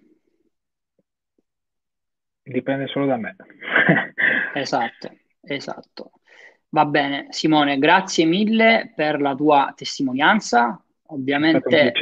Dipende 2.40 2.86
solo 2.86 3.06
da 3.06 3.16
me. 3.16 3.34
esatto, 4.54 5.10
esatto. 5.40 6.12
Va 6.68 6.84
bene, 6.84 7.26
Simone, 7.30 7.78
grazie 7.78 8.24
mille 8.26 8.92
per 8.94 9.20
la 9.20 9.34
tua 9.34 9.72
testimonianza. 9.74 10.80
Ovviamente 11.06 11.92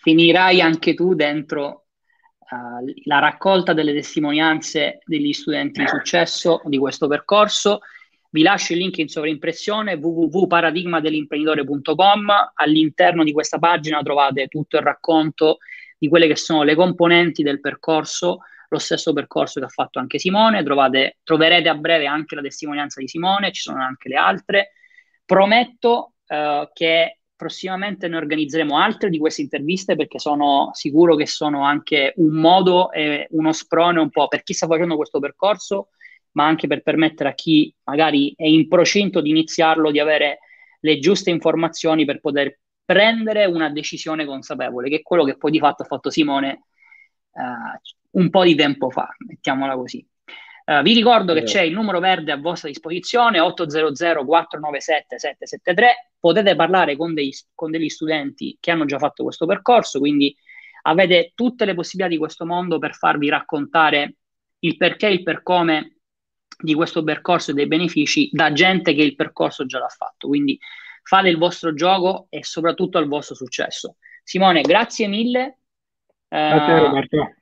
finirai 0.00 0.60
anche 0.60 0.94
tu 0.94 1.14
dentro 1.14 1.86
uh, 2.38 2.84
la 3.04 3.18
raccolta 3.18 3.72
delle 3.72 3.92
testimonianze 3.92 5.00
degli 5.04 5.32
studenti 5.32 5.80
di 5.80 5.88
successo 5.88 6.62
di 6.66 6.78
questo 6.78 7.08
percorso. 7.08 7.80
Vi 8.30 8.42
lascio 8.42 8.74
il 8.74 8.80
link 8.80 8.98
in 8.98 9.08
sovraimpressione 9.08 9.94
www.paradigmadellimprenditore.com. 9.94 12.30
All'interno 12.54 13.24
di 13.24 13.32
questa 13.32 13.58
pagina 13.58 14.02
trovate 14.02 14.48
tutto 14.48 14.76
il 14.76 14.82
racconto 14.82 15.60
di 15.96 16.08
quelle 16.08 16.26
che 16.26 16.36
sono 16.36 16.62
le 16.62 16.74
componenti 16.74 17.42
del 17.42 17.60
percorso, 17.60 18.40
lo 18.68 18.78
stesso 18.78 19.14
percorso 19.14 19.60
che 19.60 19.66
ha 19.66 19.70
fatto 19.70 19.98
anche 19.98 20.18
Simone. 20.18 20.62
Trovate, 20.62 21.20
troverete 21.22 21.70
a 21.70 21.74
breve 21.74 22.06
anche 22.06 22.34
la 22.34 22.42
testimonianza 22.42 23.00
di 23.00 23.08
Simone, 23.08 23.50
ci 23.50 23.62
sono 23.62 23.82
anche 23.82 24.10
le 24.10 24.16
altre. 24.16 24.72
Prometto 25.24 26.16
eh, 26.26 26.68
che 26.74 27.20
prossimamente 27.34 28.08
ne 28.08 28.16
organizzeremo 28.16 28.76
altre 28.76 29.08
di 29.08 29.18
queste 29.18 29.40
interviste 29.40 29.96
perché 29.96 30.18
sono 30.18 30.68
sicuro 30.74 31.14
che 31.14 31.26
sono 31.26 31.64
anche 31.64 32.12
un 32.16 32.34
modo 32.34 32.92
e 32.92 33.26
uno 33.30 33.52
sprone 33.52 34.00
un 34.00 34.10
po' 34.10 34.28
per 34.28 34.42
chi 34.42 34.52
sta 34.52 34.66
facendo 34.66 34.96
questo 34.96 35.18
percorso 35.18 35.88
ma 36.32 36.46
anche 36.46 36.66
per 36.66 36.82
permettere 36.82 37.30
a 37.30 37.34
chi 37.34 37.72
magari 37.84 38.32
è 38.36 38.46
in 38.46 38.68
procinto 38.68 39.20
di 39.20 39.30
iniziarlo 39.30 39.90
di 39.90 39.98
avere 39.98 40.38
le 40.80 40.98
giuste 40.98 41.30
informazioni 41.30 42.04
per 42.04 42.20
poter 42.20 42.60
prendere 42.84 43.44
una 43.44 43.68
decisione 43.70 44.24
consapevole, 44.24 44.88
che 44.88 44.96
è 44.96 45.02
quello 45.02 45.24
che 45.24 45.36
poi 45.36 45.50
di 45.50 45.58
fatto 45.58 45.82
ha 45.82 45.86
fatto 45.86 46.10
Simone 46.10 46.62
uh, 47.32 48.18
un 48.18 48.30
po' 48.30 48.44
di 48.44 48.54
tempo 48.54 48.90
fa, 48.90 49.08
mettiamola 49.26 49.74
così. 49.74 50.06
Uh, 50.64 50.82
vi 50.82 50.94
ricordo 50.94 51.34
che 51.34 51.42
c'è 51.42 51.62
il 51.62 51.72
numero 51.72 51.98
verde 51.98 52.32
a 52.32 52.38
vostra 52.38 52.68
disposizione, 52.68 53.40
800 53.40 54.24
497 54.24 55.18
773, 55.18 56.12
potete 56.18 56.54
parlare 56.56 56.96
con, 56.96 57.14
dei, 57.14 57.30
con 57.54 57.70
degli 57.70 57.88
studenti 57.88 58.56
che 58.58 58.70
hanno 58.70 58.84
già 58.84 58.98
fatto 58.98 59.22
questo 59.22 59.44
percorso, 59.44 59.98
quindi 59.98 60.34
avete 60.82 61.32
tutte 61.34 61.64
le 61.64 61.74
possibilità 61.74 62.14
di 62.14 62.18
questo 62.18 62.46
mondo 62.46 62.78
per 62.78 62.94
farvi 62.94 63.28
raccontare 63.28 64.14
il 64.60 64.76
perché 64.76 65.08
il 65.08 65.22
per 65.22 65.42
come 65.42 65.97
di 66.60 66.74
questo 66.74 67.04
percorso 67.04 67.50
e 67.50 67.54
dei 67.54 67.66
benefici 67.66 68.28
da 68.32 68.52
gente 68.52 68.94
che 68.94 69.02
il 69.02 69.14
percorso 69.14 69.64
già 69.66 69.78
l'ha 69.78 69.88
fatto. 69.88 70.28
Quindi 70.28 70.58
fate 71.02 71.28
il 71.28 71.38
vostro 71.38 71.72
gioco 71.72 72.26
e 72.28 72.44
soprattutto 72.44 72.98
al 72.98 73.06
vostro 73.06 73.34
successo. 73.34 73.96
Simone, 74.22 74.62
grazie 74.62 75.06
mille. 75.06 75.58
Grazie 76.28 76.74
uh, 76.74 76.84
Roberto. 76.84 77.34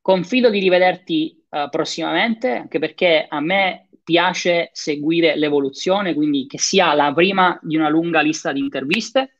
Confido 0.00 0.50
di 0.50 0.58
rivederti 0.58 1.44
uh, 1.48 1.68
prossimamente, 1.68 2.50
anche 2.50 2.78
perché 2.78 3.26
a 3.28 3.40
me 3.40 3.88
piace 4.02 4.70
seguire 4.72 5.36
l'evoluzione, 5.36 6.14
quindi 6.14 6.46
che 6.46 6.58
sia 6.58 6.92
la 6.94 7.12
prima 7.14 7.58
di 7.62 7.76
una 7.76 7.88
lunga 7.88 8.20
lista 8.20 8.52
di 8.52 8.60
interviste. 8.60 9.38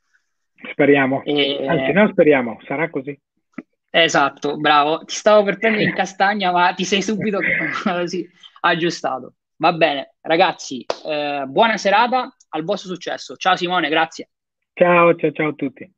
Speriamo, 0.71 1.23
e... 1.25 1.67
anzi 1.67 1.93
no 1.93 2.09
speriamo, 2.09 2.59
sarà 2.67 2.89
così. 2.89 3.19
Esatto, 3.97 4.57
bravo. 4.57 5.05
Ti 5.05 5.15
stavo 5.15 5.45
per 5.45 5.57
prendere 5.57 5.85
in 5.85 5.95
castagna, 5.95 6.51
ma 6.51 6.75
ti 6.75 6.85
sei 6.85 7.01
subito 7.01 7.39
sì, 8.07 8.29
aggiustato. 8.63 9.35
Va 9.59 9.73
bene, 9.73 10.17
ragazzi, 10.23 10.85
eh, 11.07 11.45
buona 11.47 11.77
serata, 11.77 12.35
al 12.49 12.65
vostro 12.65 12.93
successo. 12.93 13.37
Ciao 13.37 13.55
Simone, 13.55 13.89
grazie. 13.89 14.31
Ciao, 14.73 15.15
ciao, 15.15 15.31
ciao 15.31 15.51
a 15.51 15.53
tutti. 15.53 15.89